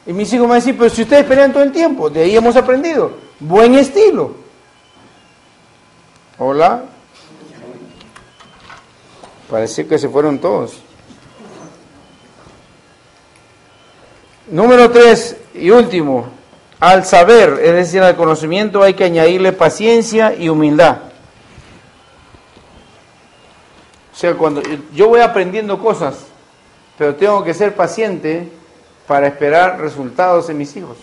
Y 0.06 0.12
mis 0.12 0.30
hijos 0.32 0.42
me 0.42 0.50
van 0.50 0.58
a 0.58 0.60
decir, 0.60 0.76
pero 0.78 0.90
si 0.90 1.02
ustedes 1.02 1.24
pelean 1.24 1.52
todo 1.52 1.62
el 1.62 1.72
tiempo, 1.72 2.10
de 2.10 2.22
ahí 2.22 2.36
hemos 2.36 2.54
aprendido. 2.54 3.12
Buen 3.40 3.74
estilo. 3.74 4.34
Hola. 6.38 6.84
Parece 9.50 9.86
que 9.86 9.98
se 9.98 10.10
fueron 10.10 10.38
todos. 10.38 10.82
Número 14.48 14.90
tres 14.90 15.36
y 15.54 15.70
último, 15.70 16.28
al 16.78 17.04
saber, 17.04 17.58
es 17.62 17.72
decir, 17.72 18.02
al 18.02 18.14
conocimiento 18.14 18.82
hay 18.82 18.94
que 18.94 19.04
añadirle 19.04 19.52
paciencia 19.52 20.34
y 20.34 20.48
humildad. 20.50 20.98
O 24.12 24.16
sea, 24.16 24.34
cuando 24.34 24.62
yo 24.92 25.08
voy 25.08 25.20
aprendiendo 25.20 25.78
cosas, 25.80 26.26
pero 26.98 27.14
tengo 27.14 27.44
que 27.44 27.54
ser 27.54 27.74
paciente 27.74 28.48
para 29.06 29.26
esperar 29.26 29.80
resultados 29.80 30.48
en 30.50 30.58
mis 30.58 30.76
hijos. 30.76 30.96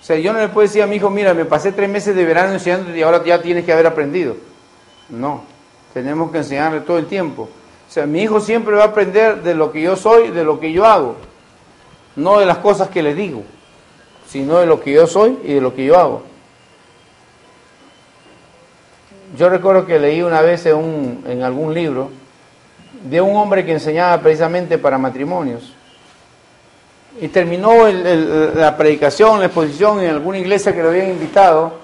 O 0.00 0.04
sea, 0.04 0.16
yo 0.16 0.32
no 0.32 0.40
le 0.40 0.48
puedo 0.48 0.66
decir 0.66 0.82
a 0.82 0.86
mi 0.86 0.96
hijo, 0.96 1.10
mira, 1.10 1.34
me 1.34 1.44
pasé 1.44 1.72
tres 1.72 1.88
meses 1.88 2.14
de 2.16 2.24
verano 2.24 2.54
enseñándote 2.54 2.98
y 2.98 3.02
ahora 3.02 3.22
ya 3.24 3.42
tienes 3.42 3.64
que 3.64 3.72
haber 3.72 3.86
aprendido. 3.86 4.36
No. 5.10 5.42
Tenemos 5.92 6.30
que 6.30 6.38
enseñarle 6.38 6.80
todo 6.80 6.98
el 6.98 7.06
tiempo. 7.06 7.48
O 7.88 7.92
sea, 7.92 8.06
mi 8.06 8.22
hijo 8.22 8.40
siempre 8.40 8.76
va 8.76 8.84
a 8.84 8.86
aprender 8.86 9.42
de 9.42 9.54
lo 9.54 9.72
que 9.72 9.82
yo 9.82 9.96
soy, 9.96 10.30
de 10.30 10.44
lo 10.44 10.60
que 10.60 10.72
yo 10.72 10.86
hago. 10.86 11.16
No 12.16 12.38
de 12.38 12.46
las 12.46 12.58
cosas 12.58 12.88
que 12.88 13.02
le 13.02 13.14
digo, 13.14 13.42
sino 14.28 14.58
de 14.58 14.66
lo 14.66 14.80
que 14.80 14.92
yo 14.92 15.06
soy 15.06 15.38
y 15.44 15.54
de 15.54 15.60
lo 15.60 15.74
que 15.74 15.84
yo 15.84 15.98
hago. 15.98 16.22
Yo 19.36 19.48
recuerdo 19.48 19.86
que 19.86 19.98
leí 19.98 20.22
una 20.22 20.40
vez 20.40 20.66
en, 20.66 21.42
algún 21.42 21.74
libro 21.74 22.10
de 23.04 23.20
un 23.20 23.36
hombre 23.36 23.64
que 23.64 23.72
enseñaba 23.72 24.20
precisamente 24.20 24.78
para 24.78 24.98
matrimonios. 24.98 25.72
Y 27.20 27.28
terminó 27.28 27.88
la 27.88 28.76
predicación, 28.76 29.40
la 29.40 29.46
exposición 29.46 30.00
en 30.00 30.10
alguna 30.10 30.38
iglesia 30.38 30.74
que 30.74 30.82
lo 30.82 30.90
habían 30.90 31.10
invitado. 31.10 31.80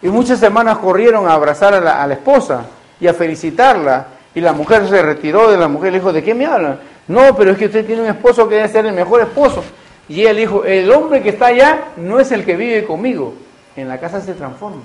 Y 0.00 0.08
muchas 0.08 0.38
semanas 0.38 0.78
corrieron 0.78 1.26
a 1.28 1.34
abrazar 1.34 1.74
a 1.74 2.06
la 2.06 2.14
esposa 2.14 2.66
y 3.00 3.06
a 3.06 3.14
felicitarla. 3.14 4.06
Y 4.34 4.40
la 4.40 4.52
mujer 4.52 4.88
se 4.88 5.02
retiró 5.02 5.50
de 5.50 5.56
la 5.56 5.68
mujer 5.68 5.88
y 5.88 5.92
le 5.92 5.98
dijo, 5.98 6.12
¿de 6.12 6.22
qué 6.22 6.34
me 6.34 6.46
hablan? 6.46 6.78
No, 7.08 7.34
pero 7.34 7.52
es 7.52 7.58
que 7.58 7.66
usted 7.66 7.84
tiene 7.84 8.02
un 8.02 8.08
esposo 8.08 8.48
que 8.48 8.56
debe 8.56 8.68
ser 8.68 8.86
el 8.86 8.92
mejor 8.92 9.20
esposo. 9.22 9.64
Y 10.08 10.24
él 10.24 10.36
dijo, 10.36 10.64
el 10.64 10.90
hombre 10.92 11.22
que 11.22 11.30
está 11.30 11.46
allá 11.46 11.88
no 11.96 12.20
es 12.20 12.30
el 12.30 12.44
que 12.44 12.56
vive 12.56 12.84
conmigo. 12.84 13.34
En 13.74 13.88
la 13.88 13.98
casa 13.98 14.20
se 14.20 14.34
transforma. 14.34 14.82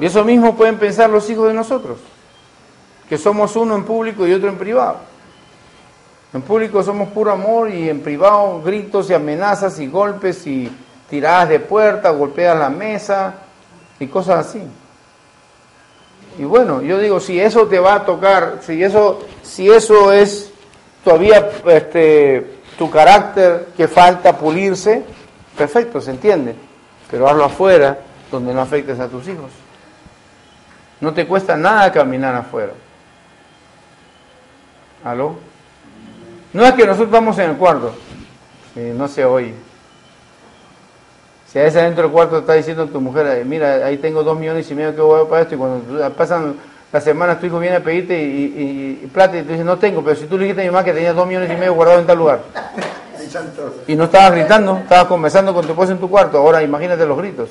Y 0.00 0.06
eso 0.06 0.24
mismo 0.24 0.54
pueden 0.56 0.78
pensar 0.78 1.10
los 1.10 1.28
hijos 1.28 1.48
de 1.48 1.54
nosotros, 1.54 1.98
que 3.10 3.18
somos 3.18 3.56
uno 3.56 3.74
en 3.74 3.82
público 3.82 4.24
y 4.24 4.32
otro 4.32 4.48
en 4.48 4.56
privado. 4.56 4.98
En 6.32 6.42
público 6.42 6.80
somos 6.80 7.08
puro 7.08 7.32
amor 7.32 7.68
y 7.68 7.90
en 7.90 8.02
privado 8.02 8.62
gritos 8.62 9.10
y 9.10 9.14
amenazas 9.14 9.80
y 9.80 9.88
golpes 9.88 10.46
y 10.46 10.70
tiradas 11.10 11.48
de 11.48 11.58
puerta, 11.58 12.10
golpeas 12.10 12.56
la 12.56 12.70
mesa, 12.70 13.34
y 13.98 14.06
cosas 14.06 14.46
así. 14.46 14.62
Y 16.38 16.44
bueno, 16.44 16.82
yo 16.82 17.00
digo, 17.00 17.18
si 17.18 17.40
eso 17.40 17.66
te 17.66 17.80
va 17.80 17.94
a 17.94 18.04
tocar, 18.04 18.60
si 18.62 18.80
eso, 18.80 19.26
si 19.42 19.68
eso 19.68 20.12
es 20.12 20.52
todavía 21.02 21.50
este, 21.66 22.60
tu 22.78 22.88
carácter 22.88 23.70
que 23.76 23.88
falta 23.88 24.38
pulirse, 24.38 25.02
perfecto, 25.58 26.00
se 26.00 26.12
entiende. 26.12 26.54
Pero 27.10 27.28
hazlo 27.28 27.44
afuera, 27.44 27.98
donde 28.30 28.54
no 28.54 28.60
afectes 28.60 29.00
a 29.00 29.08
tus 29.08 29.26
hijos. 29.26 29.50
No 31.00 31.12
te 31.12 31.26
cuesta 31.26 31.56
nada 31.56 31.90
caminar 31.90 32.36
afuera. 32.36 32.72
¿Aló? 35.04 35.36
No 36.52 36.64
es 36.64 36.72
que 36.72 36.86
nosotros 36.86 37.10
vamos 37.10 37.38
en 37.38 37.50
el 37.50 37.56
cuarto, 37.56 37.92
no 38.74 39.08
se 39.08 39.24
oye. 39.24 39.54
Si 41.46 41.58
a 41.58 41.62
veces 41.62 41.82
dentro 41.82 42.04
del 42.04 42.12
cuarto 42.12 42.38
está 42.38 42.54
diciendo 42.54 42.86
tu 42.86 43.00
mujer, 43.00 43.44
mira, 43.44 43.86
ahí 43.86 43.96
tengo 43.96 44.22
dos 44.22 44.38
millones 44.38 44.70
y 44.70 44.74
medio 44.74 44.94
que 44.94 45.00
voy 45.00 45.24
a 45.24 45.28
para 45.28 45.42
esto, 45.42 45.54
y 45.54 45.58
cuando 45.58 46.10
pasan 46.12 46.54
las 46.92 47.04
semanas 47.04 47.38
tu 47.38 47.46
hijo 47.46 47.58
viene 47.58 47.76
a 47.76 47.82
pedirte 47.82 48.20
y, 48.20 49.00
y, 49.02 49.06
plata 49.06 49.38
y 49.38 49.42
tú 49.42 49.50
dices, 49.50 49.64
no 49.64 49.78
tengo, 49.78 50.02
pero 50.02 50.16
si 50.16 50.26
tú 50.26 50.36
le 50.36 50.44
dijiste 50.44 50.62
a 50.62 50.64
mi 50.64 50.70
mamá 50.70 50.84
que 50.84 50.92
tenía 50.92 51.12
dos 51.12 51.26
millones 51.26 51.50
y 51.50 51.54
medio 51.54 51.74
guardados 51.74 52.02
en 52.02 52.06
tal 52.06 52.18
lugar. 52.18 52.40
Y 53.86 53.94
no 53.94 54.04
estabas 54.04 54.32
gritando, 54.32 54.78
estabas 54.78 55.04
conversando 55.04 55.54
con 55.54 55.64
tu 55.64 55.70
esposa 55.70 55.92
en 55.92 55.98
tu 55.98 56.10
cuarto, 56.10 56.38
ahora 56.38 56.64
imagínate 56.64 57.06
los 57.06 57.16
gritos. 57.16 57.50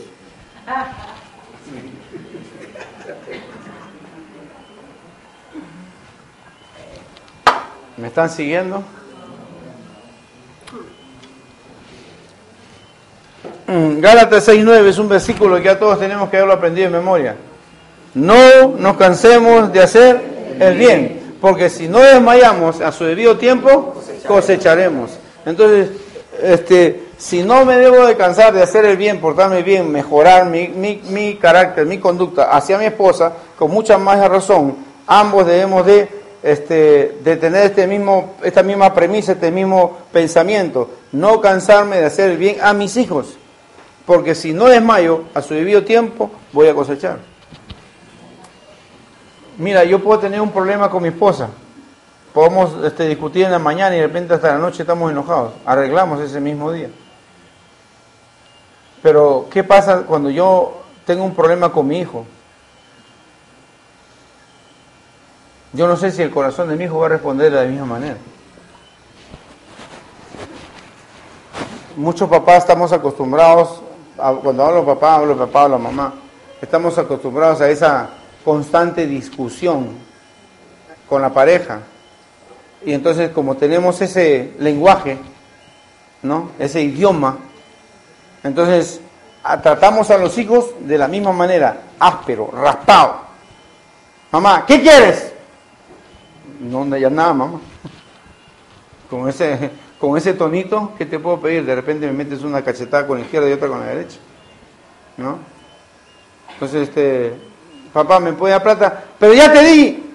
¿Me 8.00 8.08
están 8.08 8.30
siguiendo? 8.30 8.82
Mm, 13.68 14.00
Gálatas 14.00 14.48
6.9 14.48 14.88
es 14.88 14.98
un 14.98 15.10
versículo 15.10 15.58
que 15.58 15.64
ya 15.64 15.78
todos 15.78 16.00
tenemos 16.00 16.30
que 16.30 16.38
haberlo 16.38 16.54
aprendido 16.54 16.88
en 16.88 16.94
memoria. 16.94 17.36
No 18.14 18.70
nos 18.78 18.96
cansemos 18.96 19.74
de 19.74 19.82
hacer 19.82 20.22
el 20.62 20.78
bien, 20.78 21.36
porque 21.42 21.70
si 21.70 21.90
no 21.90 22.00
desmayamos 22.00 22.80
a 22.80 22.94
su 22.94 23.04
debido 23.04 23.38
tiempo, 23.38 23.96
cosecharemos. 24.26 25.12
Entonces, 25.46 25.90
este, 26.42 27.04
si 27.18 27.44
no 27.44 27.66
me 27.66 27.76
debo 27.76 28.06
de 28.06 28.16
cansar 28.16 28.54
de 28.54 28.64
hacer 28.64 28.86
el 28.86 28.96
bien, 28.96 29.20
portarme 29.20 29.62
bien, 29.62 29.92
mejorar 29.92 30.46
mi, 30.46 30.70
mi, 30.70 31.02
mi 31.10 31.36
carácter, 31.36 31.86
mi 31.86 31.98
conducta 31.98 32.44
hacia 32.44 32.78
mi 32.78 32.86
esposa, 32.86 33.34
con 33.58 33.72
mucha 33.72 33.98
más 33.98 34.26
razón, 34.30 34.78
ambos 35.06 35.46
debemos 35.46 35.86
de 35.86 36.19
este, 36.42 37.18
de 37.24 37.36
tener 37.38 37.66
este 37.66 37.88
mismo, 37.88 38.36
esta 38.44 38.64
misma 38.64 38.94
premisa, 38.94 39.34
este 39.34 39.52
mismo 39.52 39.98
pensamiento, 40.12 40.90
no 41.12 41.42
cansarme 41.42 41.98
de 41.98 42.06
hacer 42.06 42.32
el 42.32 42.38
bien 42.38 42.58
a 42.62 42.74
mis 42.74 42.98
hijos, 42.98 43.38
porque 44.06 44.36
si 44.36 44.54
no 44.54 44.66
desmayo 44.66 45.24
a 45.34 45.42
su 45.42 45.54
debido 45.54 45.84
tiempo, 45.84 46.32
voy 46.54 46.68
a 46.68 46.74
cosechar. 46.74 47.20
Mira, 49.58 49.84
yo 49.84 50.02
puedo 50.02 50.20
tener 50.20 50.40
un 50.40 50.52
problema 50.52 50.90
con 50.90 51.04
mi 51.04 51.10
esposa, 51.10 51.50
podemos 52.34 52.84
este, 52.86 53.08
discutir 53.08 53.46
en 53.46 53.52
la 53.52 53.60
mañana 53.60 53.96
y 53.96 54.00
de 54.00 54.08
repente 54.08 54.34
hasta 54.34 54.54
la 54.54 54.58
noche 54.58 54.84
estamos 54.84 55.12
enojados, 55.12 55.54
arreglamos 55.66 56.22
ese 56.22 56.40
mismo 56.40 56.72
día. 56.72 56.90
Pero, 59.02 59.48
¿qué 59.50 59.64
pasa 59.64 60.04
cuando 60.04 60.30
yo 60.30 60.82
tengo 61.06 61.24
un 61.24 61.34
problema 61.34 61.72
con 61.72 61.88
mi 61.88 62.00
hijo? 62.00 62.26
Yo 65.72 65.88
no 65.88 65.96
sé 65.98 66.12
si 66.12 66.22
el 66.22 66.32
corazón 66.32 66.70
de 66.70 66.76
mi 66.76 66.86
hijo 66.86 67.00
va 67.00 67.06
a 67.06 67.10
responder 67.10 67.52
de 67.52 67.64
la 67.64 67.70
misma 67.70 67.86
manera. 67.86 68.18
Muchos 71.96 72.30
papás 72.30 72.60
estamos 72.60 72.92
acostumbrados, 72.92 73.82
cuando 74.16 74.66
hablo 74.66 74.86
papá, 74.86 75.16
hablo 75.16 75.38
papá, 75.38 75.64
hablo 75.64 75.78
mamá, 75.78 76.14
estamos 76.62 76.98
acostumbrados 76.98 77.62
a 77.62 77.70
esa 77.70 78.10
constante 78.44 79.06
discusión 79.06 79.90
con 81.08 81.22
la 81.22 81.30
pareja. 81.34 81.82
Y 82.86 82.94
entonces 82.94 83.32
como 83.32 83.56
tenemos 83.56 84.02
ese 84.02 84.54
lenguaje, 84.60 85.18
¿no? 86.24 86.52
Ese 86.58 86.82
idioma, 86.82 87.38
entonces 88.44 89.02
tratamos 89.62 90.10
a 90.10 90.18
los 90.18 90.38
hijos 90.38 90.68
de 90.80 90.98
la 90.98 91.08
misma 91.08 91.34
manera, 91.34 91.82
áspero, 92.00 92.50
raspado. 92.52 93.18
Mamá, 94.32 94.66
¿qué 94.66 94.82
quieres? 94.82 95.29
No 96.60 96.98
ya 96.98 97.10
nada, 97.10 97.34
mamá. 97.34 97.60
Con 99.10 99.28
ese, 99.28 99.72
con 100.00 100.18
ese 100.18 100.34
tonito, 100.34 100.94
¿qué 100.98 101.06
te 101.06 101.20
puedo 101.20 101.40
pedir? 101.40 101.66
De 101.66 101.76
repente 101.76 102.06
me 102.06 102.14
metes 102.14 102.44
una 102.44 102.62
cachetada 102.64 103.08
con 103.08 103.18
la 103.18 103.26
izquierda 103.26 103.50
y 103.50 103.54
otra 103.54 103.68
con 103.68 103.80
la 103.80 103.88
derecha. 103.88 104.18
¿No? 105.18 105.40
Entonces, 106.54 106.90
este, 106.90 107.34
papá, 107.94 108.20
¿me 108.20 108.34
puede 108.34 108.54
dar 108.54 108.64
plata? 108.64 109.04
Pero 109.18 109.34
ya 109.34 109.52
te 109.52 109.64
di. 109.64 110.14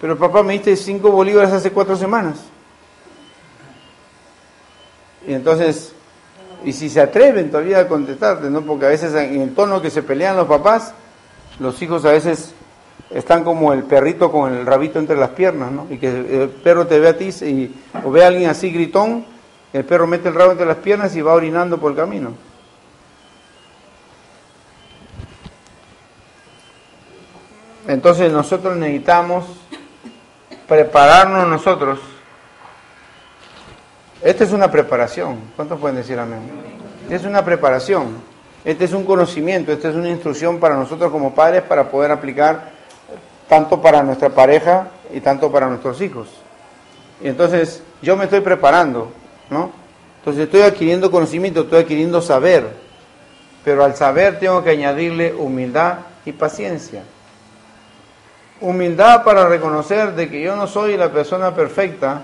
Pero 0.00 0.18
papá, 0.18 0.42
me 0.42 0.54
diste 0.54 0.76
cinco 0.76 1.10
bolívares 1.10 1.52
hace 1.52 1.70
cuatro 1.70 1.96
semanas. 1.96 2.38
Y 5.26 5.34
entonces, 5.34 5.92
y 6.64 6.72
si 6.72 6.90
se 6.90 7.00
atreven 7.00 7.50
todavía 7.50 7.80
a 7.80 7.88
contestarte, 7.88 8.50
¿no? 8.50 8.62
Porque 8.62 8.86
a 8.86 8.88
veces 8.88 9.14
en 9.14 9.40
el 9.40 9.54
tono 9.54 9.80
que 9.80 9.90
se 9.90 10.02
pelean 10.02 10.36
los 10.36 10.48
papás, 10.48 10.94
los 11.60 11.80
hijos 11.80 12.04
a 12.04 12.10
veces 12.10 12.52
están 13.14 13.44
como 13.44 13.72
el 13.72 13.84
perrito 13.84 14.30
con 14.30 14.52
el 14.52 14.66
rabito 14.66 14.98
entre 14.98 15.16
las 15.16 15.30
piernas, 15.30 15.70
¿no? 15.70 15.86
Y 15.90 15.98
que 15.98 16.08
el 16.08 16.48
perro 16.48 16.86
te 16.86 16.98
ve 16.98 17.08
a 17.08 17.16
ti 17.16 17.28
y, 17.44 17.74
o 18.04 18.10
ve 18.10 18.24
a 18.24 18.28
alguien 18.28 18.48
así 18.48 18.70
gritón, 18.70 19.24
el 19.72 19.84
perro 19.84 20.06
mete 20.06 20.28
el 20.28 20.34
rabo 20.34 20.52
entre 20.52 20.66
las 20.66 20.76
piernas 20.78 21.14
y 21.16 21.22
va 21.22 21.34
orinando 21.34 21.78
por 21.78 21.92
el 21.92 21.96
camino. 21.96 22.32
Entonces 27.86 28.32
nosotros 28.32 28.76
necesitamos 28.76 29.44
prepararnos 30.68 31.48
nosotros. 31.48 32.00
Esta 34.22 34.44
es 34.44 34.52
una 34.52 34.70
preparación. 34.70 35.38
¿Cuántos 35.56 35.80
pueden 35.80 35.96
decir 35.96 36.18
amén? 36.18 36.40
Es 37.10 37.24
una 37.24 37.44
preparación. 37.44 38.32
Este 38.64 38.84
es 38.84 38.92
un 38.92 39.04
conocimiento, 39.04 39.72
esta 39.72 39.88
es 39.88 39.96
una 39.96 40.08
instrucción 40.08 40.60
para 40.60 40.76
nosotros 40.76 41.10
como 41.10 41.34
padres 41.34 41.62
para 41.62 41.90
poder 41.90 42.12
aplicar 42.12 42.70
tanto 43.52 43.82
para 43.82 44.02
nuestra 44.02 44.30
pareja 44.30 44.88
y 45.12 45.20
tanto 45.20 45.52
para 45.52 45.68
nuestros 45.68 46.00
hijos. 46.00 46.26
Y 47.20 47.28
entonces 47.28 47.82
yo 48.00 48.16
me 48.16 48.24
estoy 48.24 48.40
preparando, 48.40 49.12
¿no? 49.50 49.70
Entonces 50.20 50.44
estoy 50.44 50.62
adquiriendo 50.62 51.10
conocimiento, 51.10 51.60
estoy 51.60 51.82
adquiriendo 51.82 52.22
saber, 52.22 52.66
pero 53.62 53.84
al 53.84 53.94
saber 53.94 54.38
tengo 54.38 54.64
que 54.64 54.70
añadirle 54.70 55.34
humildad 55.34 55.98
y 56.24 56.32
paciencia. 56.32 57.02
Humildad 58.62 59.22
para 59.22 59.46
reconocer 59.46 60.14
de 60.14 60.30
que 60.30 60.40
yo 60.40 60.56
no 60.56 60.66
soy 60.66 60.96
la 60.96 61.12
persona 61.12 61.54
perfecta 61.54 62.22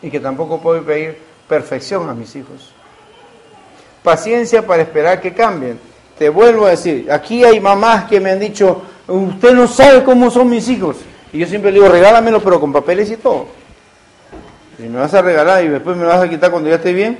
y 0.00 0.10
que 0.10 0.18
tampoco 0.18 0.62
puedo 0.62 0.82
pedir 0.82 1.18
perfección 1.46 2.08
a 2.08 2.14
mis 2.14 2.34
hijos. 2.36 2.72
Paciencia 4.02 4.66
para 4.66 4.80
esperar 4.80 5.20
que 5.20 5.34
cambien. 5.34 5.78
Te 6.18 6.28
vuelvo 6.28 6.66
a 6.66 6.70
decir, 6.70 7.10
aquí 7.10 7.44
hay 7.44 7.60
mamás 7.60 8.04
que 8.04 8.18
me 8.18 8.32
han 8.32 8.40
dicho, 8.40 8.82
usted 9.06 9.54
no 9.54 9.68
sabe 9.68 10.02
cómo 10.02 10.30
son 10.30 10.50
mis 10.50 10.68
hijos. 10.68 10.96
Y 11.32 11.38
yo 11.38 11.46
siempre 11.46 11.70
le 11.70 11.78
digo, 11.78 11.88
regálamelo, 11.88 12.42
pero 12.42 12.58
con 12.58 12.72
papeles 12.72 13.10
y 13.10 13.16
todo. 13.16 13.46
Si 14.76 14.82
me 14.84 14.98
vas 14.98 15.14
a 15.14 15.22
regalar 15.22 15.64
y 15.64 15.68
después 15.68 15.96
me 15.96 16.04
vas 16.04 16.20
a 16.20 16.28
quitar 16.28 16.50
cuando 16.50 16.68
ya 16.68 16.76
esté 16.76 16.92
bien, 16.92 17.18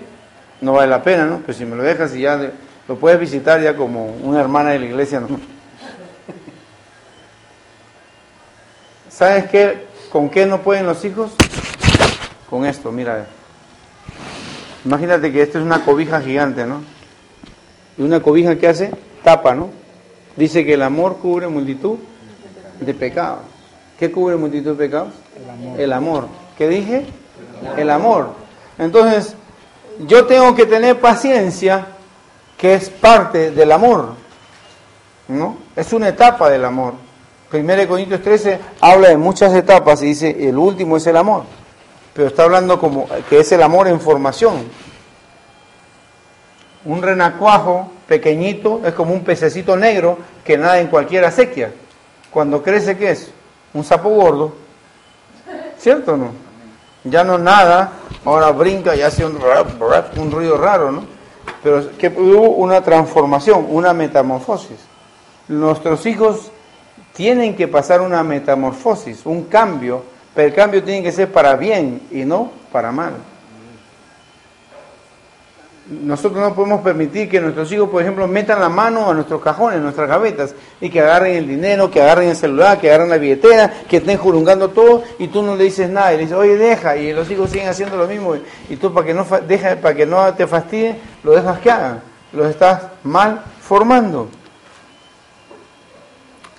no 0.61 0.73
vale 0.73 0.91
la 0.91 1.03
pena, 1.03 1.27
¿no? 1.27 1.43
Pero 1.47 1.57
si 1.57 1.65
me 1.65 1.77
lo 1.77 1.83
dejas 1.83 2.15
y 2.17 2.23
ya 2.23 2.51
lo 2.89 2.97
puedes 2.97 3.21
visitar 3.21 3.61
ya 3.61 3.77
como 3.77 4.07
una 4.23 4.41
hermana 4.41 4.71
de 4.71 4.81
la 4.81 4.87
iglesia, 4.87 5.21
¿no? 5.21 5.29
¿Sabes 9.09 9.47
qué? 9.51 9.87
¿Con 10.11 10.31
qué 10.31 10.47
no 10.47 10.63
pueden 10.63 10.87
los 10.87 11.05
hijos? 11.05 11.33
Con 12.49 12.65
esto, 12.65 12.91
mira. 12.91 13.27
Imagínate 14.85 15.31
que 15.31 15.43
esto 15.43 15.59
es 15.59 15.65
una 15.65 15.85
cobija 15.85 16.21
gigante, 16.21 16.65
¿no? 16.65 16.98
Y 17.99 18.03
una 18.03 18.21
cobija 18.21 18.57
que 18.57 18.69
hace 18.69 18.91
tapa, 19.25 19.55
¿no? 19.55 19.71
Dice 20.37 20.65
que 20.65 20.75
el 20.75 20.83
amor 20.83 21.17
cubre 21.17 21.49
multitud 21.49 21.97
de 22.81 22.95
pecados. 22.95 23.41
¿Qué 23.99 24.13
cubre 24.13 24.37
multitud 24.37 24.71
de 24.71 24.87
pecados? 24.87 25.15
El 25.37 25.51
amor. 25.51 25.81
El 25.81 25.93
amor. 25.93 26.29
¿Qué 26.57 26.69
dije? 26.69 27.07
El 27.77 27.91
amor. 27.91 28.31
Entonces, 28.79 29.35
yo 30.07 30.27
tengo 30.27 30.55
que 30.55 30.67
tener 30.67 31.01
paciencia, 31.01 31.87
que 32.57 32.75
es 32.75 32.89
parte 32.89 33.51
del 33.51 33.73
amor. 33.73 34.15
¿No? 35.27 35.57
Es 35.75 35.93
una 35.93 36.09
etapa 36.09 36.49
del 36.49 36.65
amor. 36.65 36.95
Primero 37.51 37.89
Corintios 37.89 38.23
13 38.23 38.59
habla 38.81 39.09
de 39.09 39.17
muchas 39.17 39.55
etapas 39.55 40.03
y 40.03 40.07
dice, 40.07 40.49
el 40.49 40.57
último 40.57 40.97
es 40.97 41.07
el 41.07 41.17
amor. 41.17 41.43
Pero 42.15 42.29
está 42.29 42.45
hablando 42.45 42.79
como 42.79 43.09
que 43.29 43.41
es 43.41 43.53
el 43.53 43.63
amor 43.63 43.89
en 43.89 44.01
formación. 44.01 44.57
Un 46.89 47.03
renacuajo 47.03 47.91
pequeñito 48.07 48.81
es 48.83 48.95
como 48.95 49.13
un 49.13 49.23
pececito 49.23 49.77
negro 49.77 50.17
que 50.43 50.57
nada 50.57 50.81
en 50.81 50.87
cualquier 50.87 51.23
acequia. 51.27 51.71
Cuando 52.31 52.63
crece, 52.63 52.97
¿qué 52.97 53.11
es? 53.11 53.31
Un 53.75 53.85
sapo 53.85 54.09
gordo. 54.09 54.55
¿Cierto 55.77 56.15
o 56.15 56.17
no? 56.17 56.31
Ya 57.05 57.25
no 57.25 57.37
nada, 57.37 57.93
ahora 58.25 58.51
brinca 58.53 58.97
y 58.97 59.03
hace 59.03 59.23
un, 59.23 59.39
un 60.17 60.31
ruido 60.31 60.57
raro, 60.57 60.91
¿no? 60.91 61.05
Pero 61.63 61.95
que 61.99 62.09
hubo 62.09 62.53
una 62.53 62.83
transformación, 62.83 63.67
una 63.69 63.93
metamorfosis. 63.93 64.79
Nuestros 65.47 66.07
hijos 66.07 66.51
tienen 67.13 67.55
que 67.55 67.69
pasar 67.69 68.01
una 68.01 68.23
metamorfosis, 68.23 69.27
un 69.27 69.45
cambio, 69.45 70.05
pero 70.35 70.49
el 70.49 70.55
cambio 70.55 70.83
tiene 70.83 71.03
que 71.03 71.13
ser 71.13 71.31
para 71.31 71.55
bien 71.55 72.01
y 72.11 72.25
no 72.25 72.51
para 72.73 72.91
mal 72.93 73.13
nosotros 75.91 76.41
no 76.41 76.55
podemos 76.55 76.83
permitir 76.83 77.31
que 77.31 77.41
nuestros 77.41 77.73
hijos, 77.73 77.89
por 77.89 78.03
ejemplo, 78.03 78.29
metan 78.29 78.61
la 78.61 78.69
mano 78.69 79.09
a 79.09 79.15
nuestros 79.15 79.41
cajones, 79.41 79.79
a 79.79 79.83
nuestras 79.83 80.07
gavetas, 80.07 80.55
y 80.83 80.91
que 80.91 81.01
agarren 81.01 81.37
el 81.37 81.49
dinero, 81.49 81.91
que 81.91 82.03
agarren 82.03 82.29
el 82.29 82.37
celular, 82.37 82.79
que 82.79 82.89
agarren 82.89 83.09
la 83.09 83.17
billetera, 83.17 83.73
que 83.89 83.97
estén 83.97 84.19
jurungando 84.19 84.69
todo, 84.69 85.03
y 85.19 85.29
tú 85.29 85.43
no 85.43 85.57
le 85.57 85.65
dices 85.65 85.89
nada, 85.89 86.13
y 86.13 86.17
le 86.19 86.23
dices, 86.25 86.37
oye, 86.37 86.57
deja, 86.57 86.97
y 86.97 87.13
los 87.15 87.31
hijos 87.31 87.49
siguen 87.51 87.69
haciendo 87.69 87.97
lo 87.97 88.07
mismo, 88.07 88.37
y 88.69 88.77
tú 88.77 88.93
para 88.93 89.07
que 89.07 89.15
no, 89.15 89.27
deja, 89.47 89.77
para 89.77 89.95
que 89.95 90.05
no 90.05 90.35
te 90.35 90.47
fastidie, 90.47 90.97
lo 91.25 91.33
dejas 91.33 91.59
que 91.61 91.71
hagan. 91.71 92.03
los 92.33 92.49
estás 92.49 92.83
mal 93.03 93.43
formando. 93.63 94.29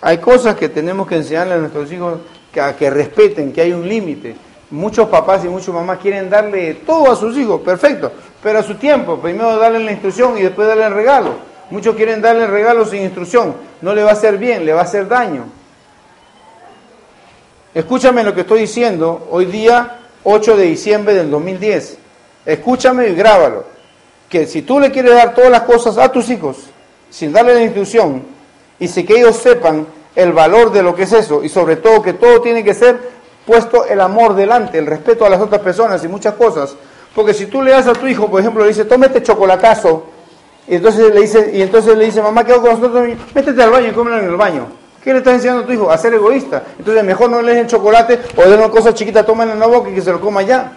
Hay 0.01 0.17
cosas 0.17 0.55
que 0.55 0.69
tenemos 0.69 1.07
que 1.07 1.17
enseñarle 1.17 1.53
a 1.53 1.57
nuestros 1.57 1.91
hijos 1.91 2.19
que, 2.51 2.61
a 2.61 2.75
que 2.75 2.89
respeten, 2.89 3.53
que 3.53 3.61
hay 3.61 3.73
un 3.73 3.88
límite. 3.88 4.36
Muchos 4.71 5.07
papás 5.09 5.43
y 5.45 5.49
muchas 5.49 5.69
mamás 5.69 5.99
quieren 5.99 6.30
darle 6.30 6.75
todo 6.75 7.11
a 7.11 7.15
sus 7.15 7.36
hijos, 7.38 7.61
perfecto, 7.61 8.11
pero 8.42 8.60
a 8.60 8.64
su 8.64 8.76
tiempo. 8.76 9.18
Primero 9.20 9.58
darle 9.58 9.80
la 9.80 9.92
instrucción 9.92 10.38
y 10.38 10.42
después 10.42 10.68
darle 10.68 10.86
el 10.86 10.94
regalo. 10.94 11.34
Muchos 11.70 11.96
quieren 11.96 12.22
darle 12.22 12.46
el 12.46 12.52
regalo 12.52 12.86
sin 12.86 13.04
instrucción. 13.04 13.56
No 13.82 13.94
le 13.94 14.04
va 14.04 14.12
a 14.12 14.14
hacer 14.14 14.38
bien, 14.38 14.66
le 14.66 14.74
va 14.74 14.82
a 14.82 14.84
hacer 14.84 15.08
daño. 15.08 15.46
Escúchame 17.74 18.24
lo 18.24 18.34
que 18.34 18.42
estoy 18.42 18.62
diciendo 18.62 19.28
hoy 19.30 19.46
día 19.46 20.00
8 20.24 20.58
de 20.58 20.64
diciembre 20.64 21.14
del 21.14 21.30
2010. 21.30 21.98
Escúchame 22.46 23.10
y 23.10 23.16
grábalo. 23.16 23.66
Que 24.28 24.48
si 24.48 24.64
tú 24.64 24.80
le 24.80 24.92
quieres 24.92 25.14
dar 25.14 25.34
todas 25.34 25.52
las 25.52 25.62
cosas 25.62 25.98
a 25.98 26.12
tus 26.12 26.30
hijos 26.30 26.58
sin 27.10 27.32
darle 27.32 27.56
la 27.56 27.62
instrucción 27.62 28.24
y 28.80 28.88
si 28.88 29.04
que 29.04 29.18
ellos 29.20 29.38
sepan 29.38 29.88
el 30.16 30.34
valor 30.34 30.72
de 30.72 30.84
lo 30.84 30.96
que 30.96 31.04
es 31.04 31.14
eso 31.14 31.44
y 31.44 31.50
sobre 31.50 31.76
todo 31.78 32.02
que 32.02 32.14
todo 32.14 32.42
tiene 32.42 32.64
que 32.64 32.74
ser 32.74 33.00
puesto 33.46 33.86
el 33.86 34.00
amor 34.02 34.36
delante, 34.36 34.78
el 34.78 34.86
respeto 34.86 35.26
a 35.26 35.30
las 35.30 35.42
otras 35.42 35.62
personas 35.62 36.04
y 36.04 36.08
muchas 36.08 36.36
cosas. 36.36 36.76
Porque 37.16 37.34
si 37.34 37.47
tú 37.47 37.62
le 37.62 37.72
das 37.72 37.88
a 37.88 37.93
tu 37.93 38.07
hijo, 38.07 38.30
por 38.30 38.39
ejemplo, 38.39 38.64
le 38.64 38.70
dices, 38.70 38.88
tome 38.88 39.07
este 39.07 39.24
chocolatazo, 39.24 40.05
y 40.68 40.76
entonces 40.76 41.14
le 41.14 41.22
dice, 41.22 41.51
y 41.53 41.62
entonces 41.62 41.97
le 41.97 42.05
dice, 42.05 42.22
mamá, 42.22 42.43
¿qué 42.43 42.53
hago 42.53 42.62
con 42.62 42.80
nosotros? 42.80 43.10
Métete 43.34 43.64
al 43.64 43.72
baño 43.72 43.88
y 43.88 43.91
cómelo 43.91 44.20
en 44.20 44.26
el 44.26 44.36
baño. 44.36 44.68
¿Qué 45.03 45.14
le 45.14 45.20
estás 45.20 45.36
enseñando 45.36 45.64
a 45.64 45.66
tu 45.66 45.72
hijo? 45.72 45.89
A 45.89 45.97
ser 45.97 46.14
egoísta. 46.14 46.64
Entonces 46.78 47.03
mejor 47.03 47.30
no 47.32 47.41
le 47.41 47.55
den 47.55 47.68
chocolate 47.68 48.20
o 48.36 48.41
den 48.43 48.60
una 48.60 48.70
cosa 48.70 48.93
chiquita, 48.93 49.26
tómalo 49.26 49.53
en 49.53 49.60
la 49.60 49.66
boca 49.66 49.89
y 49.89 49.95
que 49.95 50.01
se 50.01 50.12
lo 50.12 50.22
coma 50.22 50.43
ya. 50.43 50.74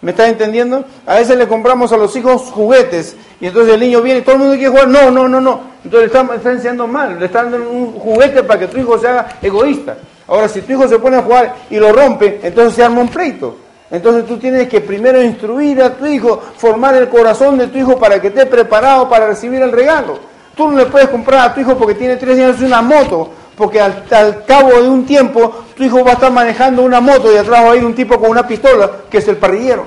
¿Me 0.00 0.12
estás 0.12 0.30
entendiendo? 0.30 0.84
A 1.06 1.16
veces 1.16 1.36
le 1.36 1.46
compramos 1.46 1.92
a 1.92 1.96
los 1.98 2.16
hijos 2.16 2.50
juguetes 2.50 3.16
y 3.38 3.46
entonces 3.46 3.74
el 3.74 3.80
niño 3.80 4.00
viene 4.00 4.20
y 4.20 4.22
todo 4.22 4.36
el 4.36 4.40
mundo 4.40 4.54
quiere 4.54 4.70
jugar. 4.70 4.88
No, 4.88 5.10
no, 5.10 5.28
no, 5.28 5.40
no. 5.40 5.60
Entonces 5.84 6.10
le 6.12 6.20
está, 6.20 6.50
enseñando 6.50 6.86
mal. 6.86 7.18
Le 7.20 7.26
está 7.26 7.44
dando 7.44 7.70
un 7.70 7.92
juguete 7.92 8.42
para 8.42 8.58
que 8.58 8.66
tu 8.66 8.78
hijo 8.78 8.98
se 8.98 9.06
haga 9.06 9.28
egoísta. 9.42 9.98
Ahora, 10.26 10.48
si 10.48 10.62
tu 10.62 10.72
hijo 10.72 10.88
se 10.88 10.98
pone 10.98 11.18
a 11.18 11.22
jugar 11.22 11.54
y 11.68 11.76
lo 11.76 11.92
rompe, 11.92 12.40
entonces 12.42 12.74
se 12.74 12.82
arma 12.82 13.02
un 13.02 13.08
pleito. 13.08 13.56
Entonces 13.90 14.24
tú 14.26 14.38
tienes 14.38 14.68
que 14.68 14.80
primero 14.80 15.20
instruir 15.20 15.82
a 15.82 15.94
tu 15.96 16.06
hijo, 16.06 16.40
formar 16.56 16.94
el 16.94 17.08
corazón 17.08 17.58
de 17.58 17.66
tu 17.66 17.78
hijo 17.78 17.98
para 17.98 18.20
que 18.20 18.28
esté 18.28 18.46
preparado 18.46 19.08
para 19.08 19.26
recibir 19.26 19.60
el 19.60 19.72
regalo. 19.72 20.18
Tú 20.54 20.68
no 20.68 20.78
le 20.78 20.86
puedes 20.86 21.08
comprar 21.08 21.48
a 21.48 21.54
tu 21.54 21.60
hijo 21.60 21.76
porque 21.76 21.94
tiene 21.94 22.16
tres 22.16 22.38
años 22.38 22.60
una 22.60 22.82
moto, 22.82 23.30
porque 23.56 23.80
al, 23.80 24.44
cabo 24.46 24.80
de 24.80 24.88
un 24.88 25.04
tiempo 25.04 25.64
tu 25.76 25.82
hijo 25.82 26.04
va 26.04 26.12
a 26.12 26.14
estar 26.14 26.32
manejando 26.32 26.82
una 26.82 27.00
moto 27.00 27.32
y 27.32 27.36
atrás 27.36 27.64
va 27.64 27.72
a 27.72 27.76
ir 27.76 27.84
un 27.84 27.94
tipo 27.94 28.18
con 28.20 28.30
una 28.30 28.46
pistola, 28.46 28.90
que 29.10 29.18
es 29.18 29.26
el 29.26 29.36
parrillero. 29.36 29.86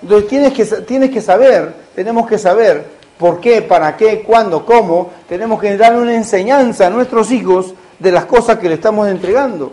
Entonces 0.00 0.28
tienes 0.28 0.52
que, 0.54 0.64
tienes 0.64 1.10
que 1.10 1.20
saber, 1.20 1.74
tenemos 1.94 2.26
que 2.26 2.38
saber 2.38 2.98
por 3.18 3.40
qué, 3.40 3.60
para 3.60 3.96
qué, 3.96 4.22
cuándo, 4.22 4.64
cómo, 4.64 5.10
tenemos 5.28 5.60
que 5.60 5.76
darle 5.76 6.00
una 6.00 6.14
enseñanza 6.14 6.86
a 6.86 6.90
nuestros 6.90 7.30
hijos 7.30 7.74
de 7.98 8.12
las 8.12 8.24
cosas 8.24 8.58
que 8.58 8.68
le 8.68 8.76
estamos 8.76 9.08
entregando. 9.08 9.72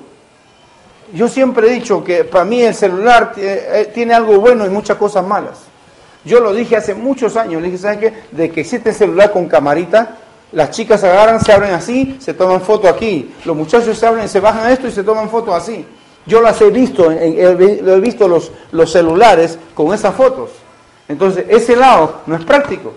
Yo 1.13 1.27
siempre 1.27 1.67
he 1.67 1.71
dicho 1.71 2.03
que 2.03 2.23
para 2.23 2.45
mí 2.45 2.61
el 2.61 2.73
celular 2.73 3.33
eh, 3.37 3.91
tiene 3.93 4.13
algo 4.13 4.39
bueno 4.39 4.65
y 4.65 4.69
muchas 4.69 4.97
cosas 4.97 5.25
malas. 5.25 5.59
Yo 6.23 6.39
lo 6.39 6.53
dije 6.53 6.75
hace 6.75 6.95
muchos 6.95 7.37
años, 7.37 7.61
le 7.61 7.67
dije, 7.67 7.77
¿sabes 7.77 7.99
qué? 7.99 8.13
De 8.31 8.49
que 8.49 8.61
existe 8.61 8.89
el 8.89 8.95
celular 8.95 9.31
con 9.31 9.47
camarita, 9.47 10.17
las 10.51 10.71
chicas 10.71 11.01
se 11.01 11.07
agarran, 11.07 11.39
se 11.39 11.53
abren 11.53 11.73
así, 11.73 12.17
se 12.19 12.33
toman 12.33 12.61
foto 12.61 12.87
aquí. 12.87 13.33
Los 13.45 13.55
muchachos 13.55 13.97
se 13.97 14.07
abren, 14.07 14.27
se 14.27 14.39
bajan 14.39 14.71
esto 14.71 14.87
y 14.87 14.91
se 14.91 15.03
toman 15.03 15.29
foto 15.29 15.53
así. 15.53 15.85
Yo 16.25 16.41
las 16.41 16.59
he 16.61 16.71
visto, 16.71 17.11
he 17.11 17.99
visto 17.99 18.27
los, 18.27 18.51
los 18.71 18.91
celulares 18.91 19.59
con 19.75 19.93
esas 19.93 20.15
fotos. 20.15 20.49
Entonces, 21.07 21.45
ese 21.49 21.75
lado 21.75 22.21
no 22.25 22.35
es 22.35 22.43
práctico. 22.43 22.93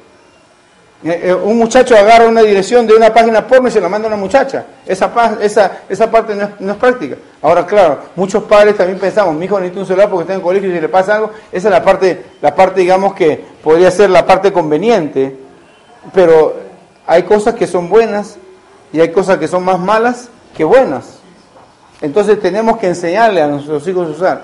Eh, 1.05 1.21
eh, 1.27 1.35
un 1.35 1.57
muchacho 1.57 1.97
agarra 1.97 2.27
una 2.27 2.43
dirección 2.43 2.85
de 2.85 2.93
una 2.93 3.15
página 3.15 3.47
porno 3.47 3.69
y 3.69 3.71
se 3.71 3.81
la 3.81 3.89
manda 3.89 4.09
a 4.09 4.13
una 4.13 4.21
muchacha. 4.21 4.67
Esa, 4.85 5.13
esa, 5.41 5.83
esa 5.89 6.11
parte 6.11 6.35
no 6.59 6.73
es, 6.73 6.79
práctica. 6.79 7.17
Ahora, 7.41 7.65
claro, 7.65 8.01
muchos 8.17 8.43
padres 8.45 8.77
también 8.77 8.99
pensamos, 8.99 9.35
mi 9.37 9.45
hijo 9.45 9.61
necesita 9.61 9.81
un 9.81 9.87
celular 9.87 10.11
porque 10.11 10.23
está 10.23 10.35
en 10.35 10.41
colegio 10.41 10.71
y 10.71 10.75
si 10.75 10.81
le 10.81 10.89
pasa 10.89 11.15
algo, 11.15 11.31
esa 11.53 11.69
es 11.69 11.73
la 11.73 11.85
parte, 11.85 12.25
la 12.43 12.53
parte, 12.53 12.81
digamos, 12.81 13.15
que 13.15 13.45
podría 13.63 13.93
ser 13.93 14.11
la 14.11 14.27
parte 14.27 14.53
conveniente, 14.53 15.37
pero 16.13 16.57
hay 17.07 17.23
cosas 17.23 17.55
que 17.55 17.69
son 17.69 17.89
buenas 17.89 18.37
y 18.93 18.99
hay 18.99 19.13
cosas 19.13 19.39
que 19.39 19.47
son 19.47 19.65
más 19.65 19.79
malas 19.79 20.31
que 20.57 20.65
buenas. 20.65 21.21
Entonces 22.01 22.41
tenemos 22.41 22.79
que 22.79 22.89
enseñarle 22.89 23.41
a 23.41 23.47
nuestros 23.47 23.87
hijos 23.87 24.09
a 24.09 24.11
usar. 24.11 24.43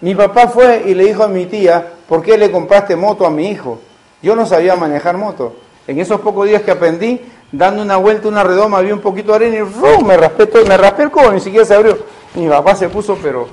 Mi 0.00 0.14
papá 0.14 0.48
fue 0.48 0.84
y 0.86 0.94
le 0.94 1.04
dijo 1.04 1.24
a 1.24 1.28
mi 1.28 1.44
tía, 1.44 1.92
¿por 2.08 2.22
qué 2.22 2.38
le 2.38 2.50
compraste 2.50 2.96
moto 2.96 3.26
a 3.26 3.30
mi 3.30 3.50
hijo? 3.50 3.80
Yo 4.22 4.34
no 4.34 4.46
sabía 4.46 4.76
manejar 4.76 5.18
moto. 5.18 5.56
En 5.86 5.98
esos 5.98 6.20
pocos 6.20 6.46
días 6.46 6.62
que 6.62 6.70
aprendí, 6.70 7.20
dando 7.52 7.82
una 7.82 7.96
vuelta, 7.96 8.28
una 8.28 8.44
redoma, 8.44 8.78
había 8.78 8.94
un 8.94 9.00
poquito 9.00 9.32
de 9.32 9.36
arena 9.36 9.68
y 9.98 10.04
me 10.04 10.16
raspé, 10.16 10.48
me 10.66 10.76
raspé 10.76 11.04
el 11.04 11.10
codo, 11.10 11.32
ni 11.32 11.40
siquiera 11.40 11.64
se 11.64 11.74
abrió. 11.74 11.98
Mi 12.34 12.48
papá 12.48 12.74
se 12.74 12.88
puso, 12.88 13.18
pero 13.20 13.48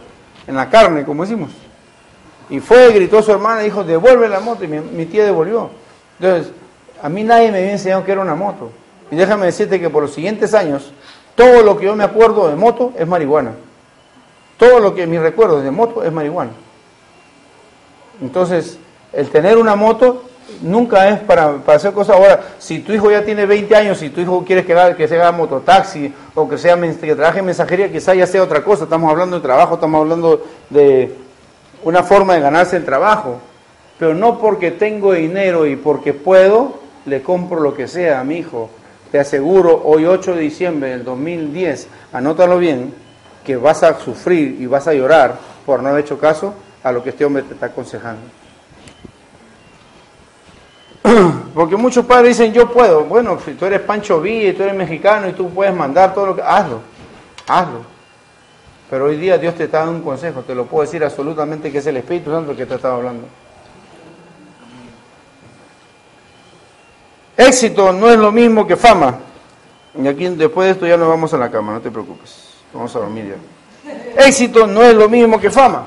en 0.46 0.56
la 0.56 0.70
carne, 0.70 1.04
como 1.04 1.24
decimos. 1.24 1.52
Y 2.50 2.60
fue, 2.60 2.92
gritó 2.94 3.22
su 3.22 3.32
hermana, 3.32 3.62
dijo, 3.62 3.84
devuelve 3.84 4.30
la 4.30 4.40
moto, 4.40 4.64
y 4.64 4.68
mi, 4.68 5.06
tía 5.06 5.26
devolvió. 5.26 5.70
Entonces, 6.20 6.54
a 7.02 7.10
mí 7.10 7.24
nadie 7.24 7.52
me 7.52 7.58
había 7.60 7.72
enseñado 7.72 8.04
que 8.04 8.12
era 8.12 8.22
una 8.22 8.36
moto. 8.36 8.72
Y 9.12 9.16
déjame 9.16 9.48
decirte 9.48 9.80
que 9.80 9.90
por 9.90 10.04
los 10.04 10.14
siguientes 10.14 10.54
años, 10.54 10.92
todo 11.36 11.62
lo 11.64 11.78
que 11.78 11.86
yo 11.86 11.96
me 11.96 12.04
acuerdo 12.04 12.48
de 12.50 12.56
moto 12.56 12.94
es 12.98 13.08
marihuana. 13.08 13.52
Todo 14.58 14.80
lo 14.80 14.96
que 14.96 15.06
mis 15.06 15.20
recuerdos 15.20 15.64
de 15.64 15.72
moto 15.72 16.04
es 16.04 16.12
marihuana. 16.12 16.52
Entonces, 18.22 18.80
el 19.14 19.30
tener 19.30 19.58
una 19.58 19.76
moto 19.76 20.24
nunca 20.62 21.10
es 21.10 21.20
para, 21.20 21.56
hacer 21.68 21.94
cosas. 21.94 22.16
Ahora, 22.16 22.42
si 22.60 22.80
tu 22.80 22.92
hijo 22.92 23.12
ya 23.12 23.24
tiene 23.24 23.46
20 23.46 23.76
años 23.76 24.02
y 24.02 24.10
tu 24.10 24.22
hijo 24.22 24.44
quiere 24.46 24.66
que, 24.66 24.96
que 24.96 25.08
se 25.08 25.16
haga 25.16 25.32
mototaxi 25.32 26.14
o 26.36 26.48
que, 26.48 26.58
sea, 26.58 26.80
que 26.80 27.16
trabaje 27.16 27.40
en 27.40 27.46
mensajería, 27.46 27.92
quizá 27.92 28.14
ya 28.14 28.28
sea 28.28 28.44
otra 28.44 28.64
cosa. 28.64 28.86
Estamos 28.86 29.10
hablando 29.10 29.38
de 29.38 29.42
trabajo, 29.42 29.76
estamos 29.76 30.02
hablando 30.02 30.44
de 30.70 31.16
una 31.84 32.04
forma 32.04 32.36
de 32.36 32.42
ganarse 32.42 32.78
el 32.78 32.86
trabajo. 32.86 33.40
Pero 34.00 34.14
no 34.14 34.40
porque 34.40 34.72
tengo 34.72 35.14
dinero 35.14 35.66
y 35.66 35.76
porque 35.76 36.14
puedo, 36.14 36.80
le 37.06 37.22
compro 37.22 37.60
lo 37.60 37.74
que 37.74 37.88
sea 37.88 38.20
a 38.20 38.24
mi 38.24 38.38
hijo. 38.38 38.70
Te 39.12 39.20
aseguro, 39.20 39.82
hoy 39.86 40.06
8 40.06 40.36
de 40.36 40.42
diciembre 40.42 40.90
del 40.90 41.04
2010, 41.04 41.88
anótalo 42.14 42.58
bien, 42.58 42.94
que 43.44 43.56
vas 43.56 43.82
a 43.84 43.98
sufrir 44.00 44.58
y 44.60 44.66
vas 44.66 44.88
a 44.88 44.94
llorar 44.94 45.36
por 45.66 45.82
no 45.82 45.90
haber 45.90 46.04
hecho 46.04 46.20
caso 46.20 46.54
a 46.84 46.92
lo 46.92 47.02
que 47.02 47.12
este 47.12 47.26
hombre 47.26 47.44
te 47.44 47.54
está 47.54 47.68
aconsejando. 47.68 48.22
Porque 51.54 51.76
muchos 51.76 52.06
padres 52.06 52.38
dicen, 52.38 52.54
yo 52.54 52.72
puedo. 52.72 53.04
Bueno, 53.06 53.38
si 53.44 53.54
tú 53.54 53.66
eres 53.66 53.82
Pancho 53.82 54.20
Villa 54.20 54.56
tú 54.56 54.64
eres 54.64 54.76
mexicano 54.76 55.28
y 55.28 55.34
tú 55.34 55.50
puedes 55.50 55.74
mandar 55.74 56.14
todo 56.14 56.28
lo 56.28 56.36
que... 56.36 56.42
Hazlo, 56.42 56.82
hazlo. 57.48 57.98
Pero 58.90 59.06
hoy 59.06 59.18
día 59.18 59.38
Dios 59.38 59.56
te 59.56 59.66
está 59.66 59.80
dando 59.80 59.94
un 59.94 60.02
consejo, 60.02 60.42
te 60.42 60.56
lo 60.56 60.66
puedo 60.66 60.84
decir 60.84 61.04
absolutamente 61.04 61.72
que 61.72 61.80
es 61.80 61.88
el 61.88 61.98
Espíritu 61.98 62.32
Santo 62.32 62.56
que 62.56 62.66
te 62.66 62.76
estaba 62.76 62.96
hablando. 62.96 63.28
Éxito 67.36 67.92
no 67.92 68.10
es 68.10 68.18
lo 68.18 68.32
mismo 68.32 68.66
que 68.66 68.76
fama. 68.76 69.20
Y 70.02 70.08
aquí 70.08 70.28
después 70.30 70.66
de 70.68 70.72
esto 70.72 70.88
ya 70.88 70.96
nos 70.96 71.10
vamos 71.10 71.34
a 71.34 71.38
la 71.38 71.52
cama, 71.52 71.74
no 71.74 71.82
te 71.82 71.92
preocupes. 71.92 72.54
Vamos 72.74 72.96
a 72.96 73.00
dormir 73.00 73.36
ya. 73.36 74.26
Éxito 74.26 74.66
no 74.66 74.84
es 74.84 74.96
lo 74.96 75.10
mismo 75.10 75.40
que 75.40 75.52
fama. 75.52 75.84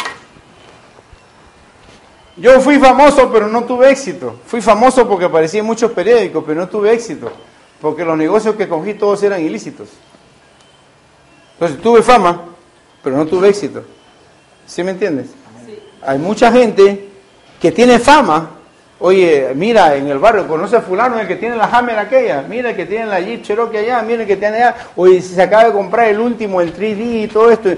Yo 2.41 2.59
fui 2.62 2.78
famoso, 2.78 3.30
pero 3.30 3.49
no 3.49 3.64
tuve 3.64 3.91
éxito. 3.91 4.36
Fui 4.47 4.62
famoso 4.62 5.07
porque 5.07 5.26
aparecí 5.26 5.59
en 5.59 5.66
muchos 5.66 5.93
periódicos, 5.93 6.43
pero 6.47 6.59
no 6.59 6.68
tuve 6.68 6.91
éxito. 6.95 7.30
Porque 7.82 8.03
los 8.03 8.16
negocios 8.16 8.55
que 8.55 8.66
cogí 8.66 8.95
todos 8.95 9.22
eran 9.22 9.43
ilícitos. 9.43 9.91
Entonces 11.53 11.82
tuve 11.82 12.01
fama, 12.01 12.47
pero 13.03 13.18
no 13.18 13.26
tuve 13.26 13.51
éxito. 13.51 13.82
¿Sí 14.66 14.82
me 14.82 14.93
entiendes? 14.93 15.26
Hay 16.01 16.18
mucha 16.18 16.51
gente 16.51 17.11
que 17.61 17.72
tiene 17.72 17.99
fama. 17.99 18.53
Oye, 19.01 19.53
mira, 19.55 19.95
en 19.97 20.09
el 20.09 20.18
barrio 20.18 20.49
conoce 20.49 20.76
a 20.76 20.80
fulano, 20.80 21.20
el 21.20 21.28
que 21.28 21.36
tiene 21.36 21.57
la 21.57 21.64
Hammer 21.64 21.99
aquella, 21.99 22.43
mira 22.49 22.70
el 22.70 22.76
que 22.76 22.86
tiene 22.86 23.05
la 23.05 23.20
Jeep 23.20 23.43
Cherokee 23.43 23.76
allá, 23.76 24.01
mira 24.01 24.22
el 24.22 24.26
que 24.26 24.36
tiene 24.36 24.57
allá. 24.57 24.76
Oye, 24.97 25.20
se 25.20 25.43
acaba 25.43 25.64
de 25.64 25.72
comprar 25.72 26.09
el 26.09 26.18
último, 26.18 26.62
el 26.62 26.74
3D 26.74 27.24
y 27.24 27.28
todo 27.28 27.51
esto. 27.51 27.68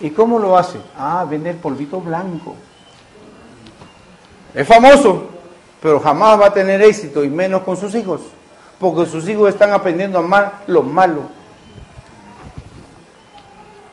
¿Y 0.00 0.08
cómo 0.08 0.38
lo 0.38 0.56
hace? 0.56 0.78
Ah, 0.98 1.26
vende 1.28 1.50
el 1.50 1.56
polvito 1.56 2.00
blanco. 2.00 2.56
Es 4.54 4.68
famoso, 4.68 5.24
pero 5.82 5.98
jamás 5.98 6.40
va 6.40 6.46
a 6.46 6.52
tener 6.52 6.80
éxito 6.80 7.24
y 7.24 7.28
menos 7.28 7.62
con 7.62 7.76
sus 7.76 7.94
hijos, 7.94 8.20
porque 8.78 9.04
sus 9.10 9.28
hijos 9.28 9.48
están 9.48 9.72
aprendiendo 9.72 10.18
a 10.18 10.22
amar 10.22 10.62
lo 10.68 10.82
malo. 10.82 11.22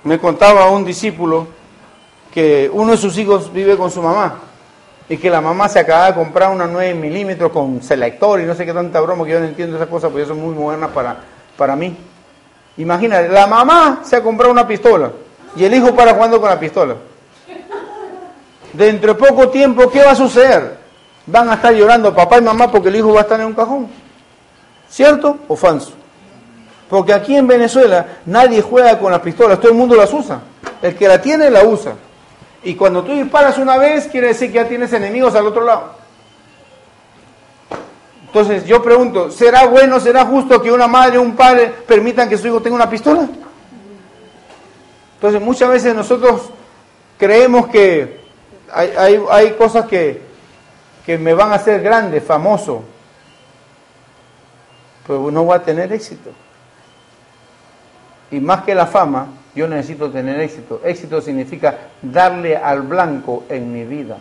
Me 0.03 0.20
contaba 0.20 0.70
un 0.70 0.86
discípulo 0.86 1.47
que 2.32 2.70
uno 2.72 2.91
de 2.91 2.97
sus 2.97 3.18
hijos 3.18 3.51
vive 3.51 3.76
con 3.76 3.89
su 3.89 4.01
mamá 4.01 4.36
y 5.09 5.18
que 5.18 5.30
la 5.30 5.41
mamá 5.41 5.68
se 5.68 5.80
acaba 5.80 6.07
de 6.07 6.14
comprar 6.14 6.51
una 6.51 6.68
9 6.68 6.93
milímetros 6.93 7.51
con 7.51 7.82
selector 7.82 8.39
y 8.39 8.45
no 8.45 8.55
sé 8.55 8.66
qué 8.66 8.74
tanta 8.74 9.01
broma 9.01 9.26
que 9.26 9.32
yo 9.32 9.39
no 9.39 9.47
entiendo 9.47 9.76
esa 9.76 9.88
cosa 9.88 10.09
porque 10.09 10.26
son 10.26 10.39
muy 10.39 10.55
modernas 10.55 10.91
para, 10.91 11.18
para 11.57 11.76
mí. 11.76 11.97
Imagínate, 12.78 13.30
la 13.30 13.47
mamá 13.47 14.01
se 14.03 14.16
ha 14.16 14.24
comprado 14.24 14.51
una 14.51 14.68
pistola 14.68 15.12
y 15.55 15.66
el 15.66 15.74
hijo 15.74 15.93
para 15.95 16.14
jugando 16.14 16.39
con 16.39 16.49
la 16.49 16.59
pistola 16.59 16.95
dentro 18.74 19.13
de 19.13 19.19
poco 19.19 19.49
tiempo, 19.49 19.89
¿qué 19.89 20.03
va 20.03 20.11
a 20.11 20.15
suceder? 20.15 20.78
Van 21.26 21.49
a 21.49 21.55
estar 21.55 21.74
llorando 21.74 22.15
papá 22.15 22.38
y 22.38 22.41
mamá 22.41 22.72
porque 22.72 22.89
el 22.89 22.95
hijo 22.95 23.13
va 23.13 23.19
a 23.19 23.24
estar 23.24 23.39
en 23.39 23.47
un 23.47 23.53
cajón. 23.53 23.88
¿Cierto 24.89 25.38
o 25.47 25.55
falso? 25.55 25.93
Porque 26.89 27.13
aquí 27.13 27.36
en 27.36 27.47
Venezuela 27.47 28.19
nadie 28.26 28.61
juega 28.61 28.99
con 28.99 29.11
las 29.11 29.22
pistolas, 29.22 29.59
todo 29.59 29.72
el 29.72 29.78
mundo 29.78 29.95
las 29.95 30.11
usa. 30.13 30.41
El 30.82 30.95
que 30.95 31.07
la 31.07 31.22
tiene 31.22 31.49
la 31.49 31.63
usa. 31.63 31.93
Y 32.63 32.76
cuando 32.76 33.03
tú 33.03 33.13
disparas 33.13 33.57
una 33.57 33.78
vez, 33.78 34.07
quiere 34.07 34.28
decir 34.28 34.49
que 34.49 34.55
ya 34.55 34.67
tienes 34.67 34.91
enemigos 34.93 35.34
al 35.36 35.47
otro 35.47 35.63
lado. 35.63 36.01
Entonces 38.26 38.65
yo 38.65 38.82
pregunto, 38.82 39.30
¿será 39.30 39.65
bueno, 39.65 39.99
será 39.99 40.26
justo 40.26 40.61
que 40.61 40.72
una 40.72 40.88
madre 40.88 41.17
o 41.17 41.22
un 41.22 41.36
padre 41.36 41.67
permitan 41.67 42.30
que 42.30 42.38
su 42.38 42.47
hijo 42.47 42.61
tenga 42.61 42.76
una 42.76 42.89
pistola? 42.89 43.28
Entonces 45.15 45.41
muchas 45.41 45.69
veces 45.69 45.93
nosotros 45.93 46.43
creemos 47.17 47.67
que 47.67 48.20
hay, 48.74 49.19
hay, 49.30 49.51
cosas 49.53 49.86
que, 49.86 50.22
que 51.05 51.17
me 51.17 51.34
van 51.34 51.51
a 51.51 51.55
hacer 51.55 51.82
grande, 51.82 52.22
famoso, 52.22 52.84
pero 55.05 55.32
no 55.32 55.43
voy 55.43 55.55
a 55.55 55.63
tener 55.63 55.91
éxito. 55.91 56.32
Y 58.32 58.39
más 58.39 58.63
que 58.63 58.74
la 58.74 58.86
fama, 58.86 59.28
yo 59.53 59.67
necesito 59.67 60.09
tener 60.09 60.39
éxito. 60.39 60.82
Éxito 60.84 61.22
significa 61.22 61.78
darle 62.01 62.55
al 62.55 62.84
blanco 62.84 63.43
en 63.49 63.74
mi 63.74 63.84
vida. 63.84 64.17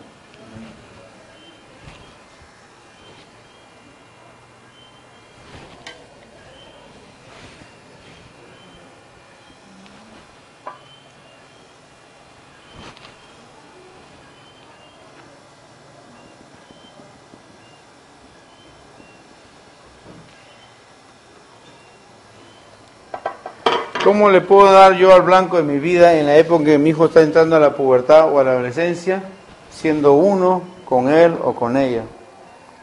¿Cómo 24.03 24.31
le 24.31 24.41
puedo 24.41 24.71
dar 24.71 24.95
yo 24.95 25.13
al 25.13 25.21
blanco 25.21 25.57
de 25.57 25.63
mi 25.63 25.77
vida 25.77 26.15
en 26.15 26.25
la 26.25 26.35
época 26.35 26.61
en 26.61 26.65
que 26.65 26.77
mi 26.79 26.89
hijo 26.89 27.05
está 27.05 27.21
entrando 27.21 27.55
a 27.55 27.59
la 27.59 27.75
pubertad 27.75 28.33
o 28.33 28.39
a 28.39 28.43
la 28.43 28.53
adolescencia, 28.53 29.21
siendo 29.69 30.13
uno 30.13 30.63
con 30.85 31.07
él 31.07 31.35
o 31.43 31.53
con 31.53 31.77
ella? 31.77 32.01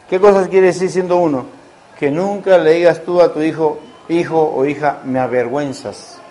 ¿Qué 0.09 0.17
cosas 0.17 0.47
quiere 0.47 0.67
decir 0.67 0.89
siendo 0.89 1.17
uno? 1.17 1.45
Que 1.99 2.09
nunca 2.09 2.57
le 2.57 2.71
digas 2.75 3.03
tú 3.03 3.21
a 3.21 3.33
tu 3.33 3.41
hijo, 3.41 3.79
hijo 4.07 4.41
o 4.41 4.63
hija, 4.65 4.99
me 5.03 5.19
avergüenzas. 5.19 6.21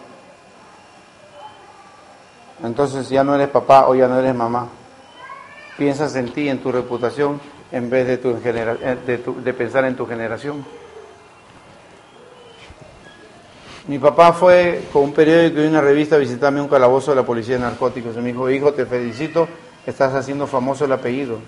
Entonces 2.65 3.11
ya 3.11 3.23
no 3.23 3.35
eres 3.35 3.49
papá 3.49 3.89
o 3.89 3.95
ya 3.95 4.09
no 4.09 4.19
eres 4.19 4.35
mamá. 4.35 4.69
Piensas 5.77 6.17
en 6.17 6.33
ti, 6.33 6.49
en 6.49 6.61
tu 6.61 6.73
reputación, 6.73 7.43
en 7.73 7.91
vez 7.91 8.07
de, 8.07 8.17
tu, 8.17 8.41
de, 8.41 9.23
de 9.45 9.53
pensar 9.53 9.85
en 9.85 9.97
tu 9.97 10.07
generación. 10.07 10.65
Mi 13.89 13.99
papá 13.99 14.35
fue 14.35 14.85
con 14.93 15.05
un 15.05 15.13
periódico 15.15 15.63
y 15.63 15.67
una 15.67 15.81
revista 15.81 16.17
a 16.17 16.19
visitarme 16.19 16.61
un 16.61 16.69
calabozo 16.69 17.11
de 17.11 17.17
la 17.17 17.23
policía 17.23 17.55
de 17.55 17.63
narcóticos. 17.63 18.15
Y 18.17 18.19
me 18.19 18.33
dijo, 18.33 18.51
hijo, 18.51 18.75
te 18.75 18.85
felicito, 18.85 19.49
estás 19.87 20.13
haciendo 20.13 20.47
famoso 20.47 20.85
el 20.85 20.93
apellido. 20.93 21.39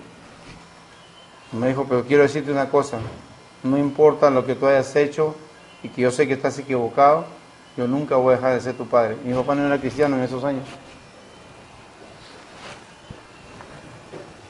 me 1.51 1.67
dijo, 1.67 1.85
pero 1.87 2.03
quiero 2.03 2.23
decirte 2.23 2.51
una 2.51 2.67
cosa, 2.67 2.97
no 3.61 3.77
importa 3.77 4.31
lo 4.31 4.43
que 4.43 4.55
tú 4.55 4.65
hayas 4.65 4.95
hecho 4.95 5.35
y 5.83 5.89
que 5.89 6.01
yo 6.01 6.09
sé 6.09 6.27
que 6.27 6.33
estás 6.33 6.57
equivocado, 6.57 7.25
yo 7.77 7.87
nunca 7.87 8.15
voy 8.15 8.33
a 8.33 8.37
dejar 8.37 8.53
de 8.55 8.61
ser 8.61 8.73
tu 8.73 8.87
padre. 8.87 9.17
Mi 9.23 9.35
papá 9.35 9.53
no 9.53 9.67
era 9.67 9.79
cristiano 9.79 10.15
en 10.15 10.23
esos 10.23 10.43
años. 10.43 10.65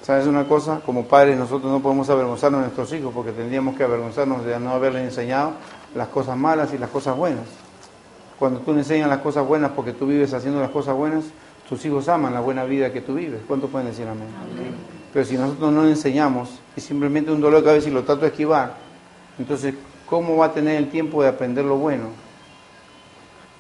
¿Sabes 0.02 0.28
una 0.28 0.48
cosa? 0.48 0.80
Como 0.86 1.08
padres 1.08 1.38
nosotros 1.38 1.70
no 1.70 1.82
podemos 1.82 2.10
avergonzarnos 2.10 2.62
de 2.62 2.68
nuestros 2.68 2.94
hijos 2.94 3.14
porque 3.14 3.34
tendríamos 3.34 3.76
que 3.76 3.84
avergonzarnos 3.84 4.46
de 4.46 4.58
no 4.62 4.72
haberles 4.72 5.04
enseñado 5.04 5.56
las 5.94 6.08
cosas 6.08 6.38
malas 6.38 6.74
y 6.74 6.78
las 6.78 6.90
cosas 6.90 7.18
buenas. 7.18 7.61
Cuando 8.42 8.60
tú 8.62 8.74
le 8.74 8.80
enseñas 8.80 9.08
las 9.08 9.20
cosas 9.20 9.46
buenas 9.46 9.70
porque 9.76 9.94
tú 9.94 10.08
vives 10.08 10.34
haciendo 10.34 10.60
las 10.60 10.72
cosas 10.72 10.96
buenas, 10.96 11.26
tus 11.70 11.86
hijos 11.86 12.10
aman 12.10 12.34
la 12.34 12.40
buena 12.40 12.64
vida 12.64 12.92
que 12.92 13.00
tú 13.00 13.14
vives. 13.14 13.40
¿Cuánto 13.48 13.68
pueden 13.68 13.90
decir 13.90 14.08
amén? 14.08 14.30
Pero 15.14 15.24
si 15.24 15.38
nosotros 15.38 15.72
no 15.72 15.84
le 15.84 15.92
enseñamos 15.92 16.50
y 16.76 16.82
simplemente 16.82 17.30
un 17.30 17.40
dolor 17.40 17.60
de 17.60 17.68
cabeza 17.68 17.90
y 17.90 17.92
lo 17.92 18.02
trato 18.02 18.22
de 18.22 18.30
esquivar, 18.30 18.78
entonces, 19.38 19.76
¿cómo 20.08 20.38
va 20.38 20.48
a 20.48 20.54
tener 20.54 20.78
el 20.78 20.90
tiempo 20.90 21.22
de 21.22 21.30
aprender 21.30 21.66
lo 21.66 21.78
bueno? 21.78 22.06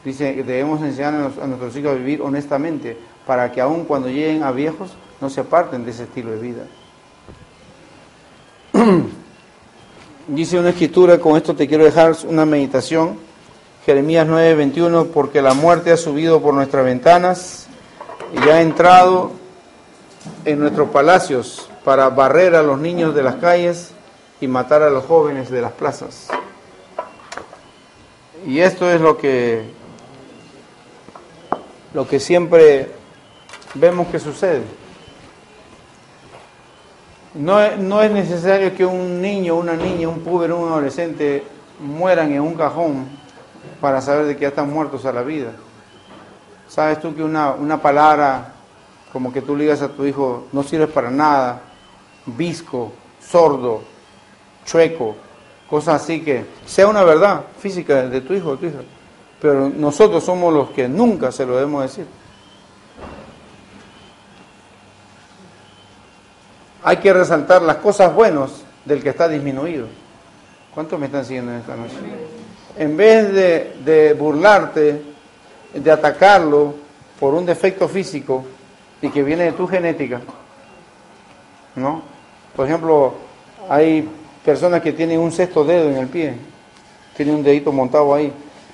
Dice 0.03 0.33
que 0.33 0.43
debemos 0.43 0.81
enseñar 0.81 1.13
a 1.13 1.45
nuestros 1.45 1.77
hijos 1.77 1.91
a 1.91 1.93
vivir 1.93 2.19
honestamente 2.23 2.97
para 3.27 3.51
que 3.51 3.61
aun 3.61 3.85
cuando 3.85 4.07
lleguen 4.07 4.41
a 4.41 4.51
viejos 4.51 4.95
no 5.21 5.29
se 5.29 5.41
aparten 5.41 5.85
de 5.85 5.91
ese 5.91 6.05
estilo 6.05 6.31
de 6.31 6.39
vida. 6.39 6.63
Dice 10.27 10.59
una 10.59 10.69
escritura, 10.69 11.19
con 11.19 11.37
esto 11.37 11.55
te 11.55 11.67
quiero 11.67 11.83
dejar 11.83 12.15
una 12.27 12.47
meditación 12.47 13.29
Jeremías 13.85 14.27
9:21, 14.27 15.07
porque 15.07 15.41
la 15.41 15.55
muerte 15.55 15.91
ha 15.91 15.97
subido 15.97 16.39
por 16.39 16.53
nuestras 16.53 16.85
ventanas 16.85 17.67
y 18.31 18.49
ha 18.49 18.61
entrado 18.61 19.31
en 20.45 20.59
nuestros 20.59 20.89
palacios 20.89 21.67
para 21.83 22.09
barrer 22.09 22.55
a 22.55 22.61
los 22.61 22.79
niños 22.79 23.15
de 23.15 23.23
las 23.23 23.35
calles 23.35 23.91
y 24.39 24.47
matar 24.47 24.83
a 24.83 24.91
los 24.91 25.05
jóvenes 25.05 25.49
de 25.49 25.61
las 25.61 25.71
plazas. 25.71 26.27
Y 28.45 28.59
esto 28.59 28.89
es 28.91 29.01
lo 29.01 29.17
que 29.17 29.63
lo 31.95 32.07
que 32.07 32.19
siempre 32.19 32.91
vemos 33.73 34.07
que 34.07 34.19
sucede. 34.19 34.61
No, 37.33 37.77
no 37.77 38.03
es 38.03 38.11
necesario 38.11 38.75
que 38.75 38.85
un 38.85 39.21
niño, 39.21 39.55
una 39.55 39.73
niña, 39.73 40.07
un 40.07 40.19
puber, 40.19 40.51
un 40.51 40.69
adolescente 40.69 41.43
mueran 41.79 42.31
en 42.31 42.41
un 42.41 42.53
cajón 42.53 43.20
para 43.79 44.01
saber 44.01 44.25
de 44.25 44.35
que 44.35 44.41
ya 44.41 44.47
están 44.49 44.71
muertos 44.71 45.05
a 45.05 45.11
la 45.11 45.21
vida. 45.21 45.51
¿Sabes 46.67 46.99
tú 47.01 47.13
que 47.15 47.23
una, 47.23 47.51
una 47.51 47.81
palabra 47.81 48.53
como 49.11 49.33
que 49.33 49.41
tú 49.41 49.57
digas 49.57 49.81
a 49.81 49.89
tu 49.89 50.05
hijo 50.05 50.47
no 50.51 50.63
sirve 50.63 50.87
para 50.87 51.11
nada, 51.11 51.61
visco, 52.25 52.93
sordo, 53.19 53.83
chueco, 54.65 55.15
cosas 55.69 56.01
así 56.01 56.21
que 56.21 56.45
sea 56.65 56.87
una 56.87 57.03
verdad 57.03 57.43
física 57.59 58.03
de 58.03 58.21
tu 58.21 58.33
hijo 58.33 58.51
o 58.51 58.57
tu 58.57 58.67
hija, 58.67 58.79
pero 59.41 59.69
nosotros 59.69 60.23
somos 60.23 60.53
los 60.53 60.69
que 60.69 60.87
nunca 60.87 61.31
se 61.31 61.45
lo 61.45 61.55
debemos 61.55 61.83
decir. 61.83 62.05
Hay 66.83 66.97
que 66.97 67.13
resaltar 67.13 67.61
las 67.61 67.77
cosas 67.77 68.13
buenas 68.13 68.63
del 68.85 69.03
que 69.03 69.09
está 69.09 69.27
disminuido. 69.27 69.87
¿Cuántos 70.73 70.99
me 70.99 71.07
están 71.07 71.25
siguiendo 71.25 71.51
en 71.51 71.59
esta 71.59 71.75
noche? 71.75 71.95
En 72.77 72.97
vez 72.97 73.33
de, 73.85 74.13
burlarte, 74.13 75.01
de 75.73 75.91
atacarlo 75.91 76.75
por 77.19 77.33
un 77.33 77.45
defecto 77.45 77.87
físico 77.87 78.43
y 79.01 79.09
que 79.09 79.23
viene 79.23 79.45
de 79.45 79.51
tu 79.53 79.67
genética, 79.67 80.21
¿no? 81.75 82.01
Por 82.55 82.67
ejemplo, 82.67 83.13
hay 83.69 84.07
personas 84.43 84.81
que 84.81 84.91
tienen 84.91 85.19
un 85.19 85.31
sexto 85.31 85.63
dedo 85.63 85.89
en 85.89 85.97
el 85.97 86.07
pie, 86.07 86.33
tienen 87.15 87.35
un 87.35 87.43
dedito 87.43 87.71
montado 87.71 88.13
ahí, 88.13 88.31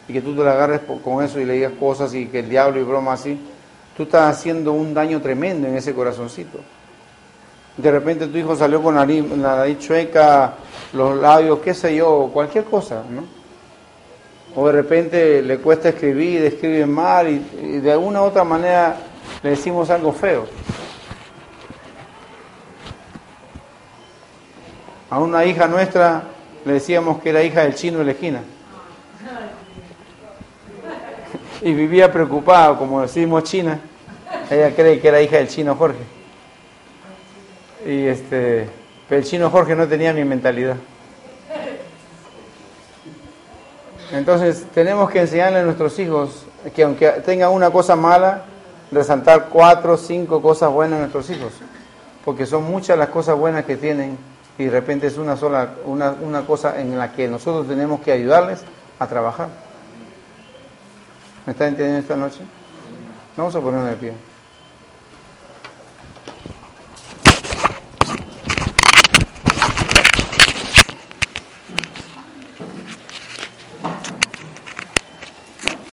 y 0.07 0.13
que 0.13 0.21
tú 0.21 0.35
te 0.35 0.43
la 0.43 0.53
agarres 0.53 0.81
con 1.03 1.23
eso 1.23 1.39
y 1.39 1.45
le 1.45 1.53
digas 1.53 1.73
cosas 1.79 2.13
y 2.13 2.27
que 2.27 2.39
el 2.39 2.49
diablo 2.49 2.79
y 2.79 2.83
broma 2.83 3.13
así, 3.13 3.37
tú 3.95 4.03
estás 4.03 4.37
haciendo 4.37 4.71
un 4.71 4.93
daño 4.93 5.21
tremendo 5.21 5.67
en 5.67 5.75
ese 5.75 5.93
corazoncito. 5.93 6.59
De 7.75 7.91
repente 7.91 8.27
tu 8.27 8.37
hijo 8.37 8.55
salió 8.55 8.81
con 8.81 8.95
la 8.95 9.05
nariz 9.05 9.79
chueca, 9.79 10.55
los 10.93 11.17
labios, 11.17 11.59
qué 11.59 11.73
sé 11.73 11.95
yo, 11.95 12.29
cualquier 12.33 12.63
cosa, 12.63 13.03
¿no? 13.09 13.36
O 14.59 14.65
de 14.65 14.71
repente 14.71 15.43
le 15.43 15.59
cuesta 15.59 15.89
escribir, 15.89 16.43
escribe 16.43 16.87
mal 16.87 17.29
y, 17.29 17.79
de 17.79 17.91
alguna 17.91 18.23
u 18.23 18.25
otra 18.25 18.43
manera 18.43 18.97
le 19.43 19.51
decimos 19.51 19.91
algo 19.91 20.11
feo. 20.11 20.47
A 25.11 25.19
una 25.19 25.45
hija 25.45 25.67
nuestra 25.67 26.23
le 26.65 26.73
decíamos 26.73 27.21
que 27.21 27.29
era 27.29 27.43
hija 27.43 27.61
del 27.61 27.75
chino 27.75 27.99
de 27.99 28.05
la 28.05 28.11
esquina. 28.13 28.41
Y 31.61 31.73
vivía 31.75 32.11
preocupada, 32.11 32.75
como 32.79 33.03
decimos 33.03 33.43
China. 33.43 33.79
Ella 34.49 34.75
cree 34.75 34.99
que 34.99 35.07
era 35.07 35.21
hija 35.21 35.37
del 35.37 35.49
chino 35.49 35.75
Jorge. 35.75 36.01
Y 37.85 38.07
este, 38.07 38.67
pero 39.07 39.21
el 39.21 39.27
chino 39.27 39.51
Jorge 39.51 39.75
no 39.75 39.87
tenía 39.87 40.13
mi 40.13 40.25
mentalidad. 40.25 40.77
Entonces 44.11 44.65
tenemos 44.73 45.09
que 45.09 45.21
enseñarle 45.21 45.59
a 45.59 45.63
nuestros 45.63 45.97
hijos 45.99 46.45
que 46.75 46.83
aunque 46.83 47.09
tengan 47.25 47.51
una 47.51 47.69
cosa 47.69 47.95
mala, 47.95 48.43
resaltar 48.91 49.49
cuatro 49.49 49.93
o 49.93 49.97
cinco 49.97 50.41
cosas 50.41 50.71
buenas 50.71 50.97
a 50.97 50.99
nuestros 51.01 51.29
hijos, 51.29 51.53
porque 52.23 52.45
son 52.45 52.63
muchas 52.63 52.97
las 52.97 53.09
cosas 53.09 53.37
buenas 53.37 53.65
que 53.65 53.75
tienen 53.75 54.17
y 54.57 54.65
de 54.65 54.71
repente 54.71 55.07
es 55.07 55.17
una 55.17 55.35
sola, 55.35 55.75
una, 55.85 56.11
una 56.21 56.45
cosa 56.45 56.79
en 56.79 56.97
la 56.97 57.11
que 57.11 57.27
nosotros 57.27 57.67
tenemos 57.67 58.01
que 58.01 58.11
ayudarles 58.11 58.61
a 58.97 59.07
trabajar. 59.07 59.49
¿Me 61.45 61.51
está 61.51 61.67
entendiendo 61.67 61.99
esta 61.99 62.15
noche? 62.15 62.39
Vamos 63.35 63.55
a 63.55 63.61
ponernos 63.61 63.89
de 63.89 63.95
pie. 63.95 64.13